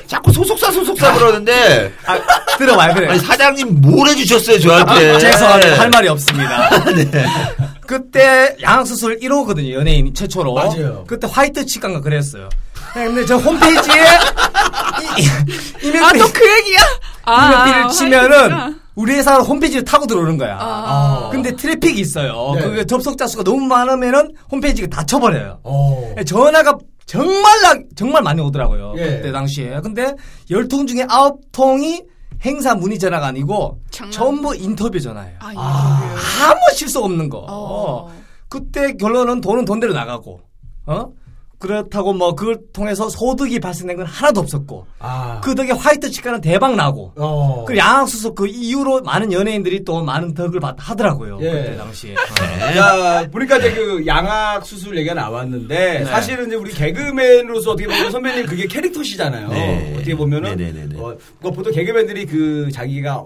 자꾸 0.06 0.32
소속사, 0.32 0.70
소속사 0.70 1.12
그러는데, 1.14 1.92
아, 2.06 2.18
들어봐요, 2.58 2.94
그래. 2.94 3.08
아니, 3.08 3.18
사장님 3.20 3.80
뭘 3.80 4.08
해주셨어요, 4.10 4.58
저한테. 4.60 5.18
죄송합니다. 5.18 5.78
할 5.80 5.90
말이 5.90 6.08
없습니다. 6.08 6.70
그때 7.88 8.54
양악수술 8.62 9.18
1호거든요. 9.20 9.72
연예인 9.72 10.12
최초로. 10.12 10.52
맞아요. 10.52 11.04
그때 11.08 11.26
화이트 11.28 11.64
치과가 11.64 12.02
그랬어요. 12.02 12.50
네, 12.94 13.04
근데 13.06 13.24
저 13.24 13.36
홈페이지에 13.38 13.94
이- 15.16 15.22
이- 15.22 15.28
아, 15.28 15.82
이면필, 15.82 16.18
또그 16.20 16.58
얘기야? 16.58 16.78
아, 17.24 17.46
이면필을 17.46 17.82
아, 17.84 17.88
치면은 17.88 18.30
화이트구나. 18.38 18.74
우리 18.94 19.14
회사 19.14 19.38
홈페이지를 19.38 19.84
타고 19.84 20.06
들어오는 20.06 20.36
거야. 20.36 20.58
아. 20.60 21.28
근데 21.32 21.54
트래픽이 21.56 21.98
있어요. 22.00 22.52
네. 22.56 22.62
그 22.62 22.86
접속자 22.86 23.26
수가 23.26 23.42
너무 23.42 23.60
많으면은 23.66 24.32
홈페이지가 24.50 24.88
닫혀버려요. 24.88 25.60
어. 25.64 26.14
전화가 26.26 26.76
정말 27.06 27.60
나, 27.62 27.74
정말 27.96 28.22
많이 28.22 28.42
오더라고요. 28.42 28.94
예. 28.98 29.02
그때 29.16 29.32
당시에. 29.32 29.80
근데 29.82 30.14
열 30.50 30.68
통 30.68 30.86
중에 30.86 31.06
아홉 31.08 31.40
통이 31.52 32.02
행사 32.44 32.74
문의 32.74 32.98
전화가 32.98 33.26
아니고 33.26 33.80
장난. 33.90 34.12
전부 34.12 34.54
인터뷰 34.54 35.00
전화예요. 35.00 35.38
아, 35.40 35.50
인터뷰. 35.52 36.20
아무 36.44 36.60
실속 36.74 37.04
없는 37.04 37.28
거. 37.28 37.44
어. 37.48 38.12
그때 38.48 38.94
결론은 38.96 39.40
돈은 39.40 39.64
돈대로 39.64 39.92
나가고, 39.92 40.40
어? 40.86 41.12
그렇다고 41.58 42.12
뭐 42.12 42.34
그걸 42.34 42.58
통해서 42.72 43.08
소득이 43.08 43.58
발생된 43.58 43.96
건 43.96 44.06
하나도 44.06 44.40
없었고, 44.40 44.86
아. 45.00 45.40
그 45.42 45.54
덕에 45.54 45.72
화이트 45.72 46.10
치과는 46.10 46.40
대박 46.40 46.76
나고, 46.76 47.12
어. 47.16 47.64
그 47.66 47.76
양악수술 47.76 48.34
그 48.34 48.46
이후로 48.46 49.02
많은 49.02 49.32
연예인들이 49.32 49.84
또 49.84 50.02
많은 50.02 50.34
덕을 50.34 50.60
받, 50.60 50.76
하더라고요. 50.78 51.38
예. 51.42 51.50
그때 51.50 51.76
당시에. 51.76 52.14
자, 52.74 53.26
보니까 53.32 53.58
이제 53.58 53.72
그 53.72 54.06
양악 54.06 54.64
수술 54.64 54.96
얘기가 54.96 55.14
나왔는데 55.14 55.98
네. 55.98 56.04
사실은 56.04 56.46
이제 56.46 56.56
우리 56.56 56.72
개그맨으로서 56.72 57.72
어떻게 57.72 57.88
보면 57.88 58.10
선배님 58.12 58.46
그게 58.46 58.66
캐릭터시잖아요. 58.66 59.48
네. 59.48 59.94
어떻게 59.96 60.14
보면은 60.14 60.56
네네네네. 60.56 60.96
어, 60.96 61.16
그러니까 61.38 61.50
보통 61.50 61.72
개그맨들이 61.72 62.26
그 62.26 62.70
자기가 62.72 63.24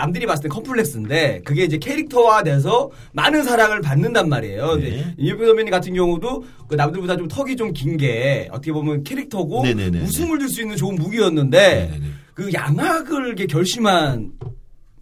남들이 0.00 0.24
봤을 0.26 0.44
때 0.44 0.48
컴플렉스인데 0.48 1.42
그게 1.44 1.64
이제 1.64 1.76
캐릭터화돼서 1.78 2.90
많은 3.12 3.42
사랑을 3.44 3.82
받는단 3.82 4.28
말이에요. 4.30 4.76
네. 4.76 5.14
이효표 5.18 5.46
선배님 5.46 5.70
같은 5.70 5.92
경우도 5.94 6.44
그 6.68 6.74
남들보다 6.74 7.16
좀 7.16 7.28
턱이 7.28 7.56
좀 7.56 7.72
긴 7.74 7.96
게 7.98 8.48
어떻게 8.50 8.72
보면 8.72 9.04
캐릭터고 9.04 9.62
네네네네. 9.62 10.04
웃음을 10.04 10.38
줄 10.38 10.48
수 10.48 10.62
있는 10.62 10.76
좋은 10.76 10.94
무기였는데 10.96 11.58
네네네. 11.90 12.06
그 12.34 12.52
양악을 12.52 13.34
결심한 13.46 14.32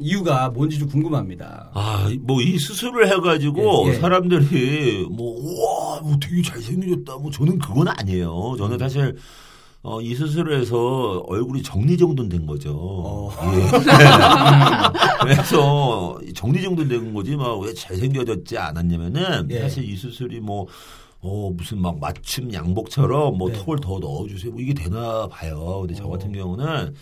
이유가 0.00 0.48
뭔지 0.50 0.78
좀 0.78 0.88
궁금합니다. 0.88 1.70
아, 1.74 2.08
뭐 2.20 2.40
이 2.40 2.58
수술을 2.58 3.08
해가지고 3.08 3.84
예, 3.86 3.90
예. 3.90 3.94
사람들이 3.94 5.06
뭐 5.10 5.36
우와, 5.40 6.00
뭐 6.02 6.16
되게 6.20 6.42
잘생겨졌다. 6.42 7.16
뭐 7.18 7.30
저는 7.30 7.58
그건 7.58 7.88
아니에요. 7.88 8.54
저는 8.58 8.78
사실 8.78 9.16
어, 9.88 10.02
이 10.02 10.14
수술을 10.14 10.60
해서 10.60 11.24
얼굴이 11.26 11.62
정리정돈된 11.62 12.44
거죠. 12.44 12.74
어. 12.78 13.30
예. 13.54 13.66
그래서 15.24 16.18
정리정돈된 16.34 17.14
거지 17.14 17.34
막 17.36 17.58
왜 17.58 17.72
잘생겨졌지 17.72 18.58
않았냐면은 18.58 19.48
예. 19.50 19.60
사실 19.60 19.88
이 19.88 19.96
수술이 19.96 20.40
뭐 20.40 20.66
어, 21.20 21.50
무슨 21.56 21.80
막 21.80 21.98
맞춤 21.98 22.52
양복처럼 22.52 23.38
뭐 23.38 23.50
네. 23.50 23.58
턱을 23.58 23.78
더 23.80 23.98
넣어주세요. 23.98 24.52
뭐 24.52 24.60
이게 24.60 24.74
되나 24.74 25.26
봐요. 25.26 25.78
근데 25.80 25.94
저 25.94 26.04
어. 26.04 26.10
같은 26.10 26.32
경우는 26.32 26.94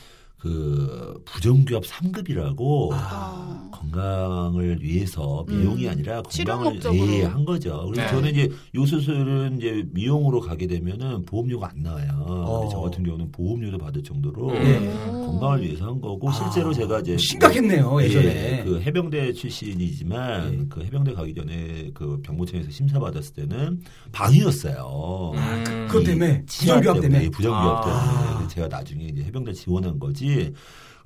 그 0.46 1.20
부정규합 1.24 1.82
3급이라고 1.82 2.90
아. 2.92 3.68
건강을 3.72 4.80
위해서 4.80 5.44
음. 5.48 5.60
미용이 5.60 5.88
아니라 5.88 6.22
치료 6.28 6.56
건강을. 6.58 7.08
예, 7.14 7.24
한 7.24 7.44
거죠. 7.44 7.88
그래서 7.90 8.02
네. 8.02 8.08
저는 8.08 8.30
이제 8.30 8.50
요 8.74 8.86
수술은 8.86 9.58
이제 9.58 9.84
미용으로 9.92 10.40
가게 10.40 10.66
되면은 10.68 11.24
보험료가 11.26 11.70
안 11.70 11.82
나와요. 11.82 12.06
근데 12.26 12.68
저 12.70 12.80
같은 12.80 13.02
경우는 13.02 13.32
보험료도 13.32 13.78
받을 13.78 14.02
정도로 14.02 14.54
예. 14.54 14.78
건강을 15.06 15.62
위해서 15.62 15.86
한 15.86 16.00
거고 16.00 16.30
아, 16.30 16.32
실제로 16.32 16.72
제가 16.72 17.00
이제 17.00 17.16
심각했네요, 17.16 18.02
예전에. 18.02 18.58
예, 18.58 18.64
그 18.64 18.80
해병대 18.80 19.32
출신이지만 19.32 20.52
예. 20.52 20.66
그 20.68 20.82
해병대 20.82 21.14
가기 21.14 21.34
전에 21.34 21.90
그 21.92 22.20
병무청에서 22.22 22.70
심사 22.70 23.00
받았을 23.00 23.34
때는 23.34 23.80
방위였어요. 24.12 25.32
음. 25.34 25.86
그것 25.88 26.04
때문에? 26.04 26.42
이 26.44 26.46
치아 26.46 26.76
부정규합 26.76 27.00
때문에? 27.02 27.24
예, 27.24 27.28
부정규합 27.30 27.86
아. 27.86 28.28
때문에 28.28 28.35
제가 28.48 28.68
나중에 28.68 29.04
이제 29.04 29.22
해병대 29.24 29.52
지원한 29.52 29.98
거지. 29.98 30.52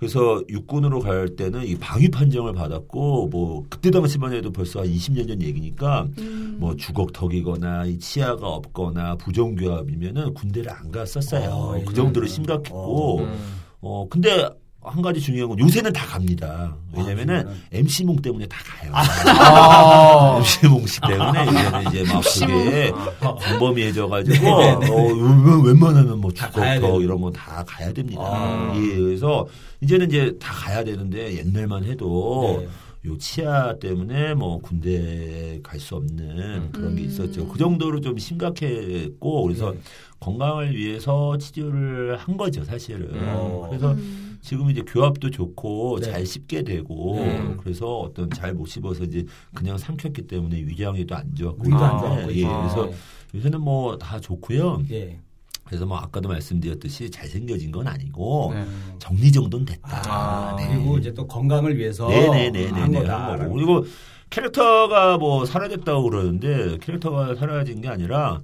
그래서 0.00 0.42
육군으로 0.48 1.00
갈 1.00 1.28
때는 1.36 1.66
이 1.66 1.76
방위 1.76 2.08
판정을 2.08 2.54
받았고 2.54 3.28
뭐 3.28 3.66
그때 3.68 3.90
당시만 3.90 4.32
해도 4.32 4.50
벌써 4.50 4.80
한 4.80 4.86
20년 4.88 5.28
전 5.28 5.42
얘기니까 5.42 6.08
음. 6.18 6.56
뭐 6.58 6.74
주걱턱이거나 6.74 7.84
이 7.84 7.98
치아가 7.98 8.48
없거나 8.48 9.16
부정규합이면은 9.16 10.32
군대를 10.32 10.70
안 10.72 10.90
갔었어요. 10.90 11.50
어, 11.50 11.84
그. 11.84 11.92
정도로 11.92 12.26
심각했고 12.26 13.18
음. 13.18 13.38
어 13.82 14.06
근데 14.08 14.48
한 14.82 15.02
가지 15.02 15.20
중요한 15.20 15.50
건 15.50 15.58
요새는 15.58 15.92
다 15.92 16.06
갑니다. 16.06 16.74
왜냐면은 16.96 17.40
아, 17.40 17.42
그래요? 17.44 17.56
MC 17.72 18.04
몽 18.04 18.16
때문에 18.16 18.46
다 18.46 18.58
가요. 18.64 18.90
아. 18.94 20.36
MC 20.40 20.66
몽씨 20.68 21.00
때문에 21.02 21.46
요새는 21.46 21.82
이제 21.88 22.04
막 22.12 22.22
그게 22.22 22.92
광범위해져가지고 23.20 24.44
네, 24.80 24.90
어, 24.90 25.04
웬- 25.14 25.64
웬만하면 25.66 26.18
뭐 26.20 26.30
되는. 26.32 27.00
이런 27.02 27.20
건다 27.20 27.62
가야 27.66 27.92
됩니다. 27.92 28.22
아. 28.24 28.72
예, 28.76 28.96
그래서 28.96 29.46
이제는 29.82 30.08
이제 30.08 30.34
다 30.40 30.52
가야 30.54 30.82
되는데 30.82 31.36
옛날만 31.38 31.84
해도 31.84 32.60
네. 32.62 32.68
요 33.10 33.16
치아 33.18 33.74
때문에 33.78 34.34
뭐 34.34 34.60
군대 34.60 35.58
갈 35.62 35.78
수 35.80 35.96
없는 35.96 36.72
그런 36.72 36.96
게 36.96 37.02
음. 37.02 37.06
있었죠. 37.06 37.46
그 37.48 37.58
정도로 37.58 38.00
좀 38.00 38.16
심각했고 38.18 39.42
그래서 39.42 39.72
네. 39.72 39.78
건강을 40.20 40.74
위해서 40.76 41.36
치료를 41.38 42.16
한 42.18 42.36
거죠, 42.36 42.62
사실은. 42.64 43.08
어. 43.28 43.66
그래서 43.70 43.92
음. 43.92 44.29
지금 44.40 44.70
이제 44.70 44.82
교합도 44.82 45.30
좋고 45.30 45.98
네. 46.00 46.10
잘 46.10 46.26
씹게 46.26 46.62
되고 46.62 47.16
네. 47.16 47.54
그래서 47.62 47.98
어떤 47.98 48.30
잘 48.30 48.54
못 48.54 48.66
씹어서 48.66 49.04
이제 49.04 49.24
그냥 49.54 49.76
삼켰기 49.78 50.22
때문에 50.26 50.56
위장에도 50.58 51.14
안 51.14 51.34
좋았고 51.34 51.62
위도 51.64 51.76
안 51.76 52.00
그런데, 52.00 52.16
좋았고, 52.16 52.36
예, 52.36 52.46
아. 52.46 52.58
그래서 52.62 52.90
요새는 53.34 53.60
뭐 53.60 53.96
다 53.98 54.18
좋고요. 54.20 54.82
예. 54.90 55.18
그래서 55.64 55.86
뭐 55.86 55.98
아까도 55.98 56.28
말씀드렸듯이 56.28 57.10
잘생겨진 57.10 57.70
건 57.70 57.86
아니고 57.86 58.50
네. 58.54 58.64
정리정돈 58.98 59.64
됐다. 59.66 60.02
아, 60.08 60.56
네. 60.56 60.66
그리고 60.74 60.98
이제 60.98 61.14
또 61.14 61.26
건강을 61.28 61.76
위해서 61.78 62.08
네네네네 62.08 62.66
한한 62.70 62.92
거다. 62.92 63.36
거고 63.38 63.54
그리고 63.54 63.84
캐릭터가 64.30 65.18
뭐 65.18 65.44
사라졌다고 65.44 66.02
그러는데 66.02 66.78
캐릭터가 66.78 67.34
사라진 67.36 67.80
게 67.80 67.88
아니라 67.88 68.40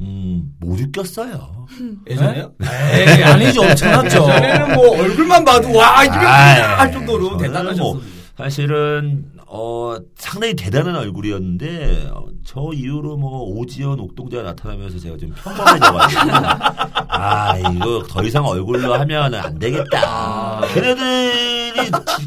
음, 0.00 0.42
못 0.60 0.80
웃겼어요. 0.80 1.66
예전에요? 2.08 2.52
에이, 2.62 3.22
아니죠. 3.24 3.62
엄청났죠. 3.62 4.22
예전에는 4.22 4.74
뭐 4.74 4.98
얼굴만 5.00 5.44
봐도 5.44 5.72
와 5.76 6.04
이게 6.04 6.14
할 6.14 6.90
정도로 6.92 7.36
대단하셨어요. 7.36 7.94
뭐 7.94 8.02
사실은 8.36 9.24
어 9.46 9.96
상당히 10.16 10.54
대단한 10.54 10.96
얼굴이었는데 10.96 12.08
어, 12.14 12.24
저 12.46 12.70
이후로 12.72 13.16
뭐 13.18 13.42
오지연, 13.58 14.00
옥동자가 14.00 14.42
나타나면서 14.44 14.98
제가 14.98 15.16
좀 15.18 15.34
평범해져가지고 15.34 16.20
아 17.12 17.58
이거 17.58 18.02
더 18.08 18.22
이상 18.24 18.46
얼굴로 18.46 18.94
하면 18.94 19.34
안 19.34 19.58
되겠다. 19.58 20.60
걔네들이 20.72 21.74
지- 21.90 22.24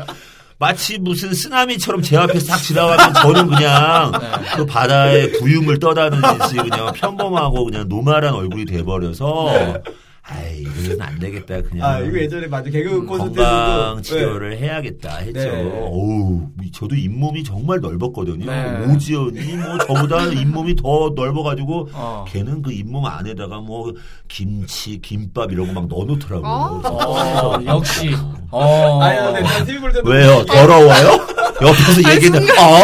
마치 0.59 0.97
무슨 0.97 1.33
쓰나미처럼 1.33 2.01
제 2.01 2.17
앞에 2.17 2.39
싹 2.39 2.57
지나가면 2.57 3.13
저는 3.15 3.47
그냥 3.47 4.11
그 4.55 4.65
바다에 4.65 5.31
부윰을 5.31 5.79
떠다니듯이 5.79 6.55
그냥 6.55 6.93
평범하고 6.93 7.65
그냥 7.65 7.87
노말한 7.89 8.33
얼굴이 8.33 8.65
돼버려서 8.65 9.81
아이 10.25 10.61
이거는 10.61 11.01
안 11.01 11.19
되겠다 11.19 11.61
그냥 11.61 11.85
아 11.85 11.99
이거 11.99 12.17
예전에 12.17 12.47
맞아 12.47 12.69
개그 12.69 13.05
콘서트 13.05 13.35
건강 13.35 13.95
때도 13.97 14.01
치료를 14.03 14.57
해야겠다 14.57 15.17
했죠. 15.17 15.39
네. 15.39 15.71
어우, 15.81 16.47
저도 16.73 16.95
잇몸이 16.95 17.43
정말 17.43 17.81
넓었거든요. 17.81 18.45
네. 18.49 18.85
오지연이 18.93 19.57
뭐 19.57 19.77
저보다 19.79 20.23
잇몸이 20.31 20.77
더 20.77 21.11
넓어가지고 21.13 21.89
어. 21.91 22.25
걔는 22.29 22.61
그 22.61 22.71
잇몸 22.71 23.05
안에다가 23.05 23.59
뭐 23.59 23.91
김치, 24.29 24.99
김밥 25.01 25.51
이런 25.51 25.67
거 25.67 25.73
막 25.73 25.87
넣어놓더라고요. 25.89 26.47
아. 26.47 26.89
어, 26.89 27.59
역시. 27.67 28.11
어. 28.49 29.01
아니 29.01 29.17
근데 29.19 29.41
난 29.41 29.65
TV 29.65 29.79
볼 29.81 29.91
때도 29.91 30.09
왜요? 30.09 30.45
더러워요? 30.45 31.27
옆에서 31.61 32.13
얘기는 32.13 32.41
어! 32.59 32.79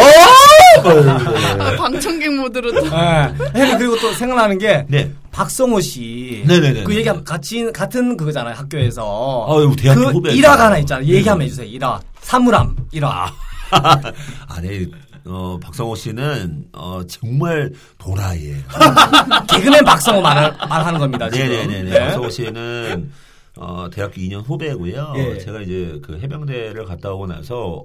아, 1.58 1.76
방청객 1.76 2.32
모드로 2.34 2.72
또. 2.72 2.86
예. 2.86 3.32
형님 3.58 3.78
그리고 3.78 3.96
또 4.00 4.12
생각나는 4.12 4.58
게 4.58 4.84
네. 4.88 5.10
박성호 5.32 5.80
씨. 5.80 6.42
네네네. 6.46 6.84
그 6.84 6.94
얘기하면 6.94 7.24
같이 7.24 7.70
같은 7.72 8.16
그거잖아요 8.16 8.54
학교에서. 8.54 9.46
아유, 9.48 9.74
대학교 9.76 10.00
그 10.06 10.10
후배. 10.12 10.32
일화가 10.34 10.66
하나 10.66 10.78
있잖아요. 10.78 11.06
얘기 11.06 11.28
한번 11.28 11.44
해주세요. 11.46 11.66
일화. 11.66 12.00
사물함 12.20 12.76
일화. 12.92 13.32
아니, 14.48 14.86
어, 15.24 15.58
박성호 15.62 15.94
씨는, 15.94 16.64
어, 16.72 17.02
정말 17.08 17.72
도라이예요. 17.98 18.58
개그맨 19.48 19.84
박성호 19.84 20.20
말 20.20 20.56
말하는 20.68 20.98
겁니다. 20.98 21.30
지금. 21.30 21.48
네네네네. 21.48 21.90
네. 21.90 22.00
박성호 22.00 22.30
씨는, 22.30 23.10
어, 23.56 23.88
대학교 23.92 24.14
2년 24.20 24.42
후배고요. 24.44 25.12
예. 25.16 25.38
제가 25.38 25.60
이제 25.60 26.00
그 26.02 26.18
해병대를 26.20 26.84
갔다 26.86 27.12
오고 27.12 27.26
나서, 27.26 27.84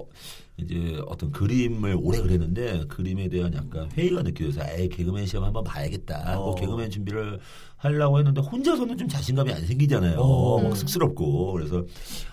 이제 0.58 0.98
어떤 1.06 1.30
그림을 1.30 1.98
오래 2.00 2.20
그렸는데 2.20 2.84
그림에 2.88 3.28
대한 3.28 3.52
약간 3.52 3.90
회의가 3.92 4.22
느껴져서 4.22 4.62
에이 4.70 4.88
개그맨 4.88 5.26
시험 5.26 5.44
한번 5.44 5.62
봐야겠다 5.64 6.32
하고 6.32 6.52
어. 6.52 6.54
개그맨 6.54 6.90
준비를 6.90 7.38
하려고 7.76 8.18
했는데 8.18 8.40
혼자서는 8.40 8.96
좀 8.96 9.06
자신감이 9.06 9.52
안 9.52 9.66
생기잖아요. 9.66 10.18
어. 10.18 10.62
막 10.62 10.74
쑥스럽고 10.76 11.52
그래서 11.52 11.84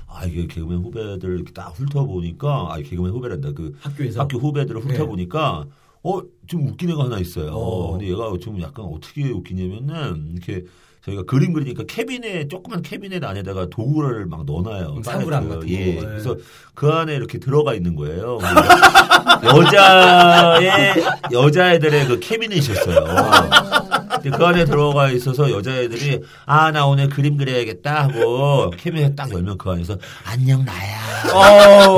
아 0.07 0.25
이게 0.25 0.47
개그맨 0.47 0.79
후배들 0.79 1.35
이렇게 1.35 1.51
딱 1.51 1.77
훑어보니까 1.77 2.73
아 2.73 2.77
개그맨 2.77 3.11
후배란다 3.11 3.51
그 3.51 3.75
학교에서 3.79 4.21
학교 4.21 4.37
후배들을 4.37 4.81
네. 4.81 4.93
훑어보니까 4.93 5.65
어좀 6.01 6.67
웃긴 6.67 6.91
애가 6.91 7.05
하나 7.05 7.19
있어요. 7.19 7.51
어. 7.51 7.91
근데 7.91 8.09
얘가 8.09 8.31
좀 8.39 8.61
약간 8.61 8.85
어떻게 8.85 9.29
웃기냐면은 9.31 10.31
이렇게 10.31 10.63
저희가 11.05 11.23
그림 11.23 11.51
그리니까 11.51 11.83
캐비넷 11.85 12.49
조그만 12.49 12.81
캐비넷 12.81 13.23
안에다가 13.23 13.67
도구를 13.69 14.25
막 14.25 14.45
넣어놔요. 14.45 14.93
음, 14.97 15.03
사물함 15.03 15.49
그, 15.49 15.55
같은 15.55 15.69
예. 15.69 15.95
거. 15.95 16.01
예. 16.01 16.05
그래서 16.05 16.37
그 16.73 16.89
안에 16.89 17.13
이렇게 17.13 17.39
들어가 17.39 17.73
있는 17.73 17.95
거예요. 17.95 18.39
여자의 19.43 21.03
여자애들의 21.31 22.07
그 22.07 22.19
캐비넷이었어요. 22.19 23.92
근데 24.23 24.37
그 24.37 24.45
안에 24.45 24.65
들어가 24.65 25.09
있어서 25.11 25.51
여자애들이 25.51 26.21
아 26.45 26.71
나 26.71 26.85
오늘 26.87 27.09
그림 27.09 27.37
그려야겠다 27.37 28.03
하고 28.05 28.71
캐비넷 28.77 29.15
딱 29.15 29.31
열면 29.31 29.57
그 29.57 29.69
안에서 29.69 29.97
안녕 30.25 30.63
나야 30.65 30.99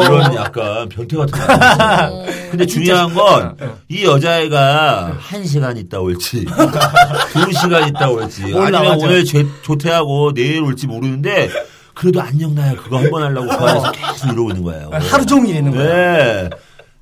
이런 0.06 0.34
약간 0.36 0.90
변태 0.90 1.16
같은 1.18 1.32
거. 1.38 1.54
있어요. 1.54 2.26
근데 2.52 2.66
중요한 2.66 3.14
건 3.14 3.56
이 3.88 4.04
여자애가 4.04 5.16
한 5.20 5.46
시간 5.46 5.78
있다 5.78 6.00
올지 6.00 6.46
두 6.46 7.52
시간 7.54 7.88
있다 7.88 8.10
올지 8.10 8.42
몰라, 8.48 8.80
아니면 8.80 8.86
맞아. 8.98 9.06
오늘 9.06 9.24
조, 9.24 9.62
조퇴하고 9.62 10.34
내일 10.34 10.62
올지 10.64 10.88
모르는데 10.88 11.50
그래도 11.94 12.22
안녕 12.22 12.54
나야 12.56 12.74
그거 12.76 12.98
한 12.98 13.10
번 13.10 13.24
하려고 13.24 13.48
그 13.48 13.54
안에서 13.64 13.92
계속 13.92 14.28
이러고 14.34 14.50
있는 14.50 14.64
거예요. 14.64 14.90
하루 15.10 15.26
종일 15.26 15.56
있는 15.58 15.72
거예요. 15.72 15.94
네. 15.94 16.50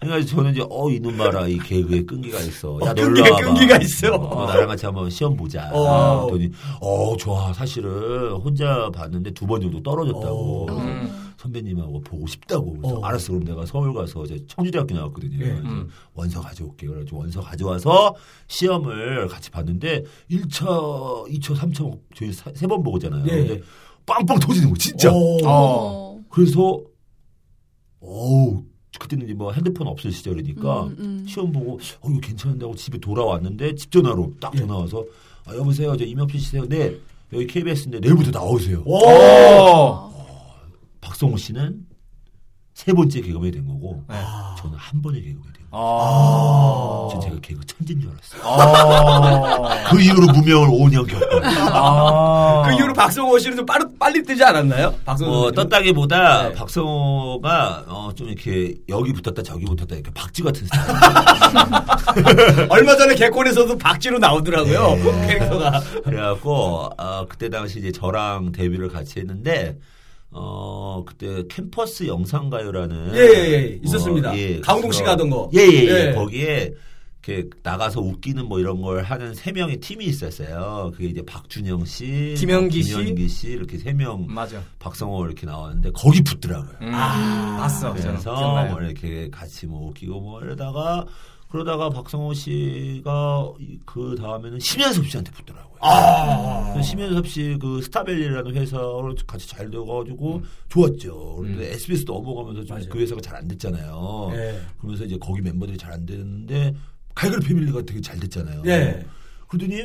그러니까 0.04 0.26
저는 0.36 0.51
이제 0.51 0.64
어 0.70 0.89
이놈 0.89 1.18
봐라 1.18 1.47
이 1.47 1.58
개그에 1.58 2.04
끈기가 2.04 2.39
있어. 2.39 2.80
야, 2.86 2.91
어, 2.91 2.93
놀러 2.93 3.14
끈기에 3.24 3.30
와봐. 3.32 3.43
끈기가 3.45 3.78
있어. 3.78 4.16
어, 4.16 4.45
나랑 4.45 4.68
같이 4.68 4.86
한번 4.86 5.10
시험 5.10 5.36
보자. 5.36 5.70
어. 5.74 6.28
그랬더니 6.28 6.51
어 6.82 7.16
좋아 7.18 7.51
사실은 7.54 8.32
혼자 8.34 8.89
봤는데 8.91 9.32
두 9.32 9.45
번 9.45 9.62
정도 9.62 9.82
떨어졌다고. 9.84 10.68
어. 10.70 10.78
음. 10.78 11.20
선배님하고 11.38 11.99
보고 12.01 12.26
싶다고. 12.26 12.78
그래서 12.80 12.99
어. 12.99 13.06
알았어 13.06 13.34
그럼 13.34 13.43
내가 13.43 13.66
서울 13.66 13.93
가서 13.93 14.24
이제 14.24 14.39
청주대학교 14.47 14.95
나왔거든요. 14.95 15.36
예. 15.43 15.49
그래서 15.49 15.62
음. 15.68 15.89
원서 16.14 16.39
가져올게. 16.39 16.88
그래가지고 16.88 17.18
원서 17.20 17.41
가져와서 17.41 18.16
시험을 18.47 19.28
같이 19.28 19.51
봤는데 19.51 20.04
1차, 20.32 21.28
2차, 21.30 21.56
3차 21.58 21.99
저희 22.16 22.32
세 22.32 22.68
번 22.68 22.82
보잖아요. 22.82 23.26
예. 23.28 23.45
근데 23.45 23.62
빵빵 24.06 24.39
터지는 24.39 24.70
거 24.70 24.76
진짜. 24.78 25.12
어. 25.12 25.38
어. 25.45 26.20
그래서 26.30 26.80
어우 27.99 28.64
그때는 28.99 29.25
이제 29.25 29.33
뭐 29.33 29.51
핸드폰 29.51 29.87
없을 29.87 30.11
시절이니까 30.11 30.83
음, 30.83 30.95
음. 30.99 31.25
시험 31.27 31.51
보고 31.51 31.79
어 32.01 32.09
이거 32.09 32.19
괜찮은데 32.19 32.65
하고 32.65 32.75
집에 32.75 32.97
돌아왔는데 32.97 33.75
집 33.75 33.91
전화로 33.91 34.33
딱 34.39 34.53
예. 34.55 34.59
전화 34.59 34.77
와서 34.77 35.03
아 35.45 35.55
여보세요 35.55 35.95
저 35.97 36.05
임혁필 36.05 36.39
씨세요 36.39 36.67
네 36.67 36.95
여기 37.31 37.47
KBS인데 37.47 37.99
내일부터 37.99 38.31
나오세요 38.31 38.83
오. 38.85 38.97
어. 38.97 40.13
박성호 41.01 41.37
씨는 41.37 41.85
세 42.74 42.91
번째 42.93 43.21
개그맨이 43.21 43.51
된 43.51 43.65
거고 43.65 44.03
네. 44.09 44.15
저는 44.57 44.78
한 44.78 45.01
번의 45.01 45.21
개그맨이 45.21 45.43
된 45.43 45.53
거예요 45.53 45.67
어. 45.76 47.09
전 47.11 47.21
제가 47.21 47.36
개그 47.41 47.65
천재인 47.65 47.99
줄 47.99 48.11
알았어요 48.11 48.41
어. 48.43 49.69
그 49.89 50.01
이후로 50.01 50.28
무명을 50.34 50.67
5년 50.67 51.07
겪고 51.07 51.39
아. 51.71 52.63
그 52.65 52.74
이후로 52.76 52.93
박성호 52.93 53.39
씨는 53.39 53.57
좀 53.57 53.65
빠르, 53.65 53.86
빨리 53.99 54.21
뜨지 54.21 54.43
않았나요? 54.43 54.93
박성호 55.05 55.32
뭐 55.32 55.39
선생님은? 55.45 55.69
떴다기보다 55.69 56.49
네. 56.49 56.53
박성호가 56.55 57.86
어, 57.88 58.11
좀 58.15 58.28
이렇게 58.30 58.76
여기 58.89 59.13
붙었다 59.13 59.41
저기 59.41 59.65
붙었다 59.65 59.95
이렇게 59.95 60.11
박쥐 60.11 60.43
같은 60.43 60.67
스타일 60.67 60.84
얼마 62.69 62.95
전에 62.95 63.15
개콘에서도 63.15 63.78
박쥐로 63.78 64.19
나오더라고요. 64.19 64.95
네. 64.95 65.28
캐릭터가. 65.28 65.82
그래갖고 66.03 66.89
어, 66.97 67.26
그때 67.28 67.49
당시 67.49 67.80
이제 67.80 67.91
저랑 67.91 68.51
데뷔를 68.51 68.89
같이 68.89 69.19
했는데 69.19 69.78
어 70.34 71.03
그때 71.05 71.43
캠퍼스 71.49 72.07
영상가요라는 72.07 73.11
예, 73.15 73.19
예, 73.19 73.51
예. 73.53 73.79
있었습니다. 73.84 74.31
강동 74.63 74.89
그래서- 74.89 74.97
씨가 74.97 75.11
하던 75.11 75.29
거. 75.29 75.49
예예 75.53 75.88
예 75.88 76.07
예. 76.09 76.13
거기에 76.13 76.73
이렇게 77.25 77.49
나가서 77.63 78.01
웃기는 78.01 78.45
뭐 78.45 78.59
이런 78.59 78.81
걸 78.81 79.01
하는 79.03 79.34
세 79.34 79.53
명의 79.53 79.77
팀이 79.79 80.03
있었어요. 80.05 80.91
그게 80.93 81.05
이제 81.07 81.21
박준영 81.25 81.86
씨, 81.86 82.36
김현기 82.38 82.79
뭐 82.79 82.84
씨. 82.84 82.89
김현기 82.95 83.27
씨 83.29 83.47
이렇게 83.47 83.77
세 83.77 83.93
명 83.93 84.25
맞아. 84.27 84.61
박성호 84.79 85.25
이렇게 85.27 85.45
나왔는데 85.45 85.91
거기 85.93 86.21
붙더라고요. 86.21 86.75
음. 86.81 86.91
봤어. 86.91 87.95
저는 87.95 88.01
그래서. 88.11 88.65
뭐 88.69 88.81
이렇게 88.81 89.29
같이 89.29 89.67
뭐 89.67 89.88
웃기고 89.88 90.19
뭐 90.19 90.41
이러다가 90.41 91.05
그러다가 91.54 91.88
박성호 91.91 92.34
씨가 92.34 93.47
이- 93.60 93.78
그 93.86 94.16
다음에는 94.20 94.58
심연섭 94.60 95.06
씨한테 95.08 95.32
붙더라고요. 95.34 95.78
아. 95.82 96.82
심연섭 96.82 97.28
씨 97.28 97.56
그 97.62 97.80
스타밸리라는 97.84 98.56
회사로 98.56 99.14
같이 99.28 99.47
잘 99.47 99.70
되어가지고 99.70 100.41
좋았죠. 100.70 101.36
그런데 101.41 101.74
SBS 101.74 102.06
넘어가면서 102.08 102.64
좀. 102.64 102.80
그 102.89 102.97
회사가 102.99 103.22
잘 103.22 103.36
안 103.36 103.47
됐잖아요. 103.47 104.32
예. 104.34 104.60
그러면서 104.80 105.04
이제 105.06 105.16
거기 105.22 105.41
멤버들이 105.43 105.78
잘안 105.78 106.08
됐는데 106.08 106.74
갈갈 107.14 107.39
패밀리가 107.41 107.84
되게 107.84 108.01
잘 108.01 108.20
됐잖아요. 108.20 108.64
예. 108.66 109.06
그러더니 109.47 109.84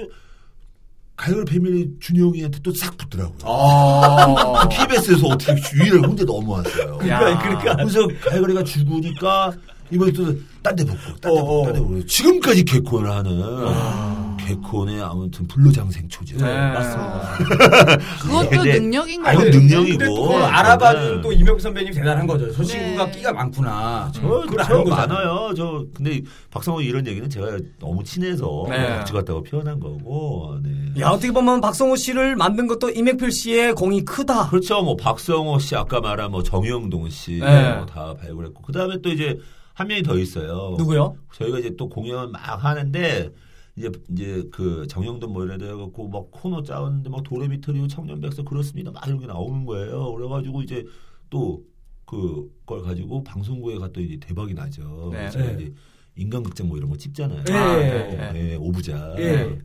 갈갈 1.17 1.45
패밀리 1.45 1.91
준영이한테 2.01 2.61
또 2.61 2.73
싹 2.73 2.97
붙더라고요. 2.97 3.39
어. 3.45 4.67
KBS에서 4.73 5.27
어떻게 5.27 5.55
주위를 5.61 6.03
혼자 6.07 6.25
넘어왔어요. 6.25 6.99
야. 7.09 7.39
그러니까. 7.43 7.77
그래서 7.77 8.07
갈갈이가 8.25 8.65
죽으니까 8.65 9.53
이번에 9.91 10.13
또 10.13 10.25
딴 10.63 10.75
데 10.77 10.85
붙고 10.85 11.17
딴데 11.21 11.29
어, 11.29 11.35
붙고 11.45 11.63
어. 11.63 11.65
딴데 11.67 11.81
붙고 11.81 12.07
지금까지 12.07 12.65
개콘을 12.65 13.11
하는 13.11 14.37
개콘의 14.39 15.01
아무튼 15.03 15.47
불로장생초죠. 15.47 16.37
네, 16.39 16.45
네. 16.45 16.73
맞습니다. 16.73 17.37
그것도 18.23 18.49
근데- 18.51 18.79
능력인 18.81 19.27
아, 19.27 19.33
거예요. 19.35 19.49
이건 19.49 19.61
능력이고. 19.69 20.05
저는- 20.05 20.43
알아봐준 20.43 21.23
또 21.23 21.33
이명국 21.33 21.61
선배님 21.61 21.93
대단한 21.93 22.27
거죠. 22.27 22.51
저 22.53 22.63
네. 22.63 22.69
친구가 22.69 23.11
끼가 23.11 23.33
많구나. 23.33 24.11
저, 24.15 24.21
그걸 24.23 24.65
저. 24.65 24.85
많아요. 24.85 25.53
저 25.57 25.85
근데 25.95 26.21
박성호 26.51 26.81
이런 26.81 27.07
얘기는 27.07 27.29
제가 27.29 27.59
너무 27.79 28.03
친해서 28.05 28.67
네. 28.69 28.89
같이 28.89 29.13
갔다고 29.13 29.43
표현한 29.43 29.79
거고. 29.81 30.57
네. 30.63 31.01
야 31.03 31.09
어떻게 31.11 31.31
보면 31.31 31.61
박성호 31.61 31.97
씨를 31.97 32.37
만든 32.37 32.67
것도 32.67 32.91
임ек필 32.91 33.31
씨의 33.31 33.75
공이 33.75 34.05
크다. 34.05 34.49
그렇죠. 34.51 34.83
뭐 34.83 34.97
박성호 34.97 35.59
씨 35.61 35.77
아까 35.77 36.01
말한 36.01 36.31
뭐 36.31 36.43
정영동 36.43 37.09
씨 37.11 37.39
네. 37.39 37.75
뭐다 37.77 38.15
발굴했고 38.15 38.63
그 38.63 38.73
다음에 38.73 38.97
또 39.03 39.11
이제 39.11 39.39
한 39.79 39.87
명이 39.87 40.03
더 40.03 40.19
있어요. 40.19 40.75
누구요? 40.77 41.17
저희가 41.35 41.61
이제 41.61 41.77
또 41.77 41.89
공연 41.89 42.33
막 42.33 42.41
하는데 42.65 43.31
이제 43.77 43.93
이제 44.11 44.43
그 44.51 44.89
정영돈 44.89 45.33
뭐 45.33 45.45
이래 45.45 45.57
돼갖고 45.57 46.09
막 46.09 46.33
코너 46.33 46.65
짜는데 46.65 47.09
막 47.09 47.23
도레미터리오 47.23 47.87
청년백서 47.87 48.43
그렇습니다 48.43 48.91
막 48.91 49.07
이런 49.07 49.21
게 49.21 49.29
나오는 49.29 49.65
거예요. 49.65 50.13
그래가지고 50.15 50.63
이제 50.63 50.85
또 51.31 51.63
그걸 52.07 52.83
가지고 52.83 53.23
방송국에 53.23 53.79
갔더니 53.79 54.07
이제 54.07 54.17
대박이 54.19 54.53
나죠. 54.53 55.11
네. 55.13 55.31
제가 55.31 55.45
네. 55.45 55.55
이제 55.55 55.73
인간극장 56.17 56.67
뭐 56.67 56.77
이런 56.77 56.91
거 56.91 56.97
찍잖아요. 56.97 57.45
예. 57.49 57.55
아, 57.55 57.73
어, 57.73 58.33
네. 58.33 58.33
예, 58.35 58.57
오부자. 58.57 59.15
예. 59.19 59.61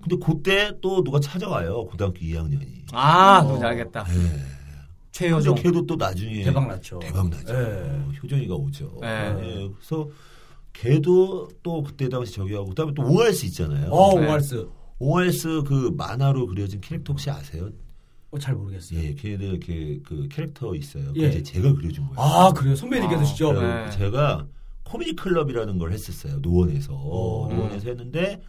근데 0.00 0.24
그때 0.24 0.70
또 0.80 1.02
누가 1.02 1.18
찾아와요. 1.18 1.86
고등학교 1.86 2.20
2학년이. 2.20 2.84
아 2.92 3.42
누군지 3.42 3.64
알겠다. 3.64 4.04
예. 4.08 4.61
근데 5.16 5.62
걔도 5.62 5.86
또 5.86 5.96
나중에 5.96 6.42
대박 6.42 6.66
났죠. 6.68 6.98
대박 6.98 7.28
나죠. 7.28 7.54
예. 7.54 8.16
효정이가 8.22 8.54
오죠. 8.54 8.98
네. 9.00 9.36
예, 9.40 9.68
그래서 9.74 10.08
걔도 10.72 11.48
또 11.62 11.82
그때 11.82 12.08
당시 12.08 12.32
저기 12.32 12.54
하고 12.54 12.70
그다음에 12.70 12.92
또 12.94 13.02
옹알스 13.02 13.44
있잖아요. 13.46 13.90
어, 13.90 14.18
네. 14.18 14.26
옹알스. 14.26 14.68
옹알스 14.98 15.62
그 15.66 15.92
만화로 15.96 16.46
그려진 16.46 16.80
캐릭터 16.80 17.12
혹시 17.12 17.30
아세요? 17.30 17.68
어, 18.30 18.38
잘 18.38 18.54
모르겠어요. 18.54 18.98
예, 19.00 19.14
걔들 19.14 19.48
이렇게 19.48 20.00
그 20.02 20.26
캐릭터 20.30 20.74
있어요. 20.74 21.12
예. 21.16 21.20
그 21.20 21.26
이제 21.28 21.42
제가 21.42 21.74
그려준 21.74 22.06
거예요. 22.06 22.18
아, 22.18 22.52
그래요? 22.52 22.74
선배님께서 22.74 23.20
아, 23.20 23.24
직접. 23.24 23.52
네. 23.52 23.90
제가 23.90 24.46
코미디 24.84 25.14
클럽이라는 25.16 25.78
걸 25.78 25.92
했었어요. 25.92 26.38
노원에서 26.40 26.94
오. 26.94 27.48
노원에서 27.52 27.88
했는데 27.90 28.40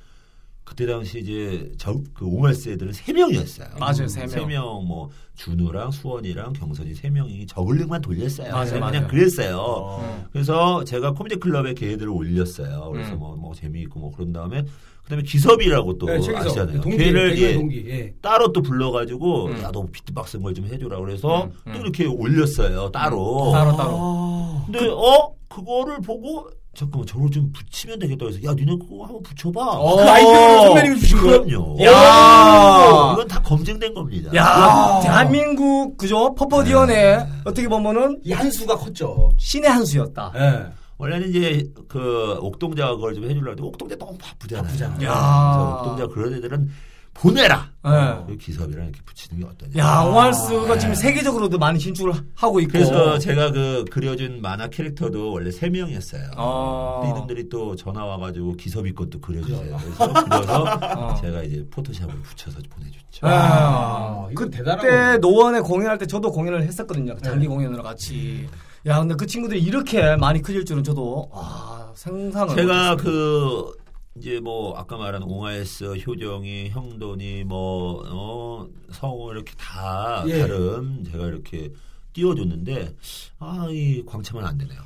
그때 0.63 0.85
당시 0.85 1.19
이제 1.19 1.71
저그 1.77 2.25
옹알스 2.25 2.69
애들은 2.69 2.93
세 2.93 3.11
명이었어요. 3.13 3.67
맞아요, 3.79 4.07
세 4.07 4.21
명. 4.21 4.29
세 4.29 4.45
명, 4.45 4.63
뭐 4.87 5.09
준우랑 5.35 5.91
수원이랑 5.91 6.53
경선이 6.53 6.93
세 6.95 7.09
명이 7.09 7.47
저글링만 7.47 8.01
돌렸어요. 8.01 8.51
맞아요, 8.51 8.65
그냥 8.65 8.79
맞아요. 8.79 9.07
그랬어요. 9.07 10.25
그래서 10.31 10.83
제가 10.85 11.11
코미디 11.11 11.37
클럽에 11.37 11.73
걔들을 11.73 12.09
올렸어요. 12.09 12.89
그래서 12.91 13.13
음. 13.13 13.19
뭐, 13.19 13.35
뭐 13.35 13.53
재미있고 13.53 13.99
뭐 13.99 14.11
그런 14.11 14.31
다음에 14.31 14.63
그다음에 15.03 15.23
기섭이라고 15.23 15.97
또 15.97 16.05
네. 16.05 16.15
아시잖아요. 16.15 16.79
동기, 16.79 16.97
걔를 16.97 17.37
예, 17.37 17.53
동기. 17.55 17.85
예. 17.89 18.13
따로 18.21 18.53
또 18.53 18.61
불러가지고 18.61 19.47
음. 19.47 19.61
야너 19.61 19.87
비트박스 19.91 20.39
걸좀 20.39 20.65
해줘라 20.67 20.97
그래서 20.99 21.43
음, 21.43 21.51
음. 21.67 21.73
또 21.73 21.79
이렇게 21.79 22.05
올렸어요 22.05 22.89
따로. 22.91 23.51
따로 23.51 23.75
따로. 23.75 23.97
아. 23.99 24.63
근데 24.65 24.87
어 24.87 25.35
그거를 25.49 25.99
보고 25.99 26.49
잠깐만 26.75 27.05
저걸 27.05 27.29
좀 27.29 27.51
붙이면 27.51 27.99
되겠다 27.99 28.25
그래서 28.25 28.43
야 28.43 28.53
니네 28.53 28.77
그거 28.79 29.03
한번 29.05 29.21
붙여봐. 29.21 29.61
어. 29.61 29.95
그 29.95 30.01
아이디어를 30.09 30.61
선배님이 30.65 30.99
주신 30.99 31.21
거예요? 31.21 31.43
그럼요. 31.45 31.83
야. 31.85 33.11
이건 33.13 33.27
다 33.27 33.39
검증된 33.43 33.93
겁니다. 33.93 34.31
야, 34.35 34.99
대한민국 35.03 35.95
그죠? 35.97 36.33
퍼퍼디언의 36.35 37.27
어떻게 37.45 37.67
보면은 37.67 38.19
이 38.25 38.33
한 38.33 38.49
수가 38.49 38.75
컸죠. 38.77 39.31
신의 39.37 39.69
한 39.69 39.85
수였다. 39.85 40.31
예. 40.35 40.65
원래는 40.97 41.29
이제 41.29 41.63
그 41.87 42.37
옥동자가 42.41 42.95
그걸 42.95 43.13
좀 43.13 43.23
해주려고 43.25 43.49
했는데 43.51 43.63
옥동자 43.63 43.95
너무 43.97 44.17
바쁘잖아요. 44.17 44.95
그래서 44.97 45.77
옥동자 45.77 46.07
그런 46.07 46.33
애들은 46.33 46.69
보내라. 47.13 47.69
네. 47.83 47.91
그 48.27 48.37
기섭이랑 48.37 48.85
이렇게 48.85 49.01
붙이는 49.05 49.41
게 49.41 49.47
어떠냐. 49.47 49.73
야, 49.77 50.01
오할스가 50.01 50.77
지금 50.79 50.95
세계적으로도 50.95 51.57
많이 51.57 51.77
진출을 51.79 52.13
하고 52.35 52.59
있고. 52.61 52.71
그래서 52.71 53.19
제가 53.19 53.51
그 53.51 53.85
그려준 53.91 54.41
만화 54.41 54.67
캐릭터도 54.67 55.31
원래 55.31 55.51
세 55.51 55.69
명이었어요. 55.69 56.31
어. 56.37 57.01
근데 57.03 57.15
이놈들이 57.15 57.49
또 57.49 57.75
전화 57.75 58.03
와가지고 58.05 58.55
기섭이 58.55 58.93
것도 58.93 59.19
그려주세요. 59.19 59.77
그래서 59.77 60.13
그려서 60.23 60.63
어. 60.97 61.15
제가 61.21 61.43
이제 61.43 61.65
포토샵을 61.69 62.13
붙여서 62.21 62.59
보내줬죠. 62.69 63.27
아, 63.27 64.27
대단한 64.51 64.77
그때. 64.79 65.17
노원에 65.17 65.59
공연할 65.59 65.97
때 65.97 66.05
저도 66.07 66.31
공연을 66.31 66.63
했었거든요. 66.63 67.15
장기 67.19 67.47
공연으로 67.47 67.83
같이. 67.83 68.47
야, 68.85 68.99
근데 68.99 69.15
그 69.15 69.25
친구들이 69.25 69.61
이렇게 69.61 70.15
많이 70.17 70.41
커질 70.41 70.65
줄은 70.65 70.83
저도 70.83 71.29
와, 71.31 71.91
상상을 71.95 72.55
제가 72.55 72.91
못했어요. 72.91 72.97
그 72.97 73.82
이제 74.15 74.39
뭐 74.39 74.77
아까 74.77 74.95
말한 74.97 75.23
옹아에스, 75.23 75.95
효정이, 76.05 76.69
형돈이 76.69 77.45
뭐 77.45 78.03
어, 78.05 78.67
성우 78.91 79.31
이렇게 79.31 79.53
다 79.57 80.23
예. 80.27 80.39
다른 80.41 81.03
제가 81.11 81.25
이렇게 81.27 81.71
띄워줬는데 82.13 82.93
아 83.39 83.67
이 83.71 84.03
광채만 84.05 84.45
안 84.45 84.57
되네요. 84.59 84.79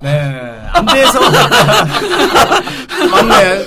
네. 0.00 0.10
안 0.72 0.84
돼서 0.86 1.18
맞네. 3.10 3.58
네. 3.58 3.64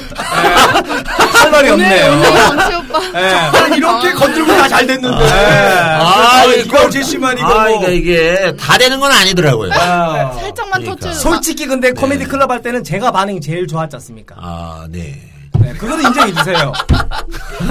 할 1.48 1.52
말이 1.52 1.70
없네요. 1.70 2.12
오늘 2.12 2.32
광채 2.58 2.76
오빠. 2.76 3.00
네. 3.12 3.30
아니, 3.34 3.78
이렇게 3.78 4.12
건들고 4.12 4.48
다 4.58 4.68
잘 4.68 4.86
됐는데. 4.86 5.24
아, 5.24 6.44
이거 6.58 6.90
제시만 6.90 7.38
이거. 7.38 7.48
아 7.48 7.70
뭐. 7.70 7.84
이게 7.90 7.96
이게 7.96 8.56
다 8.60 8.78
되는 8.78 9.00
건 9.00 9.12
아니더라고요. 9.12 9.72
아. 9.74 10.32
살짝만 10.34 10.82
그러니까. 10.82 10.96
터치해도 11.08 11.20
솔직히 11.20 11.66
근데 11.66 11.92
코미디 11.92 12.26
클럽 12.26 12.52
할 12.52 12.62
때는 12.62 12.84
제가 12.84 13.12
반응이 13.12 13.40
제일 13.42 13.66
좋았지 13.68 13.96
않습니까? 13.96 14.36
아 14.40 14.86
네. 14.90 15.16
네, 15.60 15.74
그거는 15.74 16.06
인정해 16.06 16.32
주세요. 16.34 16.72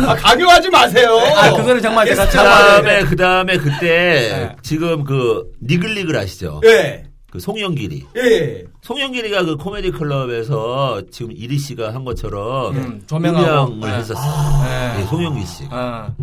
아, 0.08 0.14
강요하지 0.16 0.70
마세요. 0.70 1.18
아, 1.36 1.50
그거는 1.52 1.80
정말 1.80 2.06
제가 2.06 2.28
참 2.30 2.44
그다음에 2.44 3.04
그다음에 3.04 3.56
그때 3.58 3.78
네. 3.80 4.56
지금 4.62 5.04
그 5.04 5.44
니글니글 5.62 6.16
아시죠? 6.16 6.60
예. 6.64 7.04
그 7.30 7.40
송영길이. 7.40 8.06
예. 8.16 8.64
송영길이가 8.82 9.44
그 9.44 9.56
코미디 9.56 9.90
클럽에서 9.92 11.02
지금 11.10 11.32
이리 11.32 11.58
씨가 11.58 11.94
한 11.94 12.04
것처럼 12.04 12.76
음. 12.76 13.02
조명을 13.06 13.80
네. 13.80 13.96
했었어요. 13.98 14.64
네. 14.64 14.98
네, 14.98 15.06
송영길 15.06 15.46
씨. 15.46 15.64
어. 15.70 16.14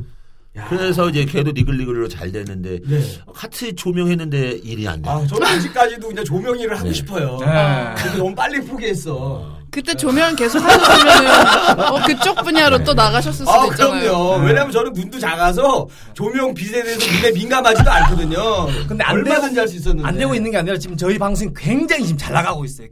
그래서 0.70 1.10
이제 1.10 1.26
걔도 1.26 1.52
니글니글로 1.52 2.08
잘 2.08 2.32
됐는데 2.32 2.80
네. 2.86 3.02
같이 3.34 3.74
조명했는데 3.74 4.60
일이 4.64 4.88
안 4.88 5.02
돼. 5.02 5.10
아, 5.10 5.26
저는 5.26 5.48
아직까지도 5.48 6.08
그냥 6.08 6.24
조명 6.24 6.58
일을 6.60 6.78
하고 6.78 6.88
네. 6.88 6.94
싶어요. 6.94 7.38
네. 7.40 8.18
너무 8.18 8.36
빨리 8.36 8.62
포기했어. 8.62 9.63
그때 9.74 9.96
조명 9.96 10.36
계속 10.36 10.60
하셨으면은 10.64 11.80
어, 11.92 12.04
그쪽 12.06 12.36
분야로 12.44 12.84
또 12.84 12.94
나가셨을 12.94 13.34
수도 13.40 13.52
아, 13.52 13.66
있잖아요. 13.66 14.02
그럼요. 14.14 14.46
왜냐면 14.46 14.72
저는 14.72 14.94
눈도 14.94 15.18
작아서 15.20 15.88
조명 16.14 16.54
빛에 16.54 16.84
대해서 16.84 17.12
눈에 17.12 17.32
민감하지도 17.32 17.90
않거든요. 17.92 18.68
근데 18.88 19.04
안 19.04 19.16
얼마든지 19.16 19.56
되고- 19.56 19.60
할수 19.62 19.76
있었는데. 19.78 20.08
안 20.08 20.16
되고 20.18 20.36
있는 20.36 20.52
게 20.52 20.58
아니라 20.58 20.78
지금 20.78 20.96
저희 20.96 21.18
방송이 21.18 21.50
굉장히 21.58 22.04
지금 22.06 22.20
잘 22.20 22.34
나가고 22.34 22.64
있어요. 22.66 22.88